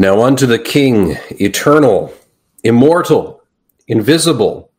Now 0.00 0.22
unto 0.22 0.46
the 0.46 0.58
King, 0.58 1.18
eternal, 1.38 2.14
immortal, 2.64 3.42
invisible, 3.86 4.72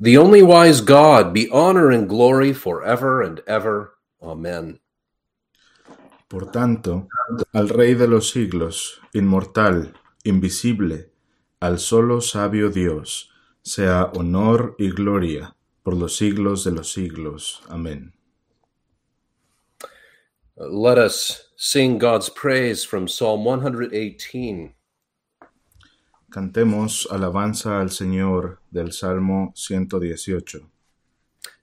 the 0.00 0.18
only 0.18 0.42
wise 0.42 0.80
God, 0.80 1.32
be 1.32 1.48
honor 1.52 1.92
and 1.92 2.08
glory 2.08 2.52
forever 2.52 3.22
and 3.22 3.40
ever. 3.46 3.94
Amen. 4.20 4.80
Por 6.28 6.50
tanto, 6.50 7.06
al 7.54 7.68
Rey 7.68 7.94
de 7.94 8.08
los 8.08 8.30
siglos, 8.30 8.98
inmortal, 9.14 9.94
invisible, 10.24 11.12
al 11.60 11.78
solo 11.78 12.20
sabio 12.20 12.68
Dios, 12.68 13.30
sea 13.62 14.10
honor 14.16 14.74
y 14.80 14.90
gloria 14.90 15.54
por 15.84 15.94
los 15.94 16.16
siglos 16.16 16.64
de 16.64 16.72
los 16.72 16.90
siglos. 16.90 17.62
Amén. 17.68 18.15
Let 20.58 20.96
us 20.96 21.48
sing 21.56 21.98
God's 21.98 22.30
praise 22.30 22.82
from 22.82 23.08
Psalm 23.08 23.44
118. 23.44 24.72
Cantemos 26.30 27.06
alabanza 27.10 27.78
al 27.78 27.90
Señor 27.90 28.56
del 28.72 28.90
Salmo 28.90 29.52
118. 29.54 30.66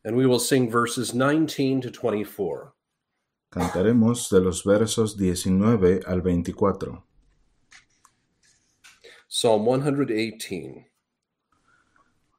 And 0.05 0.15
we 0.15 0.27
will 0.27 0.37
sing 0.39 0.69
verses 0.69 1.11
19 1.15 1.81
to 1.81 1.89
24. 1.89 2.75
Cantaremos 3.51 4.29
de 4.29 4.39
los 4.39 4.61
versos 4.63 5.17
19 5.17 6.03
al 6.05 6.21
24. 6.21 7.03
Psalm 9.27 9.65
118, 9.65 10.85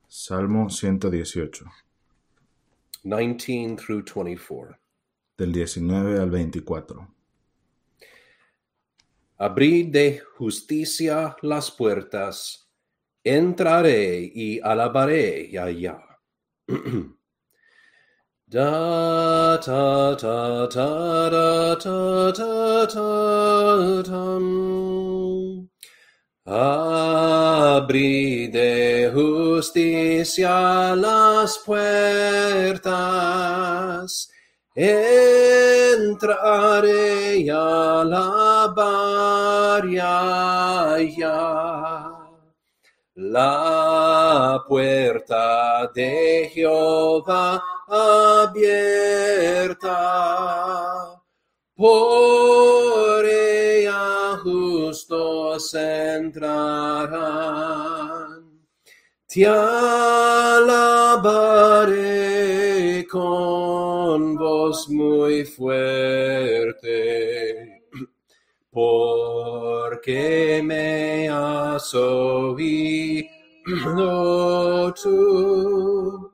Salmo 0.07 0.69
118, 0.69 1.67
19 3.03 3.77
through 3.77 4.03
24. 4.03 4.79
Del 5.37 5.53
19 5.53 6.21
al 6.21 6.31
24. 6.31 7.09
Abrid 9.39 9.93
de 9.93 10.23
justicia 10.37 11.37
las 11.43 11.71
puertas, 11.71 12.71
entraré 13.23 14.31
y 14.35 14.61
alabaré 14.61 15.59
allá. 15.59 15.99
Da 18.47 19.59
ta 19.59 20.15
ta 20.17 20.69
ta 20.69 21.31
da 21.31 21.75
ta 21.75 22.33
ta 22.37 22.87
ta 22.87 24.03
tam. 24.05 24.45
De 28.53 29.11
justicia 29.13 30.95
las 30.95 31.59
puertas, 31.67 32.85
entraré 36.05 37.39
y 37.39 37.49
alabaré 37.49 40.01
allá. 40.01 42.11
La 43.17 44.61
puerta 44.67 45.89
de 45.95 46.51
Jehová 46.53 47.63
abierta, 47.87 48.67
por 51.77 53.25
ella 53.25 54.37
justos 54.43 55.73
entrarán. 55.75 57.15
Te 59.29 59.47
alabaré 59.47 61.05
con 63.15 64.35
voz 64.35 64.89
muy 64.89 65.45
fuerte, 65.45 66.83
porque 68.69 70.61
me 70.65 71.29
has 71.29 71.95
oído 71.95 73.23
tú. 74.95 76.29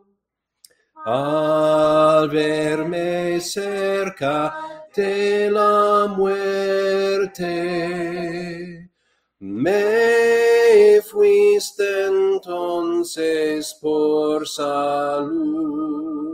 Al 1.05 2.31
verme 2.31 3.39
cerca 3.43 4.89
de 4.97 5.51
la 5.51 6.07
muerte, 6.17 7.51
me 9.41 11.03
fuiste 11.03 12.07
entonces 12.07 13.77
por 13.83 14.49
salud. 14.49 16.30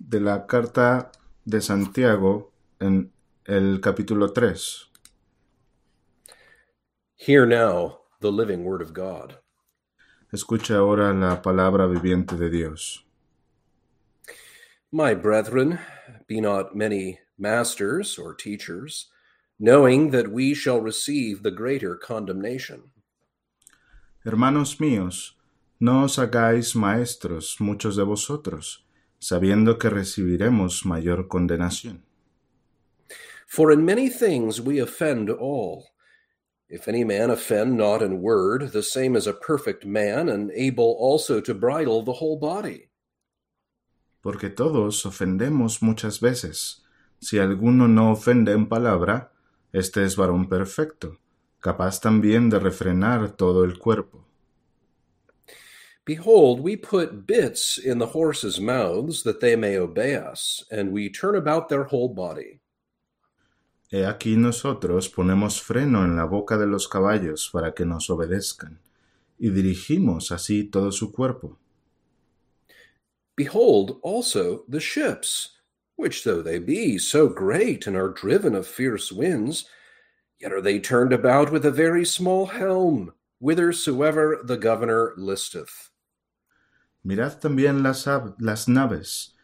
De 0.00 0.18
la 0.18 0.46
carta 0.46 1.12
de 1.44 1.60
Santiago 1.60 2.52
en 2.80 3.12
el 3.44 3.80
capítulo 3.80 4.32
3. 4.32 4.90
hear 7.20 7.44
now 7.44 7.98
the 8.20 8.32
living 8.32 8.64
Word 8.64 8.80
of 8.80 8.94
God. 8.94 9.36
Escucha 10.32 10.76
ahora 10.76 11.12
la 11.12 11.42
palabra 11.42 11.86
viviente 11.86 12.34
de 12.38 12.48
Dios. 12.48 13.04
My 14.90 15.12
brethren, 15.12 15.78
be 16.26 16.40
not 16.40 16.74
many 16.74 17.18
masters 17.36 18.18
or 18.18 18.34
teachers, 18.34 19.08
knowing 19.58 20.12
that 20.12 20.32
we 20.32 20.54
shall 20.54 20.80
receive 20.80 21.42
the 21.42 21.50
greater 21.50 21.94
condemnation. 21.94 22.90
Hermanos 24.24 24.76
míos, 24.80 25.32
no 25.78 26.04
os 26.04 26.16
hagáis 26.16 26.74
maestros 26.74 27.60
muchos 27.60 27.96
de 27.96 28.04
vosotros, 28.04 28.82
sabiendo 29.20 29.78
que 29.78 29.90
recibiremos 29.90 30.84
mayor 30.84 31.28
condenación. 31.28 32.02
For 33.46 33.72
in 33.72 33.84
many 33.84 34.08
things 34.08 34.60
we 34.60 34.80
offend 34.80 35.30
all. 35.30 35.90
If 36.68 36.86
any 36.86 37.04
man 37.04 37.30
offend 37.30 37.76
not 37.76 38.00
in 38.00 38.22
word, 38.22 38.70
the 38.72 38.82
same 38.82 39.16
is 39.16 39.26
a 39.26 39.32
perfect 39.32 39.84
man, 39.84 40.28
and 40.28 40.52
able 40.52 40.96
also 40.98 41.40
to 41.40 41.52
bridle 41.52 42.04
the 42.04 42.12
whole 42.20 42.38
body. 42.38 42.90
Porque 44.22 44.50
todos 44.50 45.04
ofendemos 45.04 45.82
muchas 45.82 46.20
veces. 46.20 46.84
Si 47.20 47.38
alguno 47.38 47.88
no 47.88 48.12
ofende 48.12 48.52
en 48.52 48.68
palabra, 48.68 49.32
este 49.72 50.04
es 50.04 50.16
varón 50.16 50.48
perfecto, 50.48 51.18
capaz 51.58 52.00
también 52.00 52.50
de 52.50 52.60
refrenar 52.60 53.32
todo 53.32 53.64
el 53.64 53.78
cuerpo. 53.78 54.29
Behold, 56.04 56.60
we 56.60 56.76
put 56.76 57.26
bits 57.26 57.78
in 57.78 57.98
the 57.98 58.06
horses' 58.06 58.58
mouths 58.58 59.22
that 59.22 59.40
they 59.40 59.54
may 59.54 59.76
obey 59.76 60.16
us, 60.16 60.64
and 60.70 60.92
we 60.92 61.10
turn 61.10 61.36
about 61.36 61.68
their 61.68 61.84
whole 61.84 62.08
body. 62.08 62.60
He 63.90 63.98
aquí 63.98 64.36
nosotros 64.36 65.08
ponemos 65.08 65.60
freno 65.60 66.04
en 66.04 66.16
la 66.16 66.24
boca 66.24 66.56
de 66.56 66.66
los 66.66 66.86
caballos 66.86 67.50
para 67.52 67.72
que 67.72 67.84
nos 67.84 68.08
obedezcan, 68.08 68.78
y 69.38 69.50
dirigimos 69.50 70.30
así 70.32 70.70
todo 70.70 70.90
su 70.90 71.12
cuerpo. 71.12 71.58
Behold 73.36 73.98
also 74.02 74.64
the 74.68 74.80
ships, 74.80 75.56
which 75.96 76.24
though 76.24 76.42
they 76.42 76.58
be 76.58 76.98
so 76.98 77.28
great 77.28 77.86
and 77.86 77.96
are 77.96 78.08
driven 78.08 78.54
of 78.54 78.66
fierce 78.66 79.12
winds, 79.12 79.66
yet 80.40 80.52
are 80.52 80.62
they 80.62 80.78
turned 80.78 81.12
about 81.12 81.52
with 81.52 81.66
a 81.66 81.70
very 81.70 82.04
small 82.04 82.46
helm, 82.46 83.12
whithersoever 83.38 84.40
the 84.42 84.56
governor 84.56 85.12
listeth. 85.16 85.89
Mirad 87.02 87.38
también 87.38 87.82
las, 87.82 88.08
las 88.38 88.68
naves, 88.68 89.34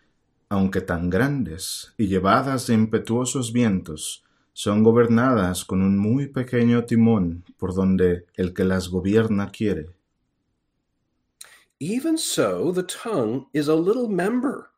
aunque 0.48 0.80
tan 0.80 1.10
grandes 1.10 1.94
y 1.96 2.06
llevadas 2.08 2.66
de 2.66 2.74
impetuosos 2.74 3.52
vientos, 3.52 4.24
son 4.52 4.82
gobernadas 4.82 5.64
con 5.64 5.82
un 5.82 5.98
muy 5.98 6.28
pequeño 6.28 6.84
timón 6.84 7.44
por 7.58 7.74
donde 7.74 8.26
el 8.34 8.54
que 8.54 8.64
las 8.64 8.88
gobierna 8.88 9.50
quiere. 9.50 9.90
Even 11.78 12.16
so 12.16 12.72
the 12.72 12.82
tongue 12.82 13.46
is 13.52 13.68
a 13.68 13.74
little 13.74 14.08
member, 14.08 14.70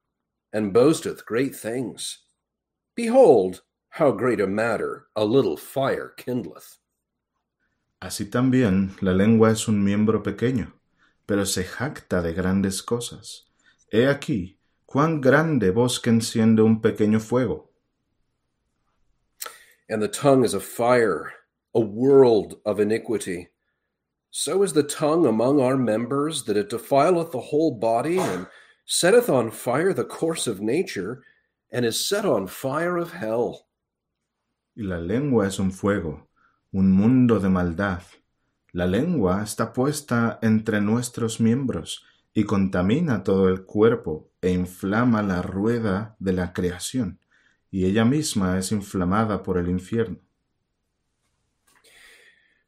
and 0.53 0.73
boasteth 0.73 1.25
great 1.25 1.55
things. 1.55 2.25
Behold, 2.97 3.63
how 3.91 4.11
great 4.11 4.41
a 4.41 4.49
matter 4.49 5.07
a 5.15 5.25
little 5.25 5.57
fire 5.57 6.13
kindleth. 6.17 6.79
Así 8.01 8.25
también 8.25 8.97
la 9.01 9.13
lengua 9.13 9.51
es 9.51 9.69
un 9.69 9.83
miembro 9.85 10.23
pequeño, 10.23 10.73
pero 11.29 11.45
se 11.45 11.63
jacta 11.63 12.23
de 12.23 12.33
grandes 12.33 12.83
cosas. 12.83 13.45
He 13.93 14.07
aquí 14.07 14.59
cuán 14.87 15.21
grande 15.21 15.71
bosque 15.71 16.09
enciende 16.09 16.63
un 16.63 16.81
pequeño 16.81 17.21
fuego. 17.21 17.69
And 19.91 20.03
the 20.03 20.09
tongue 20.09 20.43
is 20.43 20.55
a 20.55 20.61
fire, 20.61 21.35
a 21.75 21.81
world 21.81 22.57
of 22.65 22.81
iniquity. 22.81 23.49
So 24.31 24.63
is 24.63 24.73
the 24.73 24.83
tongue 24.83 25.27
among 25.27 25.61
our 25.61 25.77
members, 25.77 26.45
that 26.45 26.57
it 26.57 26.71
defileth 26.71 27.31
the 27.31 27.41
whole 27.41 27.73
body, 27.73 28.19
and 28.19 28.47
setteth 28.87 29.29
on 29.29 29.51
fire 29.51 29.93
the 29.93 30.05
course 30.05 30.47
of 30.47 30.63
nature, 30.63 31.23
and 31.71 31.85
is 31.85 32.09
set 32.09 32.25
on 32.25 32.47
fire 32.47 32.97
of 32.97 33.13
hell. 33.13 33.67
Y 34.75 34.85
la 34.85 34.99
lengua 34.99 35.47
es 35.47 35.59
un 35.59 35.73
fuego, 35.73 36.29
un 36.73 36.91
mundo 36.91 37.39
de 37.39 37.51
maldad. 37.51 38.03
La 38.79 38.87
lengua 38.87 39.43
está 39.43 39.73
puesta 39.73 40.39
entre 40.41 40.81
nuestros 40.81 41.41
miembros 41.41 42.05
y 42.33 42.45
contamina 42.45 43.25
todo 43.25 43.49
el 43.49 43.65
cuerpo 43.65 44.31
e 44.41 44.53
inflama 44.53 45.21
la 45.21 45.43
rueda 45.43 46.15
de 46.21 46.33
la 46.33 46.53
creación, 46.53 47.19
y 47.73 47.87
ella 47.87 48.05
misma 48.05 48.57
es 48.57 48.71
inflamada 48.71 49.43
por 49.43 49.59
el 49.59 49.69
infierno. 49.69 50.21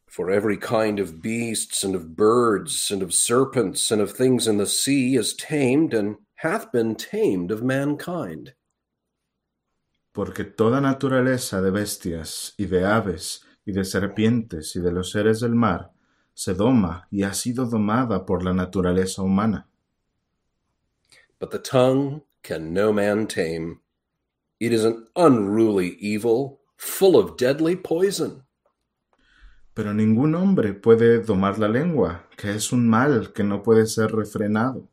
For 0.09 0.33
every 0.33 0.59
kind 0.59 0.99
of 0.99 1.23
beasts 1.23 1.85
and 1.85 1.95
of 1.95 2.17
birds 2.17 2.91
and 2.91 3.05
of 3.05 3.13
serpents 3.13 3.93
and 3.93 4.03
of 4.03 4.13
things 4.13 4.49
in 4.49 4.59
the 4.59 4.67
sea 4.67 5.17
is 5.17 5.37
tamed 5.37 5.95
and 5.95 6.17
hath 6.43 6.73
been 6.73 6.97
tamed 6.97 7.53
of 7.53 7.63
mankind. 7.63 8.57
Porque 10.11 10.43
toda 10.43 10.81
naturaleza 10.81 11.63
de 11.63 11.71
bestias 11.71 12.55
y 12.59 12.67
de 12.67 12.85
aves 12.85 13.47
y 13.65 13.71
de 13.71 13.85
serpientes 13.85 14.75
y 14.75 14.81
de 14.81 14.91
los 14.91 15.13
seres 15.13 15.39
del 15.39 15.55
mar 15.55 15.93
se 16.41 16.55
doma 16.55 17.07
y 17.11 17.23
ha 17.23 17.35
sido 17.35 17.67
domada 17.67 18.25
por 18.25 18.43
la 18.43 18.55
naturaleza 18.55 19.21
humana. 19.21 19.67
But 21.39 21.51
the 21.51 21.59
tongue 21.59 22.23
can 22.43 22.73
no 22.73 22.95
man 22.95 23.27
tame. 23.27 23.81
It 24.59 24.73
is 24.73 24.87
an 24.87 25.07
unruly 25.15 25.99
evil, 26.01 26.61
full 26.79 27.19
of 27.19 27.37
deadly 27.37 27.77
poison. 27.77 28.45
Pero 29.75 29.93
ningún 29.93 30.35
hombre 30.35 30.73
puede 30.73 31.23
domar 31.23 31.59
la 31.59 31.69
lengua, 31.69 32.27
que 32.39 32.55
es 32.55 32.73
un 32.73 32.89
mal 32.89 33.35
que 33.35 33.45
no 33.45 33.63
puede 33.63 33.87
ser 33.87 34.11
refrenado, 34.11 34.89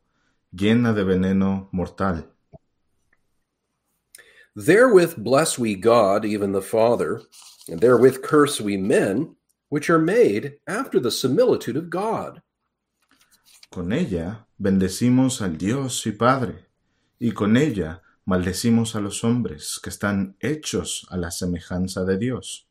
llena 0.52 0.92
de 0.92 1.06
veneno 1.06 1.70
mortal. 1.72 2.26
Therewith 4.54 5.16
bless 5.16 5.58
we 5.58 5.76
God, 5.76 6.26
even 6.26 6.52
the 6.52 6.62
Father, 6.62 7.22
and 7.70 7.80
therewith 7.80 8.22
curse 8.22 8.60
we 8.60 8.76
men, 8.76 9.38
which 9.70 9.90
are 9.90 10.00
made 10.00 10.58
after 10.68 11.00
the 11.00 11.12
similitude 11.12 11.78
of 11.78 11.90
God. 11.90 12.42
Con 13.72 13.92
ella 13.92 14.48
bendecimos 14.58 15.42
al 15.42 15.58
Dios 15.58 16.06
y 16.06 16.12
Padre, 16.12 16.68
y 17.20 17.32
con 17.32 17.58
ella 17.58 18.02
maldecimos 18.26 18.96
a 18.96 19.00
los 19.00 19.24
hombres 19.24 19.80
que 19.82 19.90
están 19.90 20.36
hechos 20.40 21.06
a 21.10 21.18
la 21.18 21.32
semejanza 21.32 22.06
de 22.06 22.18
Dios. 22.18 22.66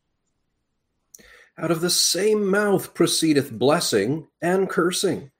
Out 1.58 1.70
of 1.70 1.80
the 1.80 1.90
same 1.90 2.46
mouth 2.46 2.92
proceedeth 2.94 3.50
blessing 3.50 4.28
and 4.42 4.68
cursing. 4.68 5.30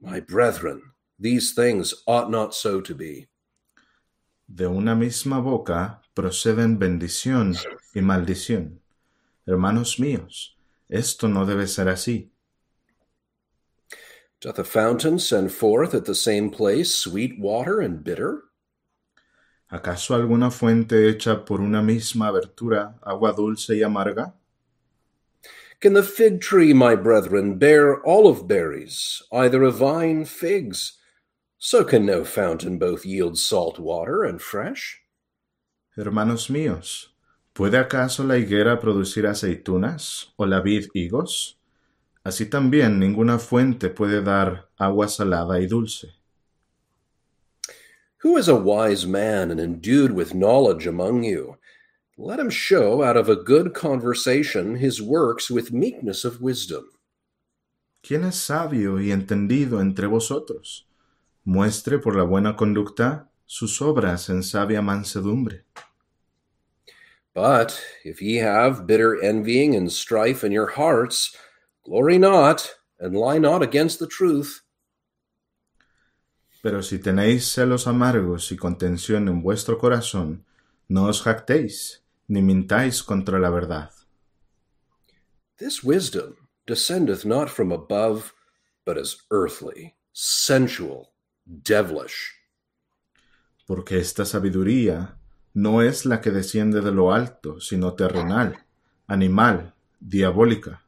My 0.00 0.20
brethren, 0.20 0.82
these 1.18 1.52
things 1.52 1.94
ought 2.06 2.30
not 2.30 2.54
so 2.54 2.80
to 2.80 2.94
be. 2.94 3.28
De 4.46 4.66
una 4.66 4.94
misma 4.94 5.40
boca 5.42 6.00
proceden 6.14 6.78
bendición 6.78 7.54
y 7.94 8.00
maldición. 8.00 8.80
Hermanos 9.46 9.98
míos, 9.98 10.53
esto 10.88 11.28
no 11.28 11.44
debe 11.44 11.66
ser 11.66 11.88
así. 11.88 12.30
Doth 14.40 14.58
a 14.58 14.64
fountain 14.64 15.18
send 15.18 15.52
forth 15.52 15.94
at 15.94 16.04
the 16.04 16.14
same 16.14 16.50
place 16.50 16.94
sweet 16.94 17.38
water 17.38 17.80
and 17.80 18.04
bitter? 18.04 18.42
¿Acaso 19.72 20.14
alguna 20.14 20.50
fuente 20.50 21.08
hecha 21.08 21.44
por 21.44 21.60
una 21.60 21.82
misma 21.82 22.28
abertura 22.28 22.98
agua 23.02 23.32
dulce 23.32 23.70
y 23.70 23.82
amarga? 23.82 24.34
Can 25.80 25.94
the 25.94 26.02
fig 26.02 26.40
tree, 26.40 26.72
my 26.72 26.94
brethren, 26.94 27.58
bear 27.58 28.06
olive 28.06 28.46
berries, 28.46 29.22
either 29.32 29.62
a 29.64 29.70
vine 29.70 30.24
figs? 30.24 30.98
So 31.58 31.82
can 31.82 32.04
no 32.04 32.24
fountain 32.24 32.78
both 32.78 33.06
yield 33.06 33.38
salt 33.38 33.78
water 33.78 34.22
and 34.22 34.40
fresh. 34.40 35.00
Hermanos 35.96 36.48
míos, 36.48 37.08
¿puede 37.54 37.78
acaso 37.78 38.24
la 38.24 38.36
higuera 38.36 38.78
producir 38.80 39.26
aceitunas 39.26 40.34
o 40.36 40.44
la 40.44 40.60
vid 40.60 40.88
higos? 40.92 41.56
Así 42.24 42.46
también 42.46 42.98
ninguna 42.98 43.38
fuente 43.38 43.88
puede 43.88 44.22
dar 44.22 44.68
agua 44.76 45.08
salada 45.08 45.60
y 45.60 45.66
dulce. 45.66 46.14
Who 48.24 48.38
is 48.38 48.48
a 48.48 48.54
wise 48.54 49.06
man 49.06 49.50
and 49.50 49.60
endued 49.60 50.12
with 50.12 50.34
knowledge 50.34 50.86
among 50.86 51.22
you? 51.24 51.56
Let 52.16 52.40
him 52.40 52.50
show 52.50 53.02
out 53.02 53.16
of 53.16 53.28
a 53.28 53.36
good 53.36 53.72
conversation 53.72 54.76
his 54.76 55.00
works 55.00 55.50
with 55.50 55.72
meekness 55.72 56.24
of 56.24 56.40
wisdom. 56.40 56.84
¿Quién 58.02 58.24
es 58.24 58.36
sabio 58.36 59.00
y 59.00 59.12
entendido 59.12 59.80
entre 59.80 60.06
vosotros? 60.06 60.86
Muestre 61.44 61.98
por 61.98 62.16
la 62.16 62.24
buena 62.24 62.56
conducta 62.56 63.30
sus 63.46 63.80
obras 63.80 64.28
en 64.28 64.42
sabia 64.42 64.82
mansedumbre. 64.82 65.64
But 67.34 67.82
if 68.04 68.22
ye 68.22 68.36
have 68.36 68.86
bitter 68.86 69.20
envying 69.20 69.74
and 69.74 69.90
strife 69.90 70.44
in 70.44 70.52
your 70.52 70.68
hearts, 70.68 71.36
glory 71.84 72.16
not, 72.16 72.76
and 73.00 73.16
lie 73.16 73.38
not 73.38 73.60
against 73.60 73.98
the 73.98 74.06
truth. 74.06 74.62
Pero 76.62 76.80
si 76.80 76.98
tenéis 76.98 77.42
celos 77.52 77.86
amargos 77.86 78.50
y 78.52 78.56
contención 78.56 79.28
en 79.28 79.42
vuestro 79.42 79.78
corazón, 79.78 80.44
no 80.88 81.08
os 81.08 81.22
jactéis, 81.22 81.98
ni 82.28 82.40
mintáis 82.40 83.02
contra 83.02 83.38
la 83.38 83.50
verdad. 83.50 83.90
This 85.58 85.82
wisdom 85.82 86.36
descendeth 86.66 87.24
not 87.24 87.50
from 87.50 87.72
above, 87.72 88.32
but 88.86 88.96
is 88.96 89.22
earthly, 89.30 89.96
sensual, 90.12 91.12
devilish. 91.46 92.32
Porque 93.66 93.98
esta 93.98 94.24
sabiduría 94.24 95.16
no 95.54 95.82
es 95.82 96.04
la 96.04 96.20
que 96.20 96.30
desciende 96.30 96.80
de 96.80 96.90
lo 96.90 97.12
alto, 97.12 97.60
sino 97.60 97.94
terrenal, 97.94 98.64
animal, 99.06 99.72
diabólica. 100.00 100.80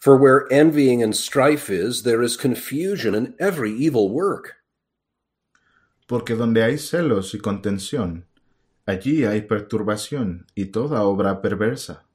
For 0.00 0.16
where 0.16 0.50
envying 0.50 1.02
and 1.02 1.14
strife 1.14 1.68
is, 1.68 2.04
there 2.04 2.22
is 2.22 2.38
confusion 2.38 3.14
and 3.14 3.34
every 3.38 3.70
evil 3.70 4.08
work. 4.08 4.56
Porque 6.06 6.34
donde 6.34 6.64
hay 6.64 6.78
celos 6.78 7.34
y 7.34 7.38
contención, 7.38 8.24
allí 8.86 9.24
hay 9.26 9.42
perturbación 9.42 10.46
y 10.54 10.72
toda 10.72 11.02
obra 11.02 11.42
perversa. 11.42 12.06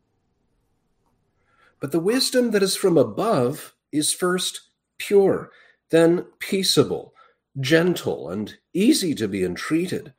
But 1.79 1.91
the 1.91 2.00
wisdom 2.00 2.50
that 2.51 2.63
is 2.63 2.75
from 2.75 2.98
above 2.98 3.75
is 3.91 4.12
first 4.12 4.62
pure, 4.98 5.51
then 5.91 6.25
peaceable, 6.39 7.13
gentle, 7.62 8.29
and 8.29 8.57
easy 8.74 9.13
to 9.13 9.27
be 9.27 9.43
entreated, 9.43 10.13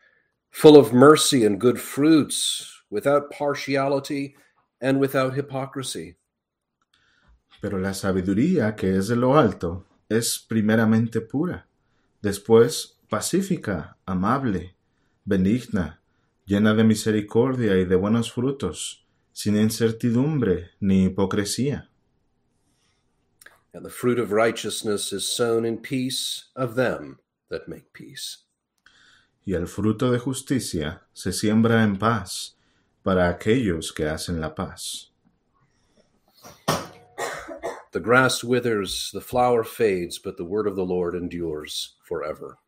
full 0.57 0.79
of 0.79 0.91
mercy 0.91 1.45
and 1.45 1.61
good 1.61 1.79
fruits, 1.79 2.83
without 2.89 3.31
partiality 3.31 4.35
and 4.81 4.99
without 4.99 5.35
hypocrisy. 5.35 6.17
Pero 7.61 7.79
la 7.79 7.93
sabiduría 7.93 8.75
que 8.75 8.97
es 8.97 9.09
de 9.09 9.17
lo 9.17 9.37
alto 9.37 9.85
es 10.09 10.39
primeramente 10.39 11.21
pura, 11.21 11.67
después 12.23 12.99
pacífica, 13.11 13.99
amable, 14.07 14.75
benigna, 15.27 16.01
llena 16.47 16.73
de 16.75 16.85
misericordia 16.85 17.77
y 17.77 17.85
de 17.85 17.97
buenos 17.97 18.33
frutos, 18.33 19.05
sin 19.33 19.57
incertidumbre 19.57 20.71
ni 20.81 21.05
hipocresía. 21.05 21.91
and 23.75 23.85
the 23.85 23.91
fruit 23.91 24.19
of 24.19 24.33
righteousness 24.33 25.13
is 25.13 25.31
sown 25.31 25.67
in 25.67 25.77
peace 25.77 26.47
of 26.57 26.77
them 26.77 27.19
that 27.51 27.69
make 27.69 27.93
peace. 27.93 28.46
Y 29.47 29.55
el 29.55 29.69
fruto 29.69 30.11
de 30.11 30.19
justicia 30.19 31.07
se 31.15 31.33
siembra 31.33 31.85
en 31.85 31.97
paz 31.97 32.59
para 33.03 33.29
aquellos 33.29 33.93
que 33.93 34.09
hacen 34.09 34.41
la 34.41 34.55
paz. 34.55 35.13
The 37.93 38.01
grass 38.01 38.43
withers, 38.43 39.11
the 39.13 39.21
flower 39.21 39.63
fades, 39.65 40.19
but 40.19 40.37
the 40.37 40.45
word 40.45 40.67
of 40.67 40.75
the 40.75 40.85
Lord 40.85 41.15
endures 41.15 41.95
forever. 42.03 42.59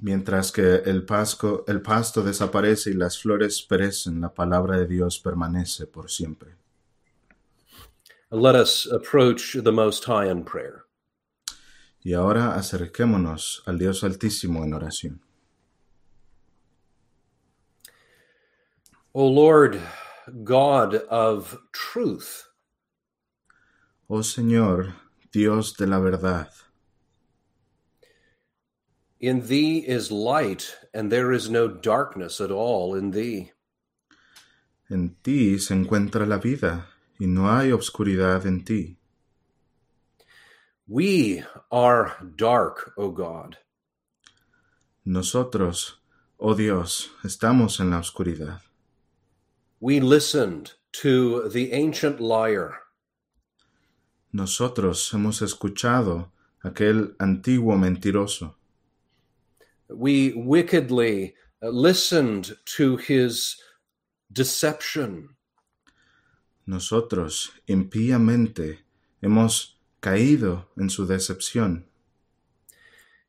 Mientras 0.00 0.50
que 0.52 0.82
el, 0.84 1.04
pasco, 1.04 1.64
el 1.68 1.80
pasto 1.80 2.22
desaparece 2.22 2.90
y 2.90 2.94
las 2.94 3.18
flores 3.18 3.62
perecen, 3.62 4.20
la 4.20 4.34
palabra 4.34 4.76
de 4.76 4.86
Dios 4.86 5.18
permanece 5.20 5.86
por 5.86 6.10
siempre. 6.10 6.56
Let 8.30 8.56
us 8.56 8.84
approach 8.84 9.54
the 9.54 9.72
Most 9.72 10.04
High 10.04 10.28
in 10.28 10.44
prayer. 10.44 10.87
Y 12.02 12.14
ahora 12.14 12.54
acerquémonos 12.54 13.62
al 13.66 13.78
Dios 13.78 14.02
Altísimo 14.04 14.64
en 14.64 14.72
oración. 14.74 15.20
O 19.12 19.26
Lord, 19.28 19.80
God 20.44 20.94
of 21.10 21.58
truth, 21.72 22.44
Oh 24.08 24.22
Señor, 24.22 24.94
Dios 25.32 25.76
de 25.76 25.86
la 25.86 25.98
verdad, 25.98 26.50
in 29.20 29.46
thee 29.48 29.78
is 29.86 30.10
light, 30.10 30.76
and 30.94 31.10
there 31.10 31.32
is 31.32 31.50
no 31.50 31.66
darkness 31.68 32.40
at 32.40 32.50
all 32.50 32.94
in 32.94 33.10
thee. 33.10 33.52
en 34.90 35.16
ti 35.22 35.58
se 35.58 35.74
encuentra 35.74 36.24
la 36.26 36.38
vida 36.38 36.86
y 37.18 37.26
no 37.26 37.50
hay 37.50 37.72
obscuridad 37.72 38.46
en 38.46 38.64
ti. 38.64 38.97
We 40.90 41.44
are 41.70 42.16
dark, 42.34 42.94
O 42.96 43.10
God. 43.10 43.58
Nosotros, 45.04 46.00
oh 46.40 46.54
Dios, 46.54 47.10
estamos 47.22 47.78
en 47.78 47.90
la 47.90 47.98
oscuridad. 47.98 48.60
We 49.80 50.00
listened 50.00 50.72
to 51.02 51.50
the 51.50 51.72
ancient 51.72 52.20
liar. 52.20 52.84
Nosotros 54.32 55.10
hemos 55.12 55.42
escuchado 55.42 56.30
aquel 56.64 57.14
antiguo 57.18 57.76
mentiroso. 57.76 58.54
We 59.90 60.32
wickedly 60.32 61.34
listened 61.60 62.56
to 62.76 62.96
his 62.96 63.60
deception. 64.32 65.36
Nosotros 66.66 67.50
impíamente 67.68 68.78
hemos 69.20 69.77
caído 70.00 70.66
en 70.76 70.90
su 70.90 71.06
decepción. 71.06 71.84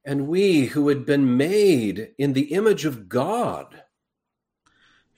And 0.06 0.28
we 0.28 0.68
who 0.68 0.90
had 0.90 1.06
been 1.06 1.38
made 1.38 2.14
in 2.18 2.34
the 2.34 2.54
image 2.54 2.86
of 2.86 3.10
God 3.10 3.84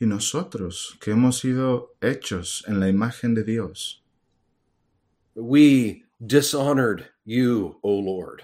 Y 0.02 0.08
nosotros 0.08 0.98
que 1.00 1.12
hemos 1.12 1.38
sido 1.38 1.96
hechos 2.02 2.64
en 2.68 2.80
la 2.80 2.88
imagen 2.90 3.36
de 3.36 3.44
Dios, 3.44 4.02
we 5.36 6.06
dishonored 6.20 7.12
you, 7.24 7.80
O 7.84 8.00
Lord. 8.00 8.42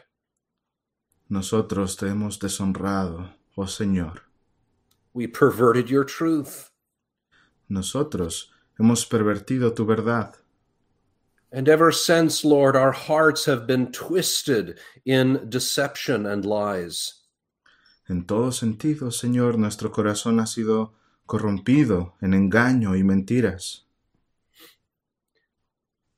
nosotros 1.30 1.98
te 1.98 2.08
hemos 2.10 2.38
deshonrado, 2.40 3.34
oh 3.56 3.66
Señor. 3.66 4.22
We 5.14 5.28
perverted 5.28 5.88
your 5.90 6.06
truth. 6.06 6.70
Nosotros 7.68 8.52
hemos 8.78 9.08
pervertido 9.08 9.74
tu 9.74 9.84
verdad. 9.86 10.36
And 11.52 11.70
ever 11.70 11.92
since, 11.92 12.44
Lord, 12.44 12.76
our 12.76 12.92
hearts 12.92 13.46
have 13.46 13.66
been 13.66 13.92
twisted 13.92 14.78
in 15.06 15.50
deception 15.50 16.26
and 16.26 16.46
lies. 16.46 17.14
En 18.10 18.26
todo 18.26 18.52
sentido, 18.52 19.12
Señor, 19.12 19.58
nuestro 19.58 19.90
corazón 19.90 20.40
ha 20.40 20.46
sido 20.46 20.94
corrompido 21.26 22.14
en 22.22 22.34
engaño 22.34 22.96
y 22.96 23.04
mentiras. 23.04 23.84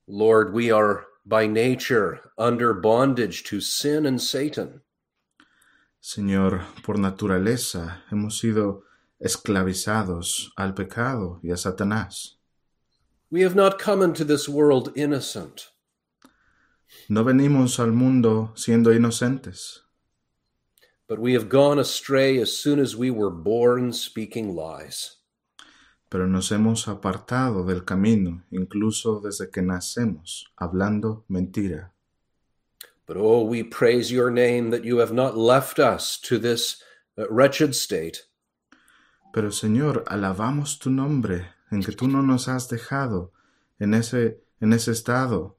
Lord, 0.07 0.53
we 0.53 0.71
are 0.71 1.05
by 1.25 1.45
nature 1.45 2.31
under 2.37 2.73
bondage 2.73 3.43
to 3.43 3.61
sin 3.61 4.05
and 4.05 4.19
Satan. 4.19 4.81
Señor, 6.01 6.63
por 6.83 6.97
naturaleza 6.97 8.03
hemos 8.11 8.39
sido 8.39 8.85
esclavizados 9.19 10.51
al 10.57 10.73
pecado 10.73 11.39
y 11.43 11.51
a 11.51 11.57
Satanás. 11.57 12.38
We 13.31 13.41
have 13.41 13.55
not 13.55 13.77
come 13.79 14.01
into 14.01 14.23
this 14.23 14.49
world 14.49 14.91
innocent. 14.95 15.69
No 17.07 17.23
venimos 17.23 17.79
al 17.79 17.91
mundo 17.91 18.51
siendo 18.55 18.91
inocentes, 18.91 19.79
But 21.07 21.19
we 21.19 21.33
have 21.33 21.49
gone 21.49 21.79
astray 21.79 22.39
as 22.39 22.55
soon 22.55 22.79
as 22.79 22.95
we 22.95 23.09
were 23.11 23.31
born 23.31 23.93
speaking 23.93 24.55
lies. 24.55 25.15
pero 26.11 26.25
nos 26.27 26.49
hemos 26.51 26.87
apartado 26.87 27.63
del 27.67 27.85
camino 27.85 28.41
incluso 28.51 29.19
desde 29.23 29.51
que 29.51 29.61
nacemos, 29.61 30.45
hablando 30.57 31.23
mentira. 31.29 31.91
But 33.05 33.17
oh, 33.17 33.43
we 33.43 33.63
praise 33.63 34.11
your 34.11 34.31
name 34.31 34.71
that 34.71 34.83
you 34.83 34.97
have 34.99 35.13
not 35.13 35.35
left 35.37 35.77
us 35.79 36.17
to 36.21 36.39
this 36.39 36.81
uh, 37.17 37.25
wretched 37.29 37.75
state. 37.75 38.23
Pero 39.33 39.49
Señor, 39.49 40.03
alabamos 40.07 40.79
tu 40.79 40.89
nombre 40.89 41.47
en 41.71 41.83
que 41.83 41.91
tú 41.91 42.07
no 42.07 42.21
nos 42.21 42.47
has 42.47 42.67
dejado 42.69 43.31
en 43.79 43.93
ese, 43.93 44.41
en 44.59 44.73
ese 44.73 44.91
estado. 44.91 45.55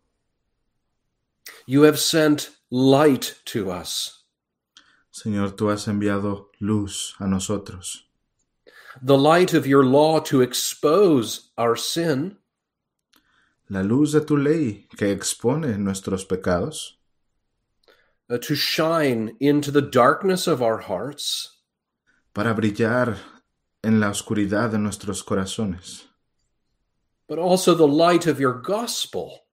You 1.66 1.82
have 1.82 1.98
sent 1.98 2.50
light 2.70 3.40
to 3.46 3.70
us, 3.70 4.24
Señor, 5.12 5.56
tú 5.56 5.70
has 5.70 5.86
enviado 5.86 6.48
luz 6.60 7.14
a 7.18 7.26
nosotros, 7.26 8.04
the 9.02 9.18
light 9.18 9.54
of 9.54 9.66
your 9.66 9.84
law 9.84 10.20
to 10.20 10.42
expose 10.42 11.50
our 11.56 11.76
sin, 11.76 12.36
la 13.68 13.82
luz 13.82 14.12
de 14.12 14.20
tu 14.20 14.36
ley 14.36 14.86
que 14.96 15.10
expone 15.10 15.78
nuestros 15.78 16.24
pecados, 16.24 16.96
uh, 18.28 18.38
to 18.38 18.54
shine 18.54 19.36
into 19.40 19.70
the 19.70 19.82
darkness 19.82 20.46
of 20.46 20.62
our 20.62 20.78
hearts, 20.78 21.58
para 22.34 22.54
brillar 22.54 23.16
en 23.82 24.00
la 24.00 24.10
oscuridad 24.10 24.70
de 24.70 24.78
nuestros 24.78 25.22
corazones, 25.22 26.06
but 27.28 27.38
also 27.38 27.74
the 27.74 27.86
light 27.86 28.26
of 28.26 28.38
your 28.38 28.54
gospel, 28.60 29.46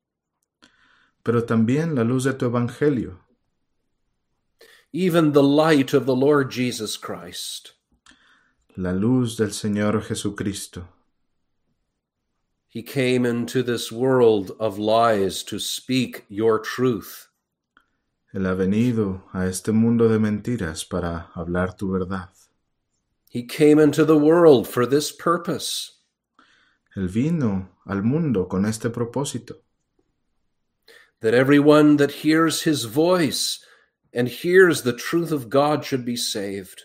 pero 1.24 1.42
también 1.42 1.96
la 1.96 2.04
luz 2.04 2.26
de 2.26 2.34
tu 2.34 2.46
evangelio, 2.46 3.20
even 4.92 5.32
the 5.34 5.44
light 5.44 5.94
of 5.94 6.06
the 6.06 6.16
Lord 6.16 6.52
Jesus 6.52 6.98
Christ. 6.98 7.74
la 8.78 8.92
luz 8.92 9.38
del 9.38 9.50
Señor 9.54 10.04
Jesucristo. 10.04 10.88
He 12.68 12.84
came 12.84 13.26
into 13.26 13.64
this 13.64 13.92
world 13.92 14.52
of 14.60 14.78
lies 14.78 15.42
to 15.46 15.58
speak 15.58 16.26
your 16.30 16.60
truth. 16.60 17.28
Él 18.34 18.46
ha 18.46 18.54
venido 18.54 19.24
a 19.34 19.48
este 19.48 19.72
mundo 19.72 20.08
de 20.08 20.20
mentiras 20.20 20.86
para 20.86 21.32
hablar 21.34 21.76
tu 21.76 21.90
verdad. 21.92 22.30
He 23.30 23.44
came 23.44 23.80
into 23.80 24.06
the 24.06 24.18
world 24.18 24.68
for 24.68 24.86
this 24.86 25.12
purpose. 25.12 25.92
Él 26.96 27.08
vino 27.10 27.70
al 27.86 28.02
mundo 28.02 28.46
con 28.46 28.66
este 28.66 28.90
propósito, 28.90 29.58
that 31.22 31.34
everyone 31.34 31.98
that 31.98 32.24
hears 32.24 32.64
his 32.64 32.86
voice 32.86 33.60
and 34.14 34.28
hears 34.28 34.82
the 34.82 34.94
truth 34.94 35.32
of 35.32 35.50
God 35.50 35.84
should 35.86 36.06
be 36.06 36.16
saved. 36.16 36.84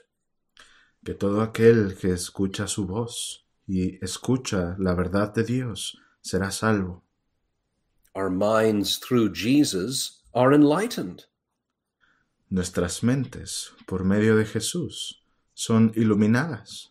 que 1.04 1.14
todo 1.14 1.40
aquel 1.40 1.96
que 1.98 2.12
escucha 2.12 2.68
su 2.68 2.86
voz 2.86 3.46
y 3.66 3.98
escucha 4.02 4.76
la 4.78 4.94
verdad 4.94 5.34
de 5.34 5.44
Dios 5.44 5.96
será 6.20 6.50
salvo. 6.50 7.02
Our 8.14 8.30
minds 8.30 8.98
through 8.98 9.32
Jesus 9.32 10.22
are 10.34 10.54
enlightened. 10.54 11.24
Nuestras 12.50 13.02
mentes, 13.02 13.72
por 13.86 14.04
medio 14.04 14.36
de 14.36 14.44
Jesús, 14.44 15.21
son 15.64 15.92
iluminadas. 15.94 16.88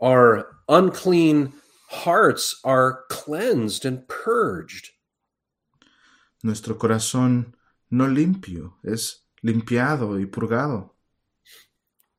Our 0.00 0.46
unclean 0.68 1.52
hearts 1.88 2.60
are 2.64 3.04
cleansed 3.08 3.84
and 3.84 4.06
purged. 4.08 4.90
Nuestro 6.42 6.74
corazón 6.74 7.54
no 7.90 8.06
limpio 8.06 8.74
es 8.84 9.24
limpiado 9.42 10.18
y 10.20 10.26
purgado 10.26 10.90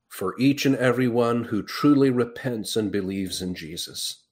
For 0.07 0.33
each 0.39 0.65
and 0.65 0.75
every 0.77 1.07
one 1.09 1.45
who 1.45 1.61
truly 1.61 2.09
repents 2.09 2.75
and 2.75 2.91
believes 2.91 3.41
in 3.41 3.53
Jesus. 3.53 4.25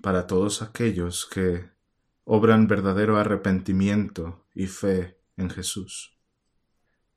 para 0.00 0.26
todos 0.26 0.62
aquellos 0.62 1.26
que 1.26 1.70
obran 2.24 2.68
verdadero 2.68 3.18
arrepentimiento 3.18 4.46
y 4.54 4.66
fe 4.66 5.18
en 5.36 5.50
Jesús. 5.50 6.17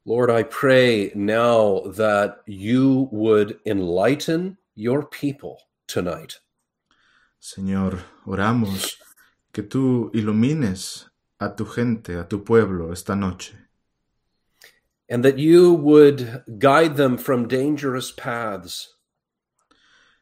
Lord, 0.03 0.31
I 0.31 0.43
pray 0.43 1.11
now 1.13 1.81
that 1.95 2.41
you 2.47 3.07
would 3.11 3.59
enlighten 3.65 4.57
your 4.73 5.05
people 5.05 5.57
tonight. 5.87 6.39
Señor, 7.39 7.99
oramos 8.25 8.97
que 9.53 9.63
tú 9.63 10.11
ilumines 10.13 11.05
a 11.39 11.55
tu 11.55 11.65
gente, 11.65 12.17
a 12.17 12.23
tu 12.27 12.43
pueblo 12.43 12.91
esta 12.91 13.15
noche, 13.15 13.53
and 15.07 15.23
that 15.23 15.37
you 15.37 15.73
would 15.73 16.43
guide 16.57 16.95
them 16.95 17.17
from 17.17 17.47
dangerous 17.47 18.11
paths, 18.11 18.95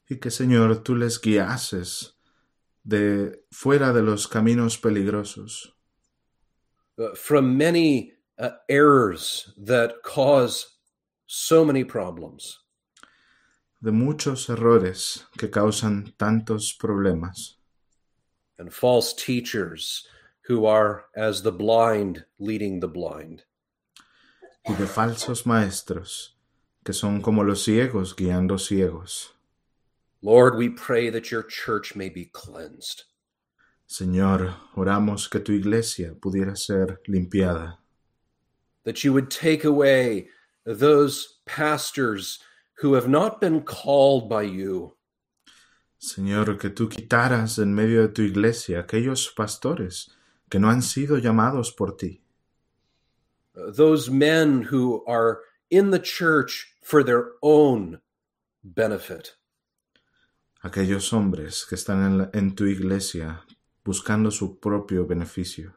y 0.10 0.18
que 0.18 0.30
Señor 0.30 0.84
tú 0.84 0.98
les 0.98 1.20
guiases 1.20 2.14
de 2.84 3.44
fuera 3.52 3.94
de 3.94 4.02
los 4.02 4.28
caminos 4.28 4.78
peligrosos, 4.78 5.72
uh, 6.98 7.16
from 7.16 7.58
many 7.58 8.14
uh, 8.40 8.52
errors 8.70 9.54
that 9.58 10.02
cause 10.04 10.78
so 11.28 11.64
many 11.66 11.84
problems. 11.84 12.60
de 13.82 13.92
muchos 13.92 14.50
errores 14.50 15.26
que 15.38 15.48
causan 15.48 16.14
tantos 16.18 16.74
problemas, 16.78 17.56
and 18.58 18.74
false 18.74 19.14
teachers 19.14 20.06
who 20.48 20.66
are 20.66 21.06
as 21.16 21.44
the 21.44 21.52
blind 21.52 22.26
leading 22.40 22.82
the 22.82 22.88
blind. 22.88 23.44
y 24.68 24.74
de 24.76 24.86
falsos 24.86 25.46
maestros 25.46 26.36
que 26.84 26.94
son 26.94 27.22
como 27.22 27.44
los 27.44 27.64
ciegos 27.64 28.16
guiando 28.16 28.58
ciegos. 28.58 29.30
Lord, 30.22 30.58
we 30.58 30.70
pray 30.70 31.10
that 31.10 31.32
your 31.32 31.44
church 31.44 31.96
may 31.96 32.10
be 32.10 32.26
cleansed. 32.26 33.04
Señor, 33.88 34.56
oramos 34.76 35.30
que 35.30 35.40
tu 35.40 35.54
iglesia 35.54 36.14
pudiera 36.20 36.58
ser 36.58 37.00
limpiada, 37.08 37.80
that 38.90 39.04
you 39.04 39.14
would 39.14 39.30
take 39.30 39.64
away 39.64 40.28
those 40.66 41.38
pastors 41.46 42.40
who 42.82 42.96
have 42.96 43.08
not 43.08 43.40
been 43.40 43.62
called 43.62 44.28
by 44.28 44.42
you, 44.42 44.96
Señor, 46.02 46.58
que 46.58 46.72
tú 46.72 46.90
quitaras 46.90 47.60
en 47.60 47.76
medio 47.76 48.08
de 48.08 48.08
tu 48.14 48.24
iglesia 48.24 48.80
aquellos 48.80 49.32
pastores 49.36 50.10
que 50.50 50.58
no 50.60 50.70
han 50.72 50.82
sido 50.82 51.20
llamados 51.20 51.72
por 51.76 51.92
ti, 51.98 52.22
those 53.54 54.10
men 54.10 54.64
who 54.64 55.04
are 55.06 55.42
in 55.70 55.92
the 55.92 56.00
church 56.00 56.74
for 56.82 57.04
their 57.04 57.34
own 57.44 58.00
benefit. 58.64 59.36
aquellos 60.64 61.14
hombres 61.14 61.64
que 61.70 61.76
están 61.76 62.04
en, 62.06 62.18
la- 62.18 62.30
en 62.34 62.56
tu 62.56 62.66
iglesia 62.66 63.42
buscando 63.86 64.32
su 64.32 64.60
propio 64.60 65.06
beneficio. 65.06 65.74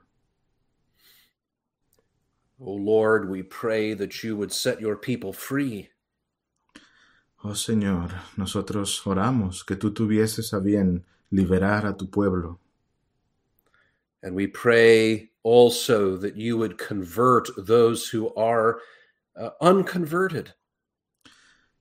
O 2.65 2.75
Lord, 2.75 3.29
we 3.29 3.43
pray 3.43 3.93
that 3.95 4.23
you 4.23 4.37
would 4.37 4.53
set 4.53 4.81
your 4.81 4.97
people 4.97 5.33
free. 5.33 5.91
Oh 7.43 7.55
Señor, 7.55 8.13
nosotros 8.37 9.03
oramos 9.05 9.67
que 9.67 9.75
tú 9.75 9.93
tuvieses 9.93 10.53
a 10.53 10.61
bien 10.61 11.05
liberar 11.33 11.85
a 11.87 11.97
tu 11.97 12.07
pueblo. 12.07 12.61
And 14.23 14.37
we 14.37 14.47
pray 14.47 15.31
also 15.43 16.17
that 16.19 16.37
you 16.37 16.57
would 16.57 16.79
convert 16.79 17.49
those 17.57 18.09
who 18.09 18.33
are 18.37 18.79
uh, 19.35 19.51
unconverted. 19.61 20.55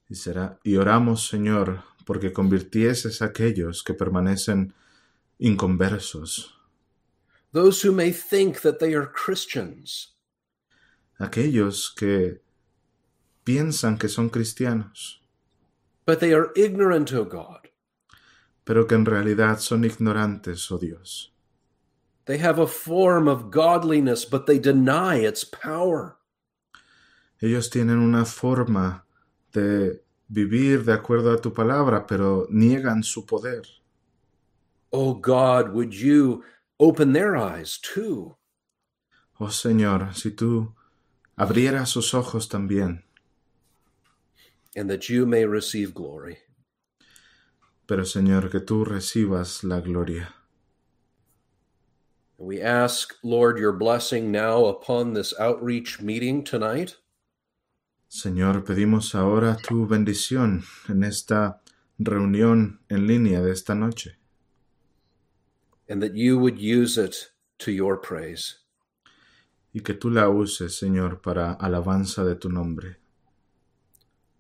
Y, 0.10 0.16
será, 0.16 0.58
y 0.66 0.78
oramos, 0.78 1.30
Señor, 1.30 1.84
porque 2.06 2.34
convirtieses 2.34 3.22
a 3.22 3.26
aquellos 3.28 3.84
que 3.84 3.94
permanecen 3.94 4.74
inconversos, 5.40 6.54
those 7.54 7.84
who 7.84 7.92
may 7.92 8.12
think 8.12 8.62
that 8.62 8.80
they 8.80 8.96
are 8.96 9.06
Christians, 9.06 10.14
aquellos 11.22 11.94
que 11.96 12.42
piensan 13.44 13.98
que 13.98 14.08
son 14.10 14.30
cristianos, 14.30 15.22
but 16.06 16.20
they 16.20 16.34
are 16.34 16.52
ignorant, 16.56 17.12
O 17.14 17.24
God. 17.26 17.68
pero 18.66 18.86
que 18.88 18.96
en 18.96 19.06
realidad 19.06 19.60
son 19.60 19.84
ignorantes, 19.84 20.72
oh 20.72 20.78
Dios. 20.78 21.32
They 22.26 22.38
have 22.38 22.60
a 22.60 22.68
form 22.68 23.28
of 23.28 23.50
godliness, 23.52 24.26
but 24.26 24.46
they 24.46 24.60
deny 24.60 25.18
its 25.18 25.44
power. 25.44 26.18
Ellos 27.42 27.70
tienen 27.70 27.98
una 27.98 28.24
forma 28.26 29.04
de 29.52 30.04
vivir 30.30 30.86
de 30.86 30.94
acuerdo 30.94 31.34
a 31.34 31.42
tu 31.42 31.52
palabra, 31.52 32.06
pero 32.06 32.48
niegan 32.52 33.04
su 33.04 33.26
poder. 33.26 33.64
O 34.92 35.16
God, 35.16 35.70
would 35.74 35.94
you 35.94 36.44
open 36.80 37.14
their 37.14 37.36
eyes 37.36 37.80
too? 37.80 38.38
Oh 39.40 39.50
Señor, 39.50 40.14
si 40.14 40.32
tú 40.32 40.76
abrieras 41.42 41.90
sus 41.90 42.14
ojos 42.14 42.48
también, 42.48 43.04
and 44.76 44.90
that 44.90 45.10
you 45.10 45.26
may 45.26 45.46
receive 45.46 45.94
glory. 45.94 46.38
pero 47.88 48.06
Señor, 48.06 48.50
que 48.50 48.62
tú 48.62 48.86
recibas 48.86 49.64
la 49.64 49.82
gloria. 49.82 50.34
We 52.38 52.62
ask, 52.62 53.16
Lord, 53.22 53.60
your 53.60 53.74
blessing 53.74 54.32
now 54.32 54.66
upon 54.66 55.14
this 55.14 55.34
outreach 55.38 56.00
meeting 56.02 56.44
tonight. 56.44 56.96
Señor, 58.10 58.64
pedimos 58.64 59.14
ahora 59.14 59.58
tu 59.58 59.88
bendición 59.88 60.64
en 60.88 61.04
esta 61.04 61.62
reunión 62.00 62.80
en 62.90 63.08
línea 63.08 63.42
de 63.42 63.52
esta 63.52 63.76
noche 63.76 64.18
and 65.92 66.02
that 66.02 66.16
you 66.16 66.40
would 66.40 66.58
use 66.58 66.98
it 66.98 67.32
to 67.60 67.70
your 67.70 67.98
praise. 67.98 68.61
Y 69.74 69.82
que 69.82 69.94
tú 69.94 70.10
la 70.10 70.30
uses, 70.30 70.76
Señor, 70.76 71.22
para 71.22 71.54
alabanza 71.54 72.24
de 72.26 72.36
tu 72.36 72.50
nombre. 72.50 72.98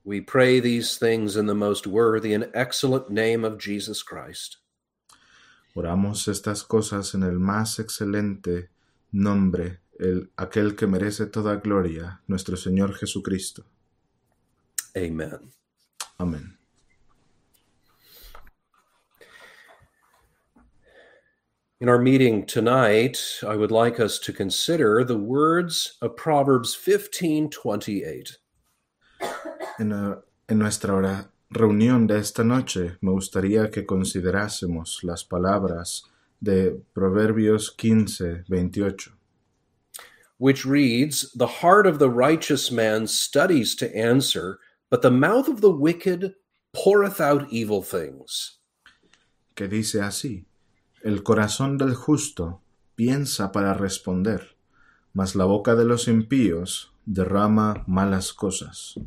We 0.03 0.19
pray 0.21 0.59
these 0.59 0.97
things 0.97 1.35
in 1.35 1.45
the 1.45 1.53
most 1.53 1.85
worthy 1.85 2.33
and 2.33 2.49
excellent 2.53 3.09
name 3.09 3.45
of 3.45 3.59
Jesus 3.59 4.03
Christ. 4.03 4.57
Oramos 5.75 6.27
estas 6.27 6.63
cosas 6.63 7.13
en 7.13 7.23
el 7.23 7.39
más 7.39 7.79
excelente 7.79 8.69
nombre, 9.11 9.79
el, 9.99 10.31
aquel 10.35 10.75
que 10.75 10.87
merece 10.87 11.27
toda 11.27 11.57
gloria, 11.57 12.21
nuestro 12.27 12.57
Señor 12.57 12.93
Jesucristo. 12.93 13.63
Amen. 14.95 15.53
Amén. 16.17 16.60
In 21.81 21.89
our 21.89 21.97
meeting 21.97 22.45
tonight, 22.45 23.17
I 23.41 23.55
would 23.55 23.71
like 23.71 23.99
us 23.99 24.19
to 24.19 24.31
consider 24.31 25.03
the 25.03 25.17
words 25.17 25.97
of 25.99 26.15
Proverbs 26.15 26.75
15:28. 26.75 28.37
En, 29.79 29.91
eh, 29.91 30.15
en 30.47 30.59
nuestra 30.59 30.93
hora- 30.93 31.31
reunión 31.49 32.05
de 32.05 32.19
esta 32.19 32.43
noche 32.43 32.97
me 33.01 33.09
gustaría 33.09 33.71
que 33.71 33.83
considerásemos 33.83 35.03
las 35.03 35.23
palabras 35.23 36.03
de 36.39 36.83
Proverbios 36.93 37.71
15, 37.75 38.43
28, 38.47 39.13
which 40.37 40.63
reads, 40.63 41.31
The 41.33 41.63
heart 41.63 41.87
of 41.87 41.97
the 41.97 42.11
righteous 42.11 42.69
man 42.69 43.07
studies 43.07 43.75
to 43.77 43.87
answer, 43.87 44.59
but 44.91 45.01
the 45.01 45.09
mouth 45.09 45.47
of 45.47 45.61
the 45.61 45.71
wicked 45.71 46.35
poureth 46.73 47.19
out 47.19 47.47
evil 47.49 47.81
things. 47.81 48.59
que 49.55 49.67
dice 49.67 49.99
así, 49.99 50.45
El 51.03 51.23
corazón 51.23 51.77
del 51.77 51.95
justo 51.95 52.61
piensa 52.95 53.51
para 53.51 53.73
responder, 53.73 54.55
mas 55.13 55.35
la 55.35 55.45
boca 55.45 55.75
de 55.75 55.85
los 55.85 56.07
impíos 56.07 56.93
derrama 57.05 57.83
malas 57.87 58.33
cosas. 58.33 58.99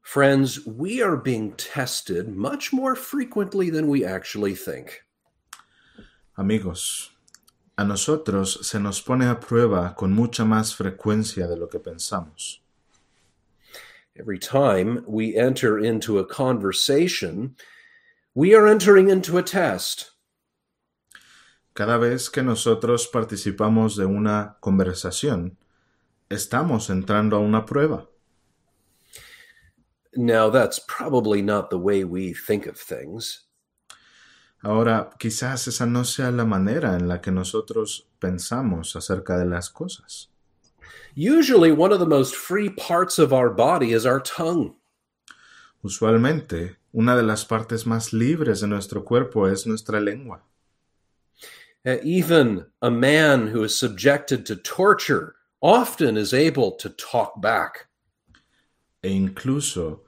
Friends, 0.00 0.64
we 0.64 1.02
are 1.02 1.16
being 1.16 1.52
tested 1.56 2.28
much 2.28 2.72
more 2.72 2.94
frequently 2.94 3.68
than 3.68 3.88
we 3.88 4.04
actually 4.04 4.54
think. 4.54 5.04
Amigos, 6.38 7.10
a 7.76 7.84
nosotros 7.84 8.66
se 8.66 8.78
nos 8.78 9.00
pone 9.02 9.28
a 9.28 9.40
prueba 9.40 9.94
con 9.94 10.12
mucha 10.12 10.44
más 10.44 10.74
frecuencia 10.74 11.46
de 11.48 11.56
lo 11.56 11.66
que 11.66 11.80
pensamos. 11.80 12.60
Every 14.16 14.38
time 14.38 15.02
we 15.06 15.36
enter 15.36 15.78
into 15.78 16.18
a 16.18 16.24
conversation, 16.24 17.56
we 18.34 18.52
are 18.54 18.66
entering 18.66 19.08
into 19.10 19.38
a 19.38 19.42
test. 19.42 20.10
Cada 21.72 21.98
vez 21.98 22.28
que 22.30 22.42
nosotros 22.42 23.06
participamos 23.06 23.96
de 23.96 24.06
una 24.06 24.56
conversación, 24.60 25.56
estamos 26.28 26.90
entrando 26.90 27.36
a 27.36 27.40
una 27.40 27.64
prueba. 27.64 28.08
Now, 30.16 30.50
that's 30.50 30.78
probably 30.78 31.42
not 31.42 31.70
the 31.70 31.78
way 31.78 32.04
we 32.04 32.32
think 32.32 32.66
of 32.66 32.76
things. 32.76 33.46
Ahora, 34.64 35.10
quizás 35.18 35.66
esa 35.68 35.86
no 35.86 36.04
sea 36.04 36.30
la 36.30 36.44
manera 36.44 36.94
en 36.94 37.08
la 37.08 37.20
que 37.20 37.30
nosotros 37.30 38.08
pensamos 38.20 38.96
acerca 38.96 39.36
de 39.36 39.44
las 39.44 39.68
cosas. 39.68 40.28
Usually, 41.16 41.70
one 41.70 41.92
of 41.92 42.00
the 42.00 42.06
most 42.06 42.34
free 42.34 42.70
parts 42.70 43.18
of 43.18 43.32
our 43.32 43.50
body 43.50 43.92
is 43.92 44.06
our 44.06 44.20
tongue. 44.20 44.74
Usualmente, 45.84 46.76
una 46.94 47.16
de 47.16 47.24
las 47.24 47.44
partes 47.44 47.86
más 47.86 48.12
libres 48.12 48.60
de 48.60 48.68
nuestro 48.68 49.04
cuerpo 49.04 49.48
es 49.48 49.66
nuestra 49.66 50.00
lengua. 50.00 50.44
Uh, 51.84 51.98
even 52.02 52.64
a 52.80 52.90
man 52.90 53.48
who 53.48 53.64
is 53.64 53.76
subjected 53.76 54.46
to 54.46 54.56
torture 54.56 55.34
often 55.60 56.16
is 56.16 56.32
able 56.32 56.70
to 56.70 56.88
talk 56.88 57.40
back. 57.40 57.88
E 59.02 59.10
incluso, 59.10 60.04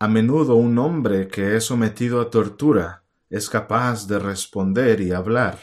a 0.00 0.08
menudo 0.08 0.56
un 0.56 0.78
hombre 0.78 1.28
que 1.28 1.56
es 1.56 1.66
sometido 1.66 2.20
a 2.20 2.30
tortura 2.30 3.02
es 3.30 3.48
capaz 3.48 4.08
de 4.08 4.18
responder 4.18 5.00
y 5.00 5.12
hablar. 5.12 5.58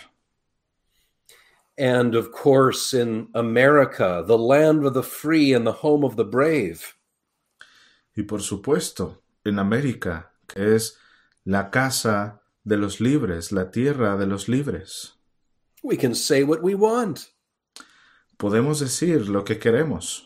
And 1.77 2.15
of 2.15 2.31
course, 2.31 2.93
in 2.93 3.29
America, 3.33 4.23
the 4.25 4.37
land 4.37 4.85
of 4.85 4.93
the 4.93 5.03
free 5.03 5.53
and 5.53 5.65
the 5.65 5.81
home 5.81 6.05
of 6.05 6.15
the 6.15 6.23
brave. 6.23 6.95
Y 8.15 8.23
por 8.23 8.41
supuesto, 8.41 9.23
en 9.43 9.59
América, 9.59 10.31
que 10.47 10.75
es 10.75 10.97
la 11.45 11.69
casa 11.69 12.41
de 12.63 12.77
los 12.77 12.99
libres, 12.99 13.51
la 13.51 13.71
tierra 13.71 14.17
de 14.17 14.25
los 14.25 14.47
libres. 14.47 15.13
We 15.83 15.97
can 15.97 16.15
say 16.15 16.43
what 16.43 16.63
we 16.63 16.75
want. 16.75 17.31
Podemos 18.37 18.79
decir 18.79 19.29
lo 19.29 19.43
que 19.43 19.55
queremos. 19.55 20.23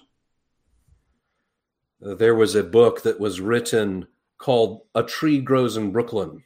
There 2.01 2.33
was 2.33 2.55
a 2.55 2.63
book 2.63 3.01
that 3.03 3.19
was 3.19 3.41
written 3.41 4.07
called 4.37 4.81
A 4.95 5.03
Tree 5.03 5.41
Grows 5.41 5.75
in 5.75 5.91
Brooklyn. 5.91 6.43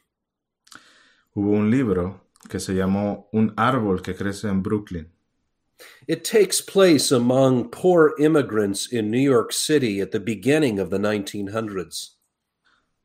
Hubo 1.36 1.52
un 1.52 1.70
libro 1.70 2.22
que 2.48 2.58
se 2.58 2.74
llamó 2.74 3.26
Un 3.32 3.54
árbol 3.56 4.02
que 4.02 4.14
crece 4.14 4.48
en 4.48 4.62
Brooklyn. 4.62 5.10
It 6.06 6.24
takes 6.24 6.60
place 6.60 7.10
among 7.10 7.70
poor 7.70 8.14
immigrants 8.18 8.92
in 8.92 9.10
New 9.10 9.18
York 9.18 9.52
City 9.52 10.00
at 10.00 10.12
the 10.12 10.20
beginning 10.20 10.78
of 10.78 10.90
the 10.90 10.98
1900s. 10.98 12.13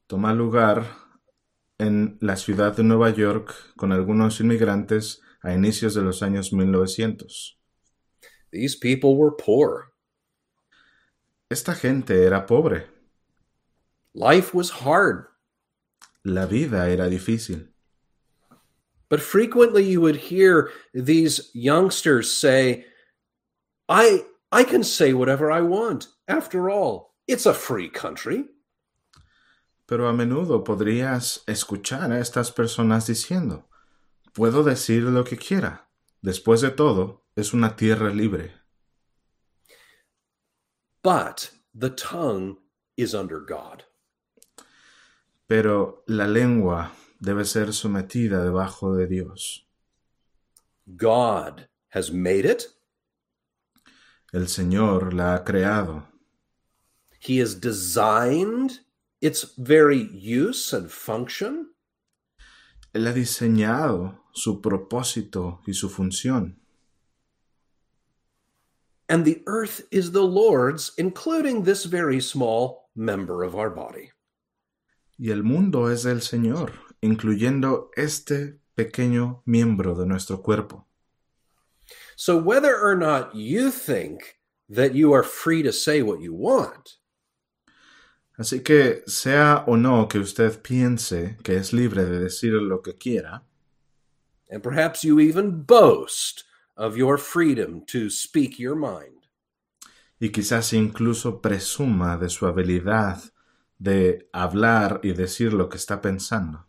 Toma 0.10 0.34
lugar 0.34 0.88
en 1.78 2.18
la 2.20 2.36
ciudad 2.36 2.76
de 2.76 2.84
Nueva 2.84 3.12
York 3.12 3.54
con 3.78 3.92
algunos 3.92 4.40
inmigrantes 4.40 5.22
a 5.44 5.54
inicios 5.54 5.94
de 5.94 6.02
los 6.02 6.24
años 6.24 6.52
1900. 6.52 7.60
These 8.52 8.76
people 8.76 9.16
were 9.16 9.36
poor. 9.38 9.94
Esta 11.48 11.76
gente 11.76 12.24
era 12.26 12.48
pobre. 12.48 12.88
Life 14.16 14.52
was 14.52 14.82
hard. 14.84 15.28
La 16.26 16.48
vida 16.48 16.90
era 16.90 17.08
difícil. 17.08 17.68
But 19.10 19.22
frequently 19.22 19.84
you 19.84 20.02
would 20.02 20.32
hear 20.32 20.72
these 20.92 21.52
youngsters 21.54 22.34
say, 22.34 22.86
I, 23.88 24.26
I 24.52 24.64
can 24.64 24.84
say 24.84 25.14
whatever 25.14 25.52
I 25.52 25.62
want. 25.62 26.08
After 26.28 26.68
all, 26.68 27.14
it's 27.28 27.46
a 27.46 27.54
free 27.54 27.90
country. 27.90 28.46
Pero 29.90 30.08
a 30.08 30.14
menudo 30.14 30.64
podrías 30.64 31.42
escuchar 31.48 32.12
a 32.12 32.20
estas 32.20 32.52
personas 32.52 33.08
diciendo, 33.08 33.68
puedo 34.34 34.64
decir 34.64 35.02
lo 35.02 35.24
que 35.24 35.36
quiera. 35.36 35.90
Después 36.22 36.62
de 36.62 36.70
todo, 36.70 37.26
es 37.36 37.56
una 37.56 37.76
tierra 37.76 38.12
libre. 38.12 38.54
But 41.02 41.50
the 41.74 41.90
tongue 41.90 42.60
is 42.96 43.16
under 43.16 43.40
God. 43.40 43.86
Pero 45.48 46.04
la 46.06 46.28
lengua 46.28 46.92
debe 47.20 47.44
ser 47.44 47.74
sometida 47.74 48.44
debajo 48.44 48.96
de 48.96 49.08
Dios. 49.08 49.68
God 50.86 51.68
has 51.96 52.12
made 52.12 52.46
it. 52.46 52.68
El 54.32 54.48
Señor 54.50 55.16
la 55.16 55.34
ha 55.34 55.44
creado. 55.44 56.04
He 57.20 57.40
has 57.42 57.60
designed 57.60 58.82
its 59.22 59.54
very 59.58 60.10
use 60.14 60.74
and 60.74 60.90
function. 60.92 61.68
Él 62.94 63.08
ha 63.08 63.14
diseñado 63.14 64.20
su 64.34 64.62
propósito 64.62 65.60
y 65.68 65.74
su 65.74 65.90
función. 65.90 66.56
And 69.08 69.26
the 69.26 69.42
earth 69.48 69.82
is 69.92 70.12
the 70.12 70.24
Lord's, 70.24 70.92
including 70.98 71.64
this 71.64 71.86
very 71.86 72.20
small 72.20 72.90
member 72.96 73.44
of 73.44 73.56
our 73.56 73.70
body. 73.70 74.12
Y 75.18 75.32
el 75.32 75.44
mundo 75.44 75.88
es 75.88 76.04
del 76.04 76.22
Señor, 76.22 76.74
incluyendo 77.02 77.90
este 77.98 78.60
pequeño 78.76 79.42
miembro 79.46 79.96
de 79.96 80.06
nuestro 80.06 80.42
cuerpo. 80.42 80.86
So 82.16 82.38
whether 82.38 82.78
or 82.78 82.96
not 82.96 83.36
you 83.36 83.72
think 83.72 84.38
that 84.70 84.94
you 84.94 85.12
are 85.14 85.24
free 85.24 85.64
to 85.64 85.74
say 85.74 86.02
what 86.02 86.22
you 86.22 86.34
want, 86.34 86.99
Así 88.40 88.64
que 88.64 89.04
sea 89.06 89.66
o 89.68 89.76
no 89.76 90.08
que 90.08 90.18
usted 90.18 90.62
piense 90.62 91.38
que 91.44 91.58
es 91.58 91.74
libre 91.74 92.06
de 92.06 92.20
decir 92.20 92.54
lo 92.54 92.82
que 92.82 92.96
quiera, 92.96 93.44
and 94.50 94.64
perhaps 94.64 95.02
you 95.02 95.20
even 95.20 95.64
boast 95.64 96.46
of 96.78 96.96
your 96.96 97.18
freedom 97.18 97.82
to 97.86 98.10
speak 98.10 98.58
your 98.58 98.78
mind, 98.78 99.28
y 100.22 100.30
quizás 100.30 100.72
incluso 100.72 101.42
presuma 101.42 102.18
de 102.18 102.30
su 102.30 102.48
habilidad 102.48 103.22
de 103.78 104.30
hablar 104.32 105.02
y 105.04 105.12
decir 105.12 105.52
lo 105.52 105.68
que 105.68 105.78
está 105.78 106.00
pensando. 106.00 106.66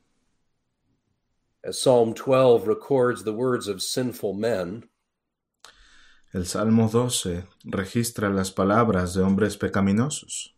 as 1.62 1.80
Psalm 1.80 2.14
12 2.14 2.66
records 2.66 3.22
the 3.22 3.32
words 3.32 3.68
of 3.68 3.80
sinful 3.80 4.34
men, 4.34 4.88
El 6.32 6.46
Salmo 6.46 6.88
12 6.88 7.44
registra 7.64 8.28
las 8.28 8.50
palabras 8.50 9.14
de 9.14 9.22
hombres 9.22 9.56
pecaminosos. 9.56 10.56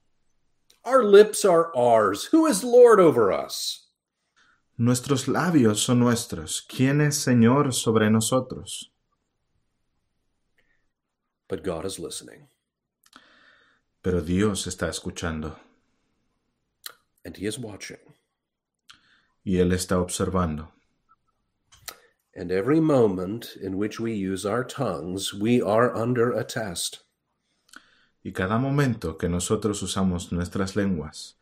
Our 0.84 1.04
lips 1.04 1.44
are 1.44 1.70
ours. 1.76 2.24
Who 2.32 2.46
is 2.46 2.64
Lord 2.64 2.98
over 3.00 3.32
us? 3.32 3.86
Nuestros 4.78 5.26
labios 5.26 5.78
son 5.78 6.00
nuestros. 6.00 6.60
¿Quién 6.68 7.00
es 7.00 7.16
Señor 7.24 7.72
sobre 7.72 8.10
nosotros? 8.10 8.90
But 11.48 11.62
God 11.62 11.84
is 11.84 11.98
listening, 11.98 12.48
Pero 14.02 14.20
Dios 14.20 14.66
está 14.66 14.88
escuchando 14.88 15.56
and 17.24 17.36
He 17.36 17.46
is 17.46 17.58
watching. 17.58 17.98
y 19.44 19.58
Él 19.58 19.72
está 19.72 19.98
observando. 20.00 20.68
And 22.34 22.50
every 22.50 22.80
moment 22.80 23.50
in 23.60 23.76
which 23.76 24.00
we 24.00 24.14
use 24.14 24.46
our 24.46 24.64
tongues, 24.64 25.34
we 25.34 25.60
are 25.60 25.94
under 25.94 26.32
a 26.32 26.42
test. 26.42 27.02
Y 28.22 28.32
cada 28.32 28.58
momento 28.58 29.16
que 29.18 29.28
nosotros 29.28 29.82
usamos 29.82 30.32
nuestras 30.32 30.76
lenguas, 30.76 31.38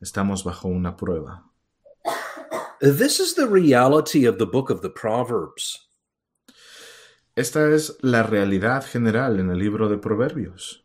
estamos 0.00 0.42
bajo 0.44 0.68
una 0.68 0.96
prueba. 0.96 1.50
This 2.80 3.20
is 3.20 3.34
the 3.34 3.46
reality 3.46 4.26
of 4.26 4.38
the 4.38 4.46
book 4.46 4.70
of 4.70 4.80
the 4.80 4.90
Proverbs. 4.90 5.88
Esta 7.36 7.68
es 7.74 7.96
la 8.02 8.22
realidad 8.22 8.84
general 8.86 9.40
en 9.40 9.50
el 9.50 9.58
libro 9.58 9.88
de 9.88 9.98
Proverbios, 9.98 10.84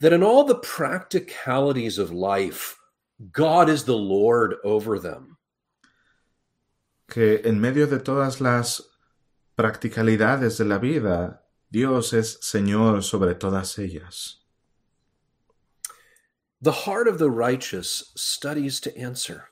That 0.00 0.12
in 0.12 0.22
all 0.22 0.44
the 0.44 0.56
practicalities 0.56 1.98
of 1.98 2.10
life, 2.10 2.76
God 3.32 3.68
is 3.68 3.84
the 3.84 3.96
Lord 3.96 4.56
over 4.64 4.98
them. 4.98 5.36
que 7.06 7.42
en 7.44 7.60
medio 7.60 7.86
de 7.86 7.98
todas 7.98 8.40
las 8.40 8.88
practicalidades 9.56 10.56
de 10.58 10.64
la 10.64 10.78
vida, 10.78 11.44
Dios 11.68 12.12
es 12.14 12.38
Señor 12.40 13.02
sobre 13.02 13.34
todas 13.34 13.78
ellas. 13.78 14.39
The 16.62 16.84
heart 16.84 17.08
of 17.08 17.18
the 17.18 17.30
righteous 17.30 18.12
studies 18.16 18.80
to 18.80 18.96
answer. 18.96 19.44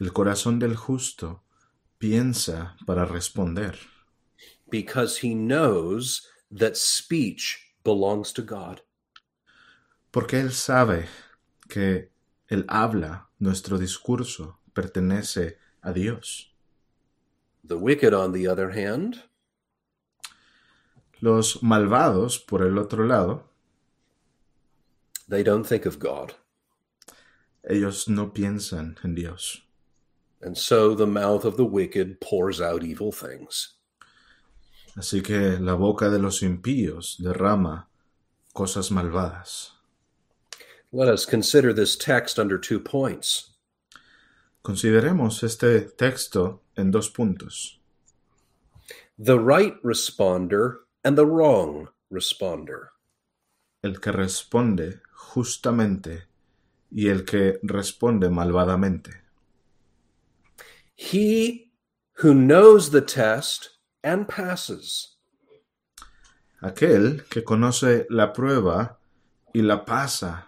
El 0.00 0.08
corazón 0.12 0.58
del 0.58 0.74
justo 0.74 1.40
piensa 1.98 2.74
para 2.86 3.06
responder, 3.06 3.76
because 4.70 5.18
he 5.18 5.34
knows 5.34 6.28
that 6.50 6.76
speech 6.76 7.74
belongs 7.84 8.32
to 8.32 8.42
God. 8.42 8.82
porque 10.10 10.38
Él 10.38 10.52
sabe 10.52 11.06
que 11.68 12.10
el 12.48 12.64
habla, 12.68 13.30
nuestro 13.40 13.78
discurso, 13.78 14.60
pertenece 14.72 15.58
a 15.82 15.92
Dios. 15.92 16.54
The 17.66 17.76
wicked, 17.76 18.12
on 18.14 18.32
the 18.32 18.46
other 18.46 18.70
hand, 18.70 19.24
Los 21.20 21.62
malvados, 21.62 22.38
por 22.38 22.62
el 22.62 22.76
otro 22.78 23.04
lado, 23.06 23.48
they 25.28 25.42
don't 25.42 25.64
think 25.64 25.86
of 25.86 25.98
God. 25.98 26.34
ellos 27.68 28.08
no 28.08 28.26
piensan 28.26 28.96
en 29.04 29.14
Dios. 29.14 29.62
And 30.42 30.56
so 30.56 30.94
the 30.94 31.06
mouth 31.06 31.44
of 31.44 31.56
the 31.56 31.64
wicked 31.64 32.20
pours 32.20 32.60
out 32.60 32.84
evil 32.84 33.12
things. 33.12 33.74
Así 34.96 35.24
que 35.24 35.58
la 35.58 35.74
boca 35.74 36.10
de 36.10 36.18
los 36.18 36.42
impíos 36.42 37.16
derrama 37.18 37.86
cosas 38.54 38.90
malvadas. 38.90 39.70
Let 40.92 41.08
us 41.08 41.26
consider 41.26 41.72
this 41.72 41.96
text 41.96 42.38
under 42.38 42.58
two 42.58 42.78
points. 42.78 43.50
Consideremos 44.62 45.42
este 45.42 45.96
texto 45.96 46.60
en 46.76 46.90
dos 46.90 47.08
puntos. 47.10 47.78
The 49.18 49.38
right 49.38 49.74
responder 49.82 50.80
and 51.02 51.16
the 51.16 51.26
wrong 51.26 51.88
responder. 52.12 52.90
El 53.82 53.94
que 53.94 54.12
responde 54.12 55.00
justamente 55.32 56.24
y 56.90 57.08
el 57.08 57.24
que 57.24 57.58
responde 57.62 58.28
malvadamente. 58.28 59.22
He 60.96 61.72
who 62.22 62.34
knows 62.34 62.90
the 62.90 63.00
test 63.00 63.70
and 64.02 64.28
passes, 64.28 65.16
Aquel 66.62 67.28
que 67.28 67.42
conoce 67.42 68.06
la 68.10 68.32
prueba 68.32 68.96
y 69.54 69.60
la 69.60 69.84
pasa, 69.84 70.46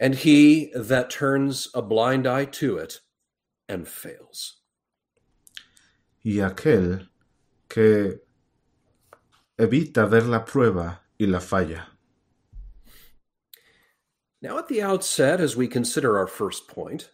and 0.00 0.14
he 0.14 0.70
that 0.74 1.08
turns 1.10 1.68
a 1.74 1.80
blind 1.80 2.26
eye 2.26 2.44
to 2.44 2.76
it 2.76 3.00
and 3.68 3.86
fails. 3.86 4.62
y 6.24 6.40
aquel 6.40 7.10
que 7.68 8.22
evita 9.56 10.06
ver 10.06 10.26
la 10.26 10.44
prueba 10.44 11.02
y 11.18 11.26
la 11.26 11.40
falla. 11.40 11.91
Now, 14.42 14.58
at 14.58 14.66
the 14.68 14.82
outset, 14.82 15.40
as 15.40 15.56
we 15.56 15.68
consider 15.68 16.18
our 16.18 16.26
first 16.26 16.66
point, 16.68 17.10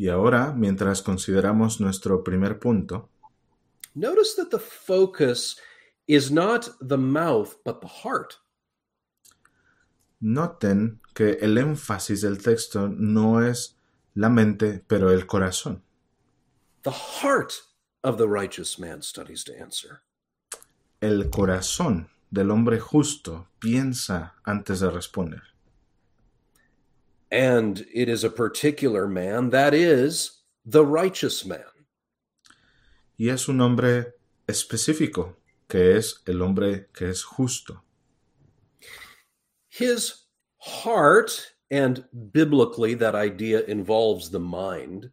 Y 0.00 0.06
ahora, 0.08 0.54
mientras 0.56 1.02
consideramos 1.02 1.80
nuestro 1.80 2.22
primer 2.22 2.60
punto, 2.60 3.08
notice 3.96 4.34
that 4.36 4.50
the 4.50 4.58
focus 4.60 5.56
is 6.06 6.30
not 6.30 6.68
the 6.80 6.96
mouth, 6.96 7.56
but 7.64 7.80
the 7.80 7.88
heart. 7.88 8.38
noten 10.20 11.00
que 11.14 11.38
el 11.40 11.58
énfasis 11.58 12.22
del 12.22 12.38
texto 12.38 12.88
no 12.88 13.40
es 13.40 13.76
la 14.14 14.28
mente, 14.28 14.84
pero 14.86 15.10
el 15.10 15.26
corazón. 15.26 15.82
The 16.82 16.92
heart 16.92 17.54
of 18.04 18.18
the 18.18 18.28
righteous 18.28 18.78
man 18.78 19.02
studies 19.02 19.44
to 19.44 19.52
answer. 19.60 20.02
El 21.00 21.30
corazón 21.30 22.08
del 22.30 22.50
hombre 22.50 22.78
justo 22.78 23.48
piensa 23.58 24.34
antes 24.44 24.80
de 24.80 24.90
responder. 24.90 25.42
And 27.30 27.86
it 27.92 28.08
is 28.08 28.24
a 28.24 28.30
particular 28.30 29.06
man, 29.06 29.50
that 29.50 29.74
is, 29.74 30.42
the 30.64 30.84
righteous 30.84 31.44
man. 31.44 31.86
Y 33.18 33.28
es 33.28 33.48
un 33.48 33.60
hombre 33.60 34.14
específico, 34.46 35.36
que 35.68 35.96
es 35.96 36.22
el 36.26 36.40
hombre 36.40 36.88
que 36.92 37.10
es 37.10 37.22
justo. 37.22 37.82
His 39.68 40.26
heart, 40.58 41.54
and 41.70 42.04
biblically, 42.32 42.94
that 42.94 43.14
idea 43.14 43.62
involves 43.66 44.30
the 44.30 44.40
mind, 44.40 45.10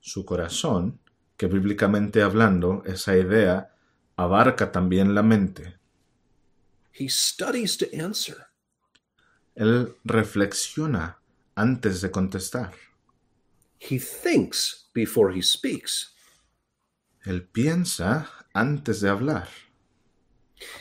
Su 0.00 0.26
corazón, 0.26 1.00
que 1.38 1.46
bíblicamente 1.46 2.20
hablando, 2.20 2.82
esa 2.84 3.16
idea 3.16 3.74
abarca 4.16 4.70
también 4.70 5.14
la 5.14 5.22
mente. 5.22 5.78
He 6.94 7.08
studies 7.08 7.76
to 7.76 7.92
answer. 7.94 8.46
Él 9.58 9.94
reflexiona 10.06 11.16
antes 11.56 12.00
de 12.00 12.08
contestar. 12.10 12.72
He 13.78 13.98
thinks 13.98 14.86
before 14.94 15.30
he 15.32 15.42
speaks. 15.42 16.12
Él 17.26 17.46
piensa 17.52 18.26
antes 18.54 19.00
de 19.00 19.08
hablar. 19.08 19.48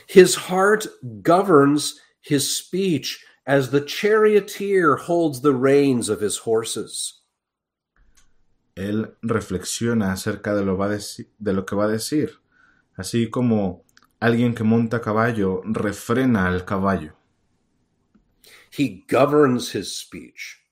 His 0.08 0.36
heart 0.36 0.88
governs 1.22 2.00
his 2.22 2.50
speech 2.56 3.24
as 3.46 3.70
the 3.72 3.82
charioteer 3.82 4.96
holds 4.96 5.42
the 5.42 5.54
reins 5.54 6.10
of 6.10 6.22
his 6.22 6.38
horses. 6.38 7.22
Él 8.76 9.16
reflexiona 9.22 10.14
acerca 10.14 10.56
de 10.56 10.64
lo, 10.64 10.78
va 10.78 10.90
deci- 10.90 11.28
de 11.38 11.54
lo 11.54 11.66
que 11.66 11.76
va 11.76 11.86
a 11.86 11.92
decir, 11.92 12.32
así 12.98 13.30
como 13.30 13.84
alguien 14.26 14.54
que 14.54 14.64
monta 14.64 15.02
caballo 15.02 15.62
refrena 15.66 16.48
al 16.48 16.64
caballo. 16.66 17.14
He 18.78 19.06
governs 19.08 19.76
his 19.76 19.96
speech. 19.96 20.64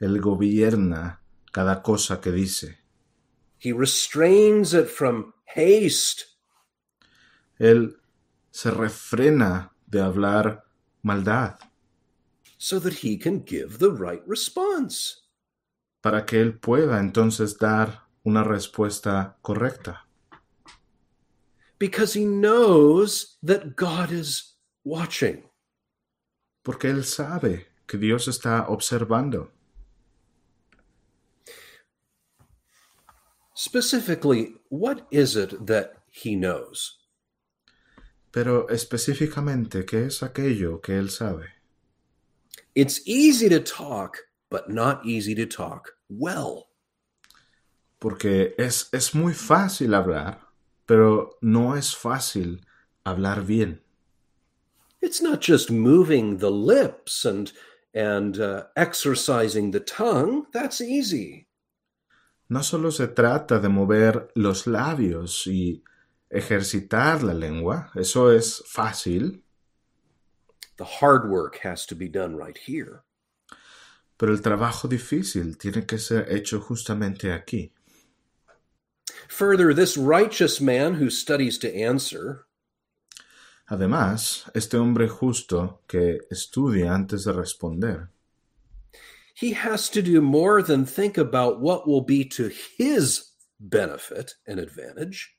Él 0.00 0.20
gobierna 0.20 1.20
cada 1.52 1.82
cosa 1.82 2.20
que 2.20 2.32
dice. 2.32 2.78
He 3.58 3.72
restrains 3.72 4.74
it 4.74 4.88
from 4.88 5.32
haste. 5.46 6.24
Él 7.58 7.96
se 8.50 8.70
refrena 8.70 9.72
de 9.86 10.00
hablar 10.00 10.64
maldad 11.02 11.58
so 12.58 12.80
that 12.80 13.04
he 13.04 13.18
can 13.18 13.44
give 13.46 13.78
the 13.78 13.90
right 13.90 14.22
response. 14.26 15.24
para 16.04 16.26
que 16.26 16.38
él 16.42 16.58
pueda 16.58 17.00
entonces 17.00 17.56
dar 17.56 18.08
una 18.24 18.44
respuesta 18.44 19.38
correcta, 19.40 20.03
Because 21.78 22.14
he 22.14 22.24
knows 22.24 23.36
that 23.42 23.76
God 23.76 24.10
is 24.10 24.54
watching. 24.84 25.44
porque 26.64 26.88
él 26.88 27.04
sabe 27.04 27.66
que 27.86 27.98
Dios 27.98 28.26
está 28.26 28.66
observando. 28.68 29.52
Specifically, 33.54 34.56
what 34.70 35.06
is 35.12 35.36
it 35.36 35.66
that 35.66 36.02
he 36.10 36.34
knows? 36.34 36.98
Pero 38.32 38.68
específicamente, 38.68 39.84
¿qué 39.84 40.06
es 40.06 40.22
aquello 40.22 40.80
que 40.80 40.98
él 40.98 41.10
sabe? 41.10 41.52
It's 42.74 43.00
easy 43.06 43.48
to 43.48 43.60
talk, 43.60 44.18
but 44.50 44.68
not 44.68 45.04
easy 45.06 45.34
to 45.36 45.46
talk 45.46 45.92
well. 46.08 46.70
Porque 48.00 48.54
es, 48.58 48.88
es 48.92 49.14
muy 49.14 49.34
fácil 49.34 49.94
hablar, 49.94 50.43
pero 50.86 51.38
no 51.40 51.76
es 51.76 51.94
fácil 51.96 52.64
hablar 53.04 53.42
bien. 53.46 53.80
It's 55.00 55.20
not 55.20 55.40
just 55.40 55.70
moving 55.70 56.38
the 56.38 56.50
lips 56.50 57.24
and 57.24 57.52
and 57.94 58.38
uh, 58.38 58.64
exercising 58.76 59.70
the 59.70 59.80
tongue. 59.80 60.46
That's 60.52 60.80
easy. 60.80 61.46
No 62.48 62.62
solo 62.62 62.90
se 62.90 63.08
trata 63.08 63.58
de 63.60 63.68
mover 63.68 64.28
los 64.34 64.66
labios 64.66 65.46
y 65.46 65.82
ejercitar 66.30 67.22
la 67.22 67.34
lengua, 67.34 67.90
eso 67.94 68.30
es 68.32 68.62
fácil, 68.66 69.42
The 70.76 70.84
hard 71.00 71.30
work 71.30 71.60
has 71.62 71.86
to 71.86 71.94
be 71.94 72.08
done 72.08 72.36
right 72.36 72.58
here. 72.58 73.04
pero 74.16 74.32
el 74.32 74.40
trabajo 74.42 74.88
difícil 74.88 75.56
tiene 75.58 75.86
que 75.86 75.98
ser 75.98 76.26
hecho 76.32 76.60
justamente 76.60 77.32
aquí. 77.32 77.72
Further, 79.28 79.74
this 79.74 79.96
righteous 79.96 80.60
man 80.60 80.94
who 80.94 81.10
studies 81.10 81.58
to 81.58 81.74
answer 81.74 82.46
Además, 83.66 84.50
este 84.54 84.76
hombre 84.76 85.08
justo 85.08 85.80
que 85.88 86.20
estudia 86.30 86.94
antes 86.94 87.24
de 87.24 87.32
responder, 87.32 88.10
he 89.34 89.52
has 89.52 89.88
to 89.88 90.02
do 90.02 90.20
more 90.20 90.62
than 90.62 90.84
think 90.84 91.16
about 91.16 91.60
what 91.60 91.88
will 91.88 92.02
be 92.02 92.24
to 92.24 92.50
his 92.76 93.32
benefit 93.58 94.34
and 94.46 94.60
advantage. 94.60 95.34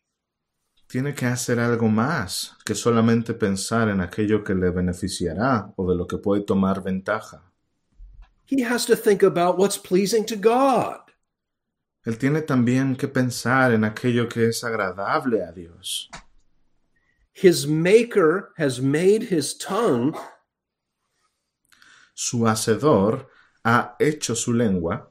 tiene 0.87 1.13
que 1.13 1.27
hacer 1.27 1.59
algo 1.59 1.87
más 1.87 2.55
que 2.63 2.75
solamente 2.75 3.33
pensar 3.33 3.89
en 3.89 4.01
aquello 4.01 4.43
que 4.43 4.53
le 4.53 4.69
beneficiará 4.69 5.73
o 5.75 5.89
de 5.89 5.95
lo 5.95 6.05
que 6.07 6.17
puede 6.17 6.43
tomar 6.43 6.81
ventaja. 6.81 7.41
He 8.45 8.61
has 8.61 8.85
to 8.85 8.95
think 8.95 9.23
about 9.23 9.57
what's 9.57 9.77
pleasing 9.77 10.25
to 10.25 10.35
God. 10.35 11.04
Él 12.05 12.17
tiene 12.17 12.41
también 12.41 12.95
que 12.95 13.07
pensar 13.07 13.73
en 13.73 13.83
aquello 13.83 14.29
que 14.29 14.47
es 14.49 14.63
agradable 14.63 15.43
a 15.43 15.51
Dios. 15.51 16.09
His 17.33 17.67
Maker 17.67 18.53
has 18.57 18.79
made 18.79 19.23
his 19.29 19.57
tongue 19.57 20.15
Su 22.13 22.47
hacedor 22.47 23.27
ha 23.65 23.95
hecho 23.99 24.35
su 24.35 24.53
lengua 24.53 25.07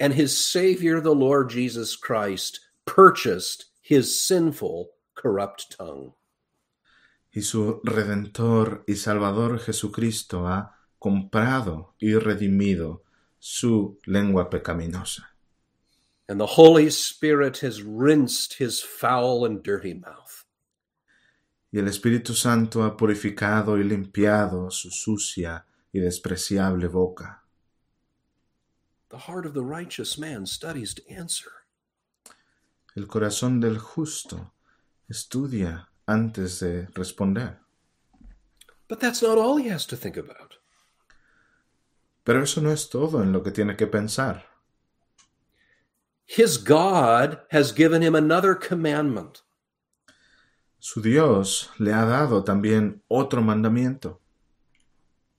and 0.00 0.14
his 0.14 0.36
Savior, 0.36 1.00
the 1.00 1.14
Lord 1.14 1.50
Jesus 1.50 1.94
Christ, 1.94 2.58
purchased 2.86 3.66
his 3.82 4.20
sinful, 4.20 4.92
corrupt 5.14 5.76
tongue. 5.76 6.14
y 7.32 7.42
su 7.42 7.80
Redentor 7.84 8.84
y 8.86 8.96
Salvador 8.96 9.60
Jesucristo 9.60 10.48
ha 10.48 10.76
comprado 10.98 11.94
y 11.98 12.14
redimido 12.14 13.04
su 13.38 13.98
lengua 14.04 14.50
pecaminosa. 14.50 15.29
And 16.30 16.38
the 16.38 16.54
Holy 16.54 16.90
Spirit 16.90 17.58
has 17.58 17.82
rinsed 17.82 18.54
his 18.54 18.80
foul 18.80 19.44
and 19.44 19.64
dirty 19.64 19.94
mouth. 19.94 20.44
Y 21.72 21.80
el 21.80 21.86
Espíritu 21.86 22.36
Santo 22.36 22.84
ha 22.84 22.96
purificado 22.96 23.76
y 23.76 23.82
limpiado 23.82 24.70
su 24.70 24.92
sucia 24.92 25.64
y 25.92 25.98
despreciable 25.98 26.86
boca. 26.86 27.42
The 29.08 29.18
heart 29.18 29.44
of 29.44 29.54
the 29.54 29.64
righteous 29.64 30.18
man 30.18 30.46
studies 30.46 30.94
to 30.94 31.02
answer. 31.10 31.50
El 32.94 33.08
corazón 33.08 33.60
del 33.60 33.78
justo 33.78 34.52
estudia 35.08 35.88
antes 36.06 36.60
de 36.60 36.86
responder. 36.94 37.58
But 38.86 39.00
that's 39.00 39.20
not 39.20 39.36
all 39.36 39.56
he 39.56 39.68
has 39.68 39.84
to 39.86 39.96
think 39.96 40.16
about. 40.16 40.58
Pero 42.22 42.44
eso 42.44 42.60
no 42.60 42.70
es 42.70 42.88
todo 42.88 43.20
en 43.20 43.32
lo 43.32 43.42
que 43.42 43.50
tiene 43.50 43.74
que 43.74 43.88
pensar. 43.88 44.49
His 46.30 46.58
God 46.58 47.40
has 47.50 47.72
given 47.72 48.02
him 48.02 48.14
another 48.14 48.54
commandment. 48.54 49.42
Su 50.78 51.02
Dios 51.02 51.68
le 51.80 51.90
ha 51.90 52.06
dado 52.06 52.44
también 52.44 53.00
otro 53.10 53.42
mandamiento. 53.42 54.18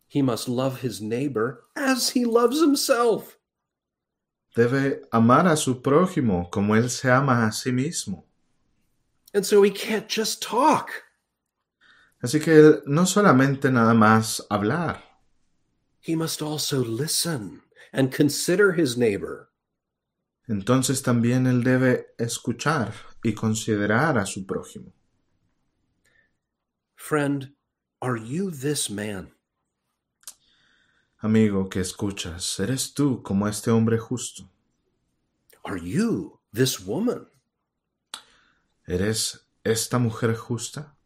He 0.09 0.21
must 0.21 0.49
love 0.49 0.81
his 0.81 0.99
neighbor 0.99 1.63
as 1.77 2.09
he 2.09 2.25
loves 2.25 2.59
himself. 2.59 3.37
Debe 4.53 4.99
amar 5.13 5.47
a 5.47 5.55
su 5.55 5.75
prójimo 5.75 6.51
como 6.51 6.73
él 6.75 6.89
se 6.89 7.09
ama 7.09 7.45
a 7.45 7.51
sí 7.53 7.71
mismo. 7.71 8.23
And 9.33 9.45
so 9.45 9.61
he 9.63 9.71
can't 9.71 10.09
just 10.09 10.43
talk. 10.43 10.89
Así 12.21 12.41
que 12.43 12.51
él 12.51 12.81
no 12.85 13.05
solamente 13.05 13.71
nada 13.71 13.93
más 13.93 14.41
hablar, 14.51 14.97
he 16.01 16.17
must 16.17 16.41
also 16.41 16.83
listen 16.83 17.61
and 17.93 18.11
consider 18.11 18.73
his 18.73 18.97
neighbor. 18.97 19.50
Entonces 20.51 21.01
también 21.01 21.47
él 21.47 21.63
debe 21.63 22.13
escuchar 22.17 22.93
y 23.23 23.33
considerar 23.33 24.17
a 24.17 24.25
su 24.25 24.45
prójimo. 24.45 24.91
Friend, 26.93 27.55
are 28.01 28.19
you 28.21 28.51
this 28.51 28.89
man? 28.89 29.33
Amigo 31.19 31.69
que 31.69 31.79
escuchas, 31.79 32.59
¿eres 32.59 32.93
tú 32.93 33.23
como 33.23 33.47
este 33.47 33.71
hombre 33.71 33.97
justo? 33.97 34.51
Are 35.63 35.79
you 35.79 36.41
this 36.51 36.85
woman? 36.85 37.29
¿Eres 38.85 39.47
esta 39.63 39.99
mujer 39.99 40.35
justa? 40.35 40.97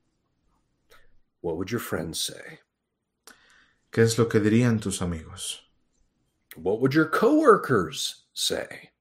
What 1.41 1.57
would 1.57 1.69
your 1.69 1.81
friends 1.81 2.19
say? 2.19 2.61
¿Qué 3.91 4.01
es 4.01 4.17
lo 4.17 4.27
que 4.27 4.39
dirían 4.39 4.79
tus 4.79 5.03
amigos? 5.03 5.61
What 6.55 6.79
would 6.79 6.95
your 6.95 7.11
coworkers 7.11 8.25
say? 8.33 8.94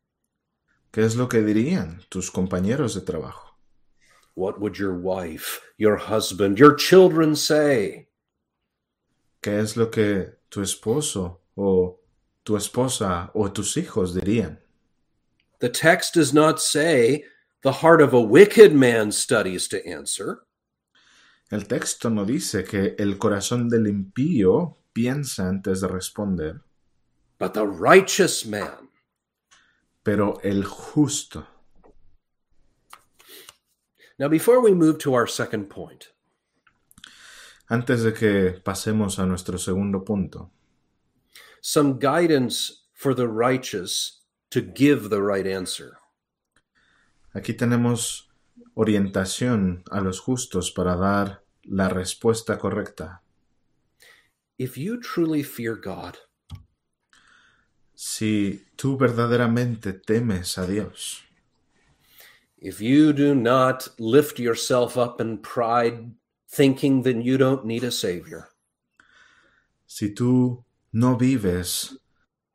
¿Qué 0.95 1.05
es 1.05 1.17
lo 1.17 1.29
que 1.29 1.43
dirían 1.43 2.03
tus 2.09 2.31
compañeros 2.31 2.95
de 2.95 3.01
trabajo? 3.01 3.59
What 4.37 4.61
would 4.61 4.79
your 4.79 4.95
wife, 4.95 5.61
your 5.77 5.97
husband, 5.97 6.57
your 6.57 6.77
children 6.77 7.35
say? 7.35 8.11
¿Qué 9.43 9.59
es 9.59 9.77
lo 9.77 9.91
que 9.91 10.39
tu 10.51 10.63
esposo 10.63 11.41
o 11.57 11.99
tu 12.45 12.57
esposa 12.57 13.33
o 13.35 13.51
tus 13.51 13.77
hijos 13.77 14.15
dirían? 14.15 14.61
The 15.59 15.69
text 15.69 16.15
does 16.15 16.33
not 16.33 16.61
say 16.61 17.25
the 17.65 17.73
heart 17.83 18.01
of 18.01 18.15
a 18.15 18.21
wicked 18.21 18.73
man 18.73 19.11
studies 19.11 19.67
to 19.71 19.85
answer. 19.85 20.47
El 21.51 21.63
texto 21.63 22.09
no 22.09 22.25
dice 22.25 22.63
que 22.63 22.95
el 23.01 23.19
corazón 23.19 23.69
del 23.69 23.89
impío 23.89 24.77
piensa 24.93 25.49
antes 25.49 25.81
de 25.81 25.89
responder, 25.89 26.61
but 27.41 27.53
the 27.53 27.67
righteous 27.67 28.47
man. 28.47 28.91
Pero 30.05 30.39
el 30.45 30.65
justo. 30.65 31.47
Now, 34.19 34.29
before 34.29 34.61
we 34.61 34.73
move 34.73 34.99
to 34.99 35.15
our 35.15 35.27
second 35.27 35.69
point, 35.69 36.11
Antes 37.71 38.03
de 38.03 38.13
que 38.13 38.61
pasemos 38.63 39.19
a 39.19 39.25
nuestro 39.25 39.57
segundo 39.57 40.05
punto, 40.05 40.51
some 41.63 41.99
guidance 41.99 42.85
for 42.93 43.15
the 43.15 43.27
righteous 43.27 44.21
to 44.51 44.61
give 44.61 45.09
the 45.09 45.23
right 45.23 45.47
answer. 45.47 45.99
aquí 47.33 47.55
tenemos 47.55 48.29
orientación 48.75 49.83
a 49.91 50.01
los 50.01 50.21
justos 50.21 50.71
para 50.71 50.95
dar 50.97 51.43
la 51.65 51.89
respuesta 51.89 52.59
correcta. 52.59 53.23
If 54.59 54.77
you 54.77 55.01
truly 55.01 55.43
fear 55.43 55.75
God, 55.75 56.19
Si 57.95 58.65
tú 58.77 58.97
verdaderamente 58.99 59.93
temes 59.93 60.59
a 60.59 60.67
Dios, 60.67 61.23
if 62.59 62.81
you 62.81 63.13
do 63.13 63.35
not 63.35 63.89
lift 63.99 64.39
yourself 64.39 64.97
up 64.97 65.21
in 65.21 65.39
pride, 65.39 66.13
thinking 66.49 67.03
that 67.03 67.23
you 67.23 67.39
don't 67.39 67.65
need 67.65 67.85
a 67.85 67.93
Savior, 67.93 68.49
si 69.87 70.13
tú 70.13 70.65
no 70.93 71.17
vives 71.17 71.97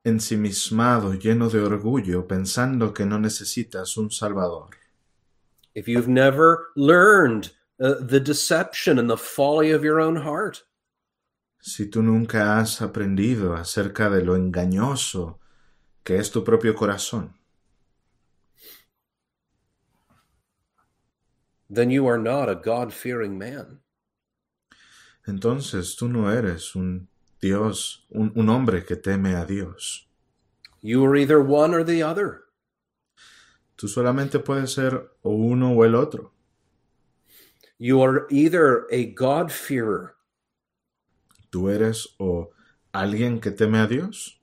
ensimismado, 0.04 1.14
lleno 1.14 1.50
de 1.50 1.60
orgullo, 1.60 2.28
pensando 2.28 2.94
que 2.94 3.06
no 3.06 3.18
necesitas 3.18 3.98
un 3.98 4.10
Salvador, 4.10 4.70
if 5.74 5.88
you've 5.88 6.10
never 6.10 6.72
learned 6.76 7.52
uh, 7.82 7.96
the 8.02 8.20
deception 8.20 9.00
and 9.00 9.10
the 9.10 9.18
folly 9.18 9.72
of 9.72 9.84
your 9.84 10.02
own 10.02 10.18
heart, 10.18 10.64
si 11.60 11.86
tú 11.86 12.02
nunca 12.02 12.60
has 12.60 12.82
aprendido 12.82 13.56
acerca 13.56 14.10
de 14.10 14.24
lo 14.24 14.36
engañoso 14.36 15.40
que 16.04 16.18
es 16.18 16.32
tu 16.32 16.44
propio 16.44 16.74
corazón, 16.76 17.34
then 21.70 21.90
you 21.92 22.08
are 22.08 22.18
not 22.18 22.50
a 22.50 22.56
God 22.56 22.92
fearing 22.92 23.38
man. 23.38 23.82
entonces 25.30 25.96
tú 25.96 26.10
no 26.10 26.32
eres 26.32 26.76
un 26.76 27.08
Dios, 27.42 28.06
un, 28.10 28.32
un 28.36 28.50
hombre 28.50 28.84
que 28.84 28.96
teme 28.96 29.36
a 29.36 29.46
Dios. 29.46 30.10
You 30.82 31.06
are 31.06 31.16
either 31.16 31.40
one 31.40 31.74
or 31.74 31.86
the 31.86 32.04
other. 32.04 32.46
Tú 33.78 33.88
solamente 33.88 34.40
puedes 34.40 34.74
ser 34.74 35.10
o 35.22 35.32
uno 35.32 35.74
o 35.74 35.86
el 35.86 35.96
otro. 35.96 36.34
You 37.78 38.02
are 38.02 38.26
either 38.30 38.88
a 38.92 39.06
God 39.06 39.52
fearer 39.52 40.16
Tú 41.50 41.70
eres 41.70 42.16
o 42.18 42.50
alguien 42.94 43.40
que 43.40 43.52
teme 43.52 43.80
a 43.80 43.88
Dios 43.88 44.40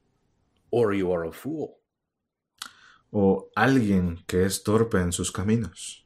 or 0.70 0.94
you 0.94 1.12
are 1.12 1.28
a 1.28 1.32
fool. 1.32 1.76
o 3.12 3.48
alguien 3.54 4.18
que 4.26 4.44
es 4.44 4.62
torpe 4.62 5.00
en 5.00 5.12
sus 5.12 5.30
caminos. 5.30 6.04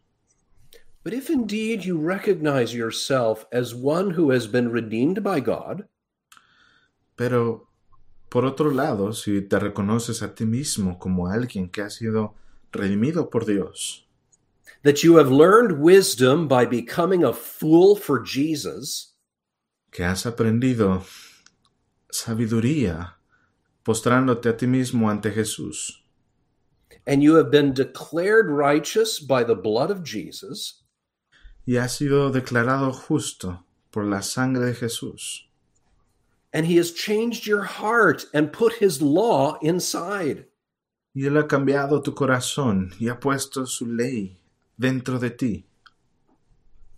But 1.02 1.14
if 1.14 1.30
indeed 1.30 1.82
you 1.82 1.98
recognize 1.98 2.74
yourself 2.74 3.46
as 3.50 3.74
one 3.74 4.10
who 4.10 4.30
has 4.30 4.46
been 4.46 4.70
redeemed 4.70 5.22
by 5.22 5.40
God, 5.40 5.88
Pero, 7.16 7.68
por 8.30 8.46
otro 8.46 8.70
lado, 8.70 9.12
si 9.12 9.42
te 9.42 9.58
reconoces 9.58 10.22
a 10.22 10.34
ti 10.34 10.46
mismo 10.46 10.98
como 10.98 11.26
alguien 11.26 11.68
que 11.68 11.82
ha 11.82 11.90
sido 11.90 12.34
redimido 12.72 13.28
por 13.28 13.44
Dios, 13.44 14.06
that 14.84 15.02
you 15.02 15.16
have 15.18 15.30
learned 15.30 15.80
wisdom 15.80 16.48
by 16.48 16.64
becoming 16.64 17.24
a 17.24 17.32
fool 17.32 17.96
for 17.96 18.24
Jesus, 18.24 19.10
que 19.90 20.05
has 20.05 20.24
aprendido 20.26 21.05
sabiduría 22.11 23.16
postrándote 23.85 24.48
a 24.48 24.57
ti 24.57 24.66
mismo 24.66 25.09
ante 25.11 25.31
Jesús, 25.31 26.03
and 27.07 27.22
you 27.22 27.35
have 27.37 27.50
been 27.50 27.72
declared 27.72 28.48
righteous 28.48 29.18
by 29.20 29.42
the 29.42 29.55
blood 29.55 29.90
of 29.90 30.05
Jesus, 30.05 30.83
y 31.66 31.76
has 31.76 31.96
sido 31.96 32.31
declarado 32.31 32.92
justo 32.92 33.64
por 33.90 34.05
la 34.05 34.20
sangre 34.20 34.66
de 34.66 34.74
Jesús, 34.74 35.46
and 36.53 36.66
he 36.66 36.76
has 36.76 36.92
changed 36.92 37.46
your 37.46 37.62
heart 37.64 38.26
and 38.35 38.53
put 38.53 38.74
his 38.74 39.00
law 39.00 39.59
inside. 39.62 40.46
y 41.12 41.26
Él 41.26 41.37
ha 41.38 41.48
cambiado 41.48 42.03
tu 42.03 42.14
corazón 42.14 42.92
y 43.00 43.09
ha 43.09 43.18
puesto 43.18 43.66
su 43.66 43.87
ley 43.87 44.38
dentro 44.79 45.18
de 45.18 45.31
ti, 45.31 45.66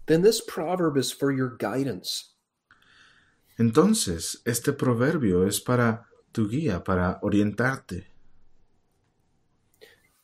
Then 0.06 0.22
this 0.22 0.40
proverb 0.42 0.96
is 0.98 1.12
for 1.12 1.30
your 1.32 1.56
guidance. 1.56 2.31
Entonces 3.62 4.42
este 4.44 4.72
proverbio 4.72 5.46
es 5.46 5.60
para 5.60 6.08
tu 6.32 6.48
guía, 6.48 6.82
para 6.82 7.18
orientarte. 7.22 8.08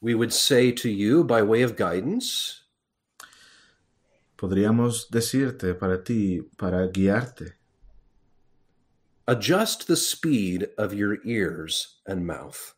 We 0.01 0.15
would 0.15 0.33
say 0.33 0.73
to 0.73 0.89
you, 0.89 1.25
by 1.25 1.43
way 1.43 1.63
of 1.63 1.77
guidance, 1.77 2.65
Podríamos 4.37 5.09
decirte 5.11 5.75
para 5.75 6.05
ti, 6.05 6.43
para 6.57 6.87
guiarte, 6.87 7.59
adjust 9.27 9.89
the 9.89 9.97
speed 9.97 10.69
of 10.79 10.93
your 10.95 11.19
ears 11.25 12.01
and 12.07 12.25
mouth. 12.25 12.77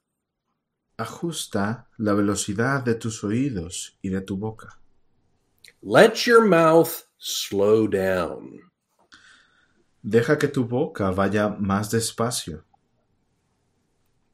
ajusta 0.97 1.89
la 1.99 2.15
velocidad 2.15 2.83
de 2.83 2.95
tus 2.95 3.25
oídos 3.25 3.99
y 4.03 4.11
de 4.11 4.21
tu 4.21 4.37
boca. 4.37 4.79
Let 5.83 6.27
your 6.27 6.47
mouth 6.47 7.05
slow 7.19 7.87
down. 7.87 8.70
Deja 10.03 10.37
que 10.37 10.49
tu 10.49 10.65
boca 10.65 11.11
vaya 11.11 11.49
más 11.49 11.91
despacio. 11.91 12.65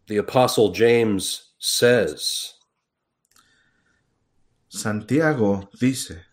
The 0.07 0.19
Apostle 0.19 0.73
James 0.73 1.55
says, 1.59 2.55
Santiago 4.69 5.69
dice, 5.81 6.25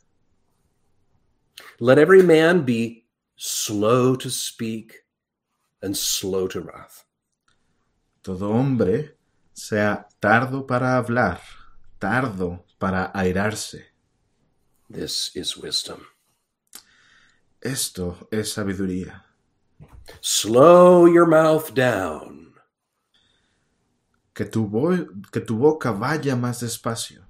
Let 1.80 1.98
every 1.98 2.22
man 2.22 2.64
be 2.64 3.06
slow 3.36 4.16
to 4.16 4.30
speak 4.30 5.06
and 5.82 5.98
slow 5.98 6.48
to 6.48 6.62
wrath. 6.62 7.04
todo 8.24 8.52
hombre 8.52 9.18
sea 9.52 10.08
tardo 10.20 10.66
para 10.66 10.98
hablar, 10.98 11.42
tardo 12.00 12.66
para 12.80 13.12
airarse. 13.14 13.94
This 14.90 15.32
is 15.36 15.58
wisdom. 15.58 16.00
Esto 17.62 18.28
es 18.32 18.54
sabiduría. 18.54 19.23
Slow 20.22 21.06
your 21.06 21.26
mouth 21.26 21.74
down. 21.74 22.54
Que 24.34 24.46
tu, 24.46 24.68
que 25.32 25.42
tu 25.42 25.58
boca 25.58 25.94
vaya 25.94 26.36
más 26.36 26.62
despacio, 26.62 27.24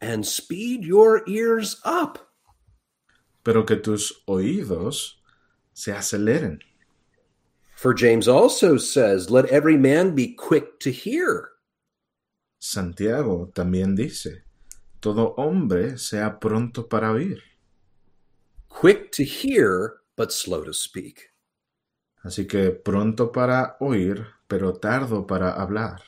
and 0.00 0.26
speed 0.26 0.84
your 0.84 1.22
ears 1.28 1.80
up. 1.84 2.18
pero 3.44 3.64
que 3.64 3.76
tus 3.76 4.24
oídos 4.26 5.20
se 5.74 5.92
aceleren. 5.92 6.60
For 7.76 7.92
James 7.94 8.26
also 8.26 8.78
says, 8.78 9.30
Let 9.30 9.46
every 9.46 9.76
man 9.76 10.14
be 10.14 10.28
quick 10.28 10.80
to 10.80 10.90
hear, 10.90 11.50
Santiago 12.58 13.52
también 13.52 13.94
dice, 13.94 14.44
todo 15.02 15.34
hombre 15.36 15.98
sea 15.98 16.38
pronto 16.40 16.88
para 16.88 17.12
oír, 17.12 17.42
quick 18.70 19.12
to 19.12 19.22
hear, 19.22 20.00
but 20.16 20.32
slow 20.32 20.64
to 20.64 20.72
speak. 20.72 21.28
Así 22.24 22.46
que 22.46 22.70
pronto 22.70 23.30
para 23.30 23.76
oír, 23.80 24.26
pero 24.48 24.72
tardo 24.72 25.26
para 25.26 25.52
hablar. 25.52 26.00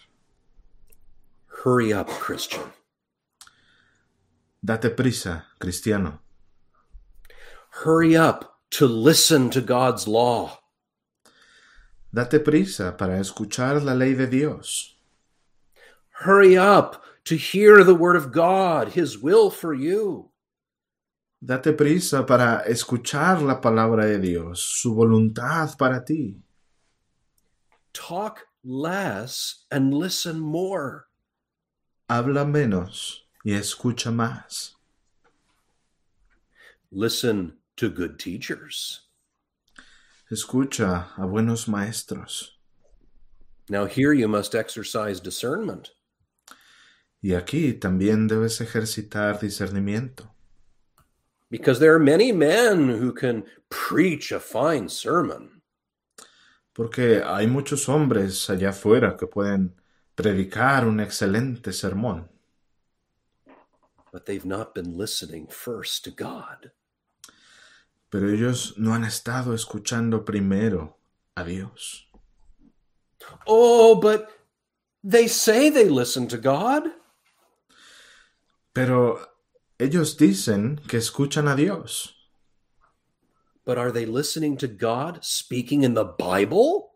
Hurry 1.62 1.92
up, 1.92 2.08
Christian. 2.08 2.72
Date 4.64 4.90
prisa, 4.96 5.44
cristiano. 5.58 6.20
Hurry 7.84 8.16
up 8.16 8.58
to 8.70 8.86
listen 8.86 9.50
to 9.50 9.60
God's 9.60 10.08
law. 10.08 10.58
Date 12.12 12.42
prisa 12.42 12.96
para 12.96 13.18
escuchar 13.18 13.84
la 13.84 13.92
ley 13.92 14.14
de 14.14 14.26
Dios. 14.26 14.96
Hurry 16.24 16.56
up 16.56 17.04
to 17.24 17.36
hear 17.36 17.84
the 17.84 17.94
word 17.94 18.16
of 18.16 18.32
God, 18.32 18.94
his 18.94 19.18
will 19.18 19.50
for 19.50 19.74
you. 19.74 20.30
Date 21.46 21.74
prisa 21.74 22.26
para 22.26 22.64
escuchar 22.66 23.40
la 23.40 23.60
palabra 23.60 24.04
de 24.04 24.18
Dios, 24.18 24.58
su 24.58 24.96
voluntad 24.96 25.76
para 25.78 26.04
ti. 26.04 26.42
Talk 27.92 28.48
less 28.64 29.64
and 29.70 29.94
listen 29.94 30.40
more. 30.40 31.04
Habla 32.08 32.44
menos 32.44 33.28
y 33.44 33.52
escucha 33.52 34.10
más. 34.10 34.74
Listen 36.90 37.58
to 37.76 37.90
good 37.90 38.18
teachers. 38.18 39.02
Escucha 40.28 41.12
a 41.16 41.26
buenos 41.26 41.68
maestros. 41.68 42.58
Now, 43.68 43.86
here 43.86 44.12
you 44.12 44.26
must 44.26 44.56
exercise 44.56 45.20
discernment. 45.20 45.90
Y 47.22 47.34
aquí 47.34 47.72
también 47.74 48.26
debes 48.26 48.60
ejercitar 48.60 49.38
discernimiento. 49.38 50.35
Because 51.50 51.78
there 51.78 51.94
are 51.94 52.00
many 52.00 52.32
men 52.32 52.88
who 52.88 53.12
can 53.12 53.44
preach 53.70 54.32
a 54.32 54.40
fine 54.40 54.88
sermon, 54.88 55.62
Porque 56.74 57.22
hay 57.24 57.46
muchos 57.46 57.88
hombres 57.88 58.50
allá 58.50 58.68
afuera 58.70 59.16
que 59.16 59.26
pueden 59.26 59.74
predicar 60.14 60.86
un 60.86 61.00
excelente 61.00 61.72
sermón, 61.72 62.28
but 64.12 64.26
they've 64.26 64.44
not 64.44 64.74
been 64.74 64.96
listening 64.96 65.46
first 65.46 66.04
to 66.04 66.10
God. 66.10 66.70
pero 68.10 68.28
ellos 68.30 68.74
no 68.78 68.94
han 68.94 69.04
estado 69.04 69.54
escuchando 69.54 70.24
primero 70.24 70.96
a 71.34 71.44
Dios. 71.44 72.08
Oh, 73.46 73.94
but 74.00 74.30
they 75.02 75.28
say 75.28 75.70
they 75.70 75.88
listen 75.88 76.26
to 76.28 76.38
God. 76.38 76.84
Pero 78.74 79.18
ellos 79.78 80.16
dicen 80.16 80.80
que 80.88 80.98
escuchan 80.98 81.48
a 81.48 81.56
Dios, 81.56 82.14
But 83.66 83.78
are 83.78 83.90
they 83.90 84.06
listening 84.06 84.56
to 84.58 84.68
God 84.68 85.24
speaking 85.24 85.82
in 85.82 85.94
the 85.94 86.04
Bible? 86.04 86.92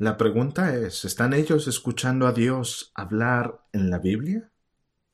La 0.00 0.16
pregunta 0.16 0.74
es, 0.74 1.04
¿están 1.04 1.32
ellos 1.32 1.68
escuchando 1.68 2.26
a 2.26 2.32
Dios 2.32 2.90
hablar 2.96 3.60
en 3.72 3.88
la 3.88 3.98
Biblia? 3.98 4.50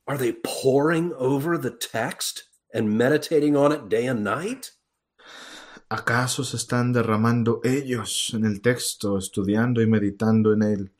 Are 0.07 0.17
they 0.17 0.33
poring 0.33 1.13
over 1.13 1.59
the 1.59 1.69
text 1.69 2.45
and 2.73 2.97
meditating 2.97 3.55
on 3.55 3.71
it 3.71 3.87
day 3.87 4.07
and 4.07 4.23
night? 4.23 4.71
¿Acaso 5.91 6.43
se 6.43 6.57
están 6.57 6.91
derramando 6.91 7.61
ellos 7.63 8.31
en 8.33 8.45
el 8.45 8.61
texto, 8.61 9.19
estudiando 9.19 9.79
y 9.81 9.85
meditando 9.85 10.53
en 10.53 10.63
él 10.63 10.91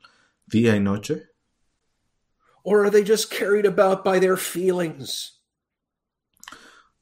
día 0.45 0.75
y 0.75 0.79
noche? 0.79 1.29
Or 2.63 2.85
are 2.85 2.91
they 2.91 3.03
just 3.03 3.31
carried 3.31 3.65
about 3.65 4.03
by 4.03 4.19
their 4.19 4.37
feelings? 4.37 5.40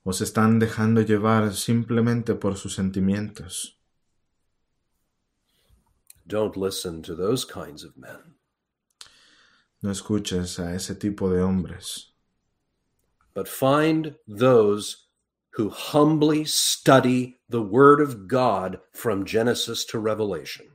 ¿O 0.04 0.14
se 0.14 0.24
están 0.24 0.60
dejando 0.60 1.02
llevar 1.02 1.54
simplemente 1.54 2.34
por 2.36 2.56
sus 2.58 2.74
sentimientos? 2.76 3.78
Don't 6.26 6.56
listen 6.56 7.02
to 7.04 7.16
those 7.16 7.44
kinds 7.46 7.84
of 7.84 7.96
men, 7.98 8.36
No 9.82 9.92
escuches 9.92 10.60
a 10.60 10.74
ese 10.76 10.96
tipo 10.96 11.30
de 11.30 11.42
hombres, 11.42 12.14
but 13.34 13.48
find 13.48 14.16
those 14.28 15.08
who 15.58 15.70
humbly 15.70 16.46
study 16.46 17.40
the 17.50 17.62
Word 17.62 18.00
of 18.02 18.28
God 18.28 18.80
from 18.94 19.26
Genesis 19.26 19.86
to 19.88 20.00
Revelation. 20.00 20.68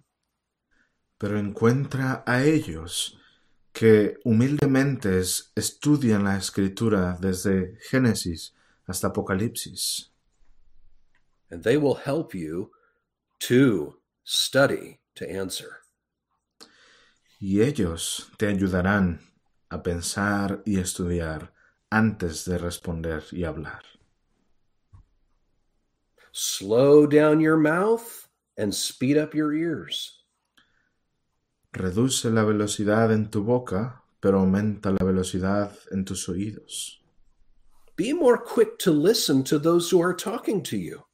pero 1.17 1.39
encuentra 1.39 2.23
a 2.27 2.43
ellos 2.43 3.17
que 3.73 4.19
humildemente 4.25 5.21
es- 5.21 5.53
estudian 5.55 6.25
la 6.25 6.37
escritura 6.37 7.17
desde 7.21 7.79
Génesis 7.89 8.53
hasta 8.87 9.09
Apocalipsis, 9.09 10.09
and 11.51 11.63
they 11.63 11.77
will 11.77 11.95
help 11.95 12.35
you 12.35 12.71
to 13.41 13.97
study 14.25 15.01
to 15.15 15.29
answer. 15.31 15.85
y 17.45 17.61
ellos 17.61 18.31
te 18.39 18.47
ayudarán 18.47 19.21
a 19.69 19.83
pensar 19.83 20.63
y 20.65 20.79
estudiar 20.79 21.53
antes 21.91 22.47
de 22.47 22.57
responder 22.57 23.23
y 23.33 23.45
hablar. 23.45 23.83
Slow 26.33 27.07
down 27.07 27.41
your 27.41 27.59
mouth 27.59 28.31
and 28.57 28.73
speed 28.73 29.19
up 29.19 29.35
your 29.35 29.53
ears. 29.53 30.25
Reduce 31.73 32.31
la 32.31 32.45
velocidad 32.45 33.13
en 33.13 33.31
tu 33.31 33.45
boca, 33.45 34.03
pero 34.21 34.39
aumenta 34.39 34.91
la 34.91 35.05
velocidad 35.05 35.77
en 35.91 36.07
tus 36.07 36.31
oídos. 36.31 37.04
Be 37.97 38.13
more 38.13 38.39
quick 38.39 38.79
to 38.81 38.91
listen 38.91 39.45
to 39.45 39.59
those 39.59 39.91
who 39.91 40.01
are 40.03 40.15
talking 40.15 40.63
to 40.65 40.77
you. 40.77 41.05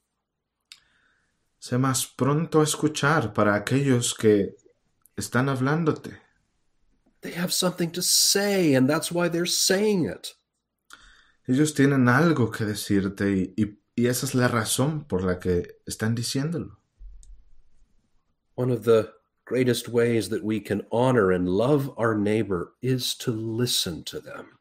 Sé 1.61 1.79
más 1.79 2.07
pronto 2.17 2.61
a 2.61 2.65
escuchar 2.65 3.35
para 3.35 3.55
aquellos 3.55 4.15
que 4.17 4.55
están 5.17 5.49
hablándote. 5.51 6.17
They 7.21 7.33
have 7.33 7.53
something 7.53 7.91
to 7.93 8.01
say, 8.01 8.75
and 8.75 8.89
that's 8.89 9.13
why 9.13 9.29
they're 9.29 9.45
saying 9.45 10.07
it. 10.07 10.35
Ellos 11.47 11.75
tienen 11.75 12.09
algo 12.09 12.51
que 12.51 12.65
decirte 12.65 13.31
y, 13.31 13.55
y- 13.59 13.77
y 13.95 14.07
esa 14.07 14.25
es 14.25 14.35
la 14.35 14.49
razón 14.49 15.05
por 15.07 15.23
la 15.23 15.39
que 15.39 15.67
están 15.87 16.15
diciéndolo. 16.15 16.79
One 18.55 18.71
of 18.71 18.85
the 18.85 19.13
greatest 19.45 19.87
ways 19.89 20.31
that 20.31 20.43
we 20.43 20.61
can 20.61 20.87
honor 20.91 21.31
and 21.31 21.47
love 21.47 21.91
our 21.99 22.15
neighbor 22.17 22.73
is 22.81 23.15
to 23.17 23.33
listen 23.33 24.03
to 24.05 24.21
them. 24.21 24.59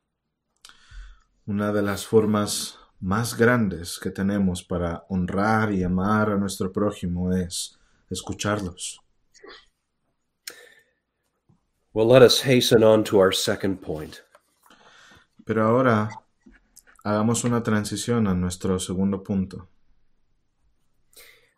Una 1.49 1.71
de 1.71 1.81
las 1.81 2.05
formas 2.05 2.77
más 2.99 3.35
grandes 3.35 3.97
que 3.97 4.11
tenemos 4.11 4.63
para 4.63 5.07
honrar 5.09 5.73
y 5.73 5.81
amar 5.83 6.29
a 6.29 6.37
nuestro 6.37 6.71
prójimo 6.71 7.33
es 7.33 7.75
escucharlos. 8.07 8.99
Well, 11.91 12.07
let 12.07 12.21
us 12.21 12.41
hasten 12.41 12.83
on 12.83 13.03
to 13.05 13.17
our 13.17 13.33
second 13.33 13.81
point. 13.81 14.17
Pero 15.43 15.65
ahora 15.65 16.09
hagamos 17.03 17.43
una 17.43 17.63
transición 17.63 18.27
a 18.27 18.35
nuestro 18.35 18.77
segundo 18.77 19.23
punto. 19.23 19.69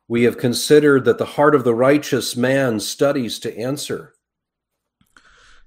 We 0.08 0.26
have 0.26 0.38
considered 0.38 1.04
that 1.04 1.18
the 1.18 1.36
heart 1.36 1.54
of 1.54 1.66
the 1.66 1.76
righteous 1.76 2.38
man 2.38 2.80
studies 2.80 3.42
to 3.42 3.50
answer. 3.62 4.14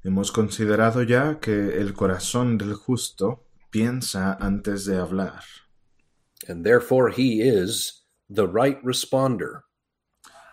Hemos 0.03 0.33
considerado 0.33 1.03
ya 1.03 1.41
que 1.41 1.79
el 1.79 1.93
corazón 1.93 2.57
del 2.57 2.73
justo 2.73 3.45
piensa 3.75 4.37
antes 4.41 4.87
de 4.87 4.95
hablar, 4.97 5.43
and 6.49 6.65
therefore 6.65 7.11
he 7.11 7.41
is 7.41 8.05
the 8.29 8.47
right 8.47 8.79
responder. 8.85 9.63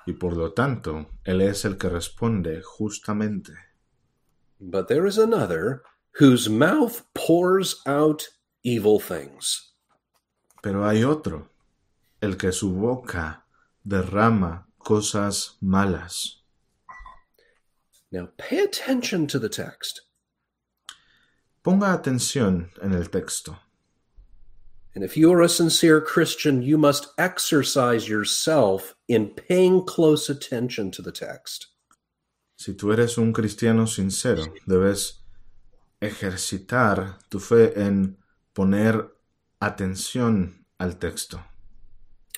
y 0.06 0.14
por 0.14 0.36
lo 0.36 0.52
tanto, 0.54 1.08
él 1.24 1.42
es 1.42 1.66
el 1.66 1.78
que 1.78 1.90
responde 1.90 2.62
justamente. 2.62 3.54
But 4.60 4.88
there 4.88 5.06
is 5.06 5.18
another 5.18 5.84
whose 6.20 6.50
mouth 6.50 7.04
pours 7.14 7.82
out 7.86 8.28
evil 8.64 9.00
things. 9.00 9.74
Pero 10.62 10.86
hay 10.88 11.04
otro, 11.04 11.50
el 12.22 12.36
que 12.36 12.52
su 12.52 12.72
boca 12.72 13.46
derrama 13.84 14.66
cosas 14.80 15.58
malas. 15.62 16.44
Now 18.12 18.30
pay 18.38 18.60
attention 18.60 19.28
to 19.28 19.40
the 19.40 19.50
text. 19.50 20.02
Ponga 21.64 21.94
atención 21.94 22.70
en 22.82 22.94
el 22.94 23.10
texto. 23.10 23.58
And 24.94 25.04
if 25.04 25.16
you 25.16 25.32
are 25.32 25.42
a 25.42 25.50
sincere 25.50 26.02
Christian, 26.02 26.62
you 26.62 26.78
must 26.78 27.08
exercise 27.18 28.10
yourself 28.10 28.96
in 29.08 29.30
paying 29.30 29.86
close 29.86 30.30
attention 30.30 30.92
to 30.92 31.02
the 31.02 31.12
text. 31.12 31.68
Si 32.58 32.74
tú 32.74 32.92
eres 32.92 33.18
un 33.18 33.32
cristiano 33.32 33.86
sincero, 33.86 34.54
debes 34.68 35.22
ejercitar 36.02 37.20
tu 37.30 37.40
fe 37.40 37.74
en 37.76 38.18
poner 38.54 39.08
atención 39.62 40.66
al 40.80 41.00
texto. 41.00 41.40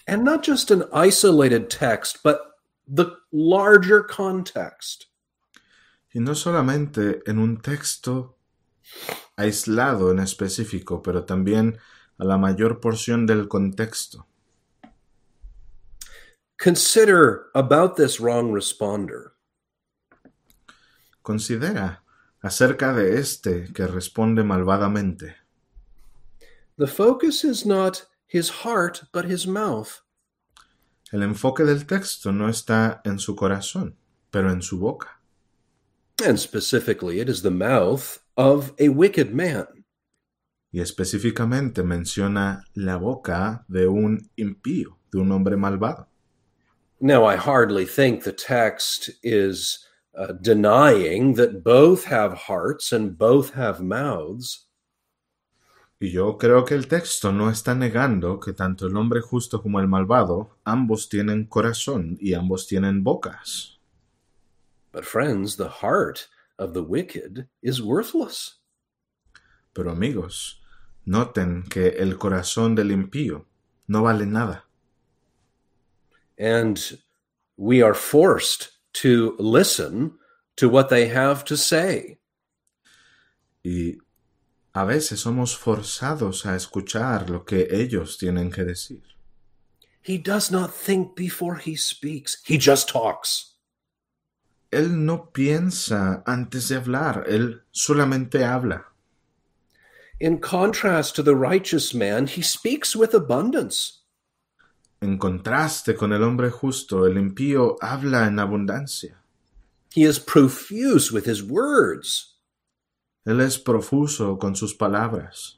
And 0.05 0.23
not 0.23 0.43
just 0.43 0.69
an 0.69 0.83
isolated 0.93 1.69
text, 1.69 2.19
but 2.23 2.39
the 2.87 3.15
larger 3.31 4.03
context. 4.03 5.07
Y 6.13 6.19
no 6.19 6.33
solamente 6.33 7.21
en 7.25 7.39
un 7.39 7.61
texto 7.61 8.35
aislado 9.35 10.11
en 10.11 10.19
específico, 10.19 11.01
pero 11.01 11.25
también 11.25 11.77
a 12.17 12.25
la 12.25 12.37
mayor 12.37 12.79
porción 12.79 13.25
del 13.25 13.47
contexto. 13.47 14.27
consider 16.63 17.47
about 17.53 17.97
this 17.97 18.21
wrong 18.21 18.53
responder. 18.53 19.33
Considera 21.21 22.03
acerca 22.41 22.93
de 22.93 23.19
este 23.19 23.73
que 23.73 23.85
responde 23.85 24.43
malvadamente. 24.43 25.35
The 26.77 26.87
focus 26.87 27.43
is 27.43 27.65
not 27.65 28.05
his 28.27 28.63
heart, 28.63 29.03
but 29.11 29.25
his 29.25 29.45
mouth. 29.45 30.03
El 31.11 31.21
enfoque 31.21 31.65
del 31.65 31.85
texto 31.85 32.31
no 32.31 32.47
está 32.47 33.01
en 33.03 33.19
su 33.19 33.35
corazón, 33.35 33.97
pero 34.31 34.49
en 34.49 34.61
su 34.61 34.79
boca. 34.79 35.19
And 36.21 36.39
specifically, 36.39 37.19
it 37.19 37.29
is 37.29 37.41
the 37.41 37.51
mouth 37.51 38.19
of 38.37 38.73
a 38.79 38.89
wicked 38.89 39.33
man. 39.33 39.85
Y 40.71 40.79
específicamente 40.79 41.83
menciona 41.83 42.63
la 42.75 42.97
boca 42.97 43.65
de 43.67 43.87
un 43.87 44.29
impío, 44.37 44.97
de 45.11 45.19
un 45.19 45.31
hombre 45.31 45.55
malvado. 45.55 46.07
Now, 46.99 47.25
I 47.25 47.35
hardly 47.35 47.85
think 47.85 48.23
the 48.23 48.31
text 48.31 49.09
is 49.21 49.85
uh, 50.17 50.33
denying 50.41 51.33
that 51.35 51.63
both 51.63 52.05
have 52.05 52.33
hearts 52.47 52.91
and 52.91 53.17
both 53.17 53.53
have 53.55 53.81
mouths. 53.81 54.67
Y 55.99 56.11
yo 56.11 56.37
creo 56.37 56.65
que 56.65 56.75
el 56.75 56.87
texto 56.87 57.31
no 57.31 57.49
está 57.49 57.75
negando 57.75 58.39
que 58.39 58.53
tanto 58.53 58.87
el 58.87 58.97
hombre 58.97 59.21
justo 59.21 59.61
como 59.61 59.79
el 59.79 59.87
malvado, 59.87 60.57
ambos 60.65 61.07
tienen 61.07 61.45
corazón 61.45 62.17
y 62.19 62.33
ambos 62.33 62.67
tienen 62.67 63.03
bocas. 63.03 63.72
But, 64.93 65.05
friends, 65.05 65.57
the 65.57 65.67
heart 65.67 66.27
of 66.57 66.73
the 66.73 66.83
wicked 66.83 67.47
is 67.61 67.81
worthless. 67.81 68.59
Pero 69.73 69.91
amigos, 69.91 70.61
noten 71.07 71.67
que 71.69 71.95
el 71.97 72.17
corazón 72.17 72.75
del 72.75 72.91
impío 72.91 73.45
no 73.87 74.03
vale 74.03 74.25
nada. 74.25 74.63
And 76.37 76.79
we 77.57 77.81
are 77.81 77.95
forced 77.95 78.69
to 78.93 79.35
listen 79.39 80.13
to 80.57 80.69
what 80.69 80.89
they 80.89 81.07
have 81.07 81.43
to 81.45 81.57
say. 81.57 82.19
Y 83.65 83.97
a 84.75 84.85
veces 84.85 85.21
somos 85.21 85.57
forzados 85.57 86.45
a 86.45 86.55
escuchar 86.55 87.29
lo 87.29 87.43
que 87.43 87.67
ellos 87.71 88.17
tienen 88.17 88.51
que 88.51 88.63
decir. 88.63 89.01
He 90.01 90.17
does 90.17 90.51
not 90.51 90.73
think 90.73 91.15
before 91.15 91.55
he 91.55 91.75
speaks, 91.75 92.43
he 92.45 92.57
just 92.57 92.89
talks. 92.89 93.52
Él 94.73 95.05
no 95.05 95.31
piensa 95.31 96.23
antes 96.25 96.69
de 96.69 96.75
hablar, 96.75 97.25
él 97.27 97.61
solamente 97.71 98.43
habla. 98.43 98.85
In 100.19 100.39
contrast 100.39 101.15
to 101.15 101.23
the 101.23 101.35
righteous 101.35 101.93
man, 101.93 102.27
he 102.27 102.41
speaks 102.41 102.95
with 102.95 103.13
abundance. 103.13 104.03
En 105.01 105.17
contraste 105.17 105.95
con 105.97 106.13
el 106.13 106.23
hombre 106.23 106.49
justo, 106.49 107.05
el 107.05 107.17
impío 107.17 107.77
habla 107.81 108.25
en 108.27 108.39
abundancia. 108.39 109.15
He 109.93 110.03
is 110.03 110.17
profuse 110.17 111.11
with 111.11 111.25
his 111.25 111.43
words. 111.43 112.37
Él 113.27 113.41
es 113.41 113.57
profuso 113.57 114.39
con 114.39 114.55
sus 114.55 114.73
palabras. 114.73 115.57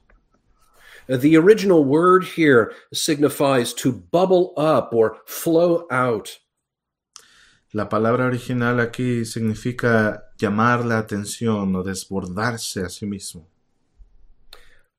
The 1.07 1.37
original 1.37 1.83
word 1.85 2.23
here 2.35 2.73
signifies 2.91 3.73
to 3.75 3.91
bubble 3.93 4.53
up 4.57 4.93
or 4.93 5.17
flow 5.25 5.85
out. 5.91 6.39
La 7.75 7.89
palabra 7.89 8.27
original 8.27 8.79
aquí 8.79 9.25
significa 9.25 10.31
llamar 10.37 10.85
la 10.85 10.97
atención 10.97 11.75
o 11.75 11.83
desbordarse 11.83 12.85
a 12.85 12.87
sí 12.87 13.05
mismo. 13.05 13.49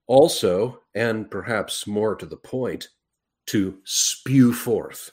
Also, 0.07 0.83
and 0.95 1.31
perhaps 1.31 1.87
more 1.87 2.15
to 2.15 2.27
the 2.27 2.37
point, 2.37 2.89
to 3.47 3.81
spew 3.87 4.53
forth. 4.53 5.13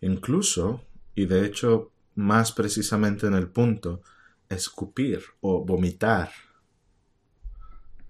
Incluso, 0.00 0.82
y 1.16 1.26
de 1.26 1.44
hecho 1.44 1.90
más 2.14 2.52
precisamente 2.52 3.26
en 3.26 3.34
el 3.34 3.48
punto, 3.48 4.02
escupir 4.48 5.24
o 5.40 5.64
vomitar. 5.64 6.30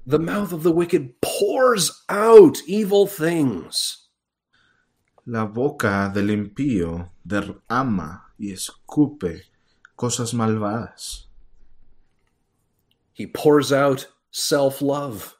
The 0.06 0.18
mouth 0.18 0.52
of 0.52 0.64
the 0.64 0.70
wicked 0.70 1.14
pours 1.22 2.04
out 2.10 2.58
evil 2.66 3.06
things. 3.06 4.10
La 5.24 5.44
boca 5.44 6.10
del 6.10 6.28
impío 6.30 7.10
derrama 7.24 8.33
y 8.44 8.52
escupe 8.52 9.44
cosas 9.96 10.34
malvadas. 10.34 11.28
He 13.14 13.26
pours 13.26 13.72
out 13.72 14.08
self 14.30 14.82
love. 14.82 15.36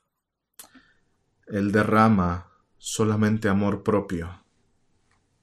Él 1.53 1.73
derrama 1.73 2.45
solamente 2.79 3.49
amor 3.49 3.83
propio. 3.83 4.31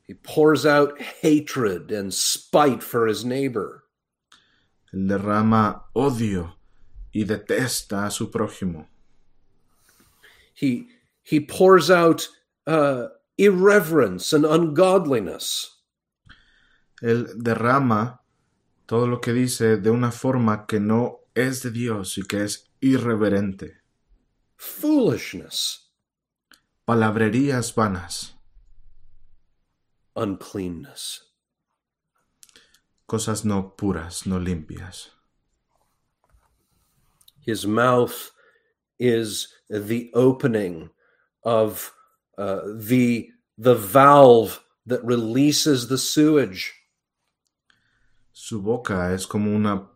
He 0.08 0.16
pours 0.16 0.66
out 0.66 1.00
hatred 1.22 1.92
and 1.92 2.14
spite 2.14 2.82
for 2.82 3.06
his 3.08 3.24
neighbor. 3.24 3.84
Él 4.94 5.08
derrama 5.08 5.84
odio 5.94 6.56
y 7.14 7.24
detesta 7.26 8.08
a 8.08 8.12
su 8.12 8.32
prójimo. 8.32 8.88
He, 10.54 10.88
he 11.22 11.40
pours 11.40 11.92
out 11.92 12.28
uh, 12.66 13.08
irreverence 13.38 14.34
and 14.34 14.46
ungodliness. 14.46 15.81
Él 17.02 17.28
derrama 17.36 18.22
todo 18.86 19.08
lo 19.08 19.20
que 19.20 19.34
dice 19.34 19.78
de 19.78 19.90
una 19.90 20.12
forma 20.12 20.66
que 20.66 20.80
no 20.80 21.20
es 21.34 21.64
de 21.64 21.72
Dios 21.72 22.18
y 22.18 22.24
que 22.24 22.44
es 22.44 22.72
irreverente. 22.80 23.82
Foolishness, 24.56 25.92
Palabrerías 26.86 27.74
vanas, 27.74 28.38
uncleanness. 30.16 31.32
cosas 33.12 33.44
no 33.44 33.76
puras, 33.76 34.26
no 34.26 34.40
limpias. 34.40 35.10
His 37.46 37.68
mouth 37.68 38.32
is 38.98 39.50
the 39.70 40.10
opening 40.14 40.92
of 41.44 41.92
uh, 42.38 42.62
the, 42.78 43.30
the 43.58 43.76
valve 43.76 44.64
that 44.86 45.04
releases 45.04 45.90
the 45.90 45.98
sewage. 45.98 46.74
Su 48.34 48.62
boca 48.62 49.14
es 49.14 49.28
como 49.28 49.56
una 49.56 49.90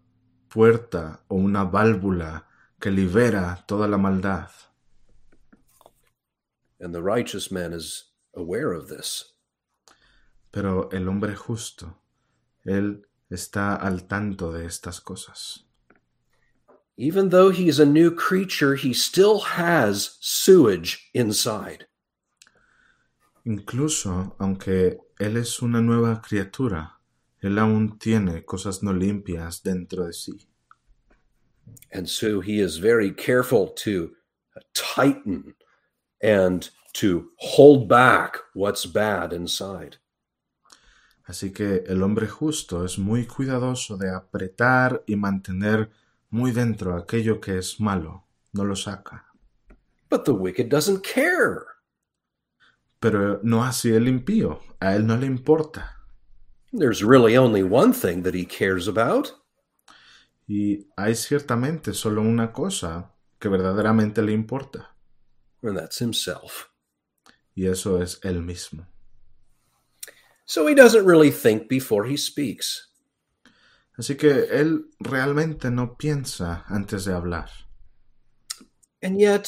puerta 0.50 1.24
o 1.28 1.36
una 1.36 1.64
válvula 1.64 2.48
que 2.80 2.92
libera 2.92 3.64
toda 3.68 3.88
la 3.88 3.98
maldad. 3.98 4.50
And 6.80 6.94
the 6.94 7.02
righteous 7.02 7.52
man 7.52 7.74
is 7.74 8.12
aware 8.36 8.74
of 8.74 8.90
this. 8.90 9.36
Pero 10.52 10.90
el 10.92 11.08
hombre 11.08 11.36
justo, 11.36 11.98
él 12.66 13.06
está 13.30 13.76
al 13.76 14.08
tanto 14.08 14.52
de 14.52 14.66
estas 14.66 15.02
cosas. 15.02 15.66
Even 16.98 17.30
though 17.30 17.50
he's 17.50 17.80
a 17.80 17.86
new 17.86 18.10
creature, 18.10 18.76
he 18.76 18.94
still 18.94 19.40
has 19.40 20.18
sewage 20.22 21.10
inside. 21.14 21.88
Incluso 23.46 24.36
aunque 24.40 24.98
él 25.20 25.38
es 25.38 25.62
una 25.62 25.82
nueva 25.82 26.22
criatura, 26.22 26.95
él 27.46 27.60
aún 27.60 28.00
tiene 28.00 28.44
cosas 28.44 28.82
no 28.84 28.94
limpias 28.94 29.62
dentro 29.62 30.06
de 30.06 30.14
sí. 30.14 30.48
And 31.92 32.08
so 32.08 32.42
he 32.42 32.60
is 32.60 32.78
very 32.78 33.14
careful 33.14 33.74
to 33.84 34.12
tighten 34.74 35.56
and 36.22 36.70
to 36.94 37.32
hold 37.38 37.88
back 37.88 38.38
what's 38.54 38.86
bad 38.86 39.34
inside. 39.34 39.98
Así 41.28 41.52
que 41.52 41.84
el 41.88 42.04
hombre 42.04 42.28
justo 42.28 42.86
es 42.86 43.00
muy 43.00 43.26
cuidadoso 43.26 43.98
de 43.98 44.14
apretar 44.14 45.04
y 45.08 45.16
mantener 45.16 45.90
muy 46.30 46.52
dentro 46.52 46.96
aquello 46.96 47.42
que 47.42 47.58
es 47.58 47.80
malo, 47.80 48.28
no 48.54 48.64
lo 48.64 48.76
saca. 48.76 49.26
But 50.10 50.26
the 50.26 50.34
wicked 50.34 50.70
doesn't 50.70 51.02
care. 51.02 51.64
Pero 53.00 53.40
no 53.44 53.64
así 53.64 53.92
el 53.92 54.08
impío, 54.08 54.62
a 54.80 54.96
él 54.96 55.06
no 55.06 55.18
le 55.18 55.26
importa. 55.26 55.95
There's 56.78 57.04
really 57.04 57.38
only 57.38 57.64
one 57.64 57.94
thing 57.94 58.24
that 58.24 58.34
he 58.34 58.46
cares 58.46 58.88
about. 58.88 59.32
Y 60.48 60.88
hay 60.98 61.16
ciertamente 61.16 61.94
solo 61.94 62.22
una 62.22 62.52
cosa 62.52 63.12
que 63.40 63.50
verdaderamente 63.50 64.22
le 64.22 64.34
importa, 64.34 64.96
and 65.64 65.78
that's 65.78 66.00
himself. 66.00 66.70
y 67.56 67.68
eso 67.68 68.02
es 68.02 68.20
él 68.22 68.44
mismo. 68.44 68.86
So 70.46 70.68
he 70.68 70.76
doesn't 70.76 71.06
really 71.06 71.32
think 71.32 71.68
before 71.68 72.06
he 72.06 72.18
speaks. 72.18 72.92
Así 73.98 74.18
que 74.18 74.48
él 74.52 74.92
realmente 75.00 75.72
no 75.72 75.96
piensa 75.98 76.66
antes 76.68 77.06
de 77.06 77.14
hablar. 77.14 77.50
And 79.02 79.20
yet, 79.20 79.48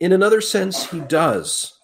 in 0.00 0.12
another 0.12 0.42
sense, 0.42 0.88
he 0.90 1.00
does. 1.00 1.78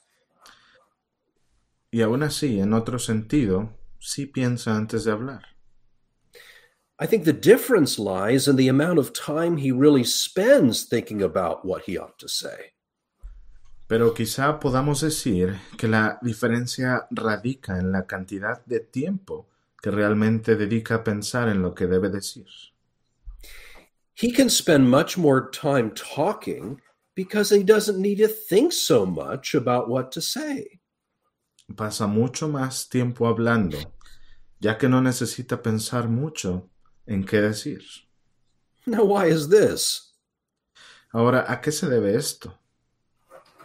Y 1.93 2.01
aún 2.01 2.23
así, 2.23 2.61
en 2.61 2.73
otro 2.73 2.99
sentido, 2.99 3.77
sí 4.01 4.27
piensa 4.27 4.75
antes 4.75 5.05
de 5.05 5.13
hablar. 5.13 5.43
I 6.99 7.07
think 7.07 7.25
the 7.25 7.33
difference 7.33 7.99
lies 7.99 8.49
in 8.49 8.57
the 8.57 8.69
amount 8.69 8.99
of 8.99 9.13
time 9.13 9.57
he 9.57 9.73
really 9.73 10.05
spends 10.05 10.85
thinking 10.85 11.23
about 11.23 11.65
what 11.65 11.85
he 11.85 11.97
ought 11.97 12.19
to 12.19 12.29
say. 12.29 12.75
Pero 13.87 14.13
quizá 14.13 14.61
podamos 14.61 15.01
decir 15.01 15.59
que 15.77 15.89
la 15.89 16.19
diferencia 16.23 17.07
radica 17.11 17.79
en 17.79 17.91
la 17.91 18.07
cantidad 18.07 18.65
de 18.67 18.81
tiempo 18.81 19.49
que 19.83 19.91
realmente 19.91 20.57
dedica 20.57 20.97
a 20.97 21.05
pensar 21.05 21.49
en 21.49 21.63
lo 21.63 21.75
que 21.75 21.87
debe 21.87 22.11
decir. 22.11 22.47
He 24.15 24.31
can 24.31 24.51
spend 24.51 24.91
much 24.91 25.17
more 25.17 25.51
time 25.51 25.93
talking 25.93 26.81
because 27.15 27.51
he 27.51 27.63
doesn't 27.63 27.99
need 27.99 28.19
to 28.19 28.29
think 28.29 28.73
so 28.73 29.07
much 29.07 29.55
about 29.55 29.89
what 29.89 30.13
to 30.13 30.21
say. 30.21 30.80
Pasa 31.77 32.07
mucho 32.07 32.49
más 32.49 32.89
tiempo 32.89 33.27
hablando, 33.29 33.79
ya 34.59 34.77
que 34.77 34.89
no 34.89 35.01
necesita 35.01 35.63
pensar 35.63 36.09
mucho 36.09 36.69
en 37.07 37.25
qué 37.25 37.41
decir. 37.41 37.83
Now, 38.87 39.05
why 39.05 39.27
is 39.29 39.49
this? 39.49 40.15
Ahora, 41.13 41.45
¿a 41.49 41.61
qué 41.61 41.73
se 41.73 41.87
debe 41.89 42.15
esto? 42.15 42.55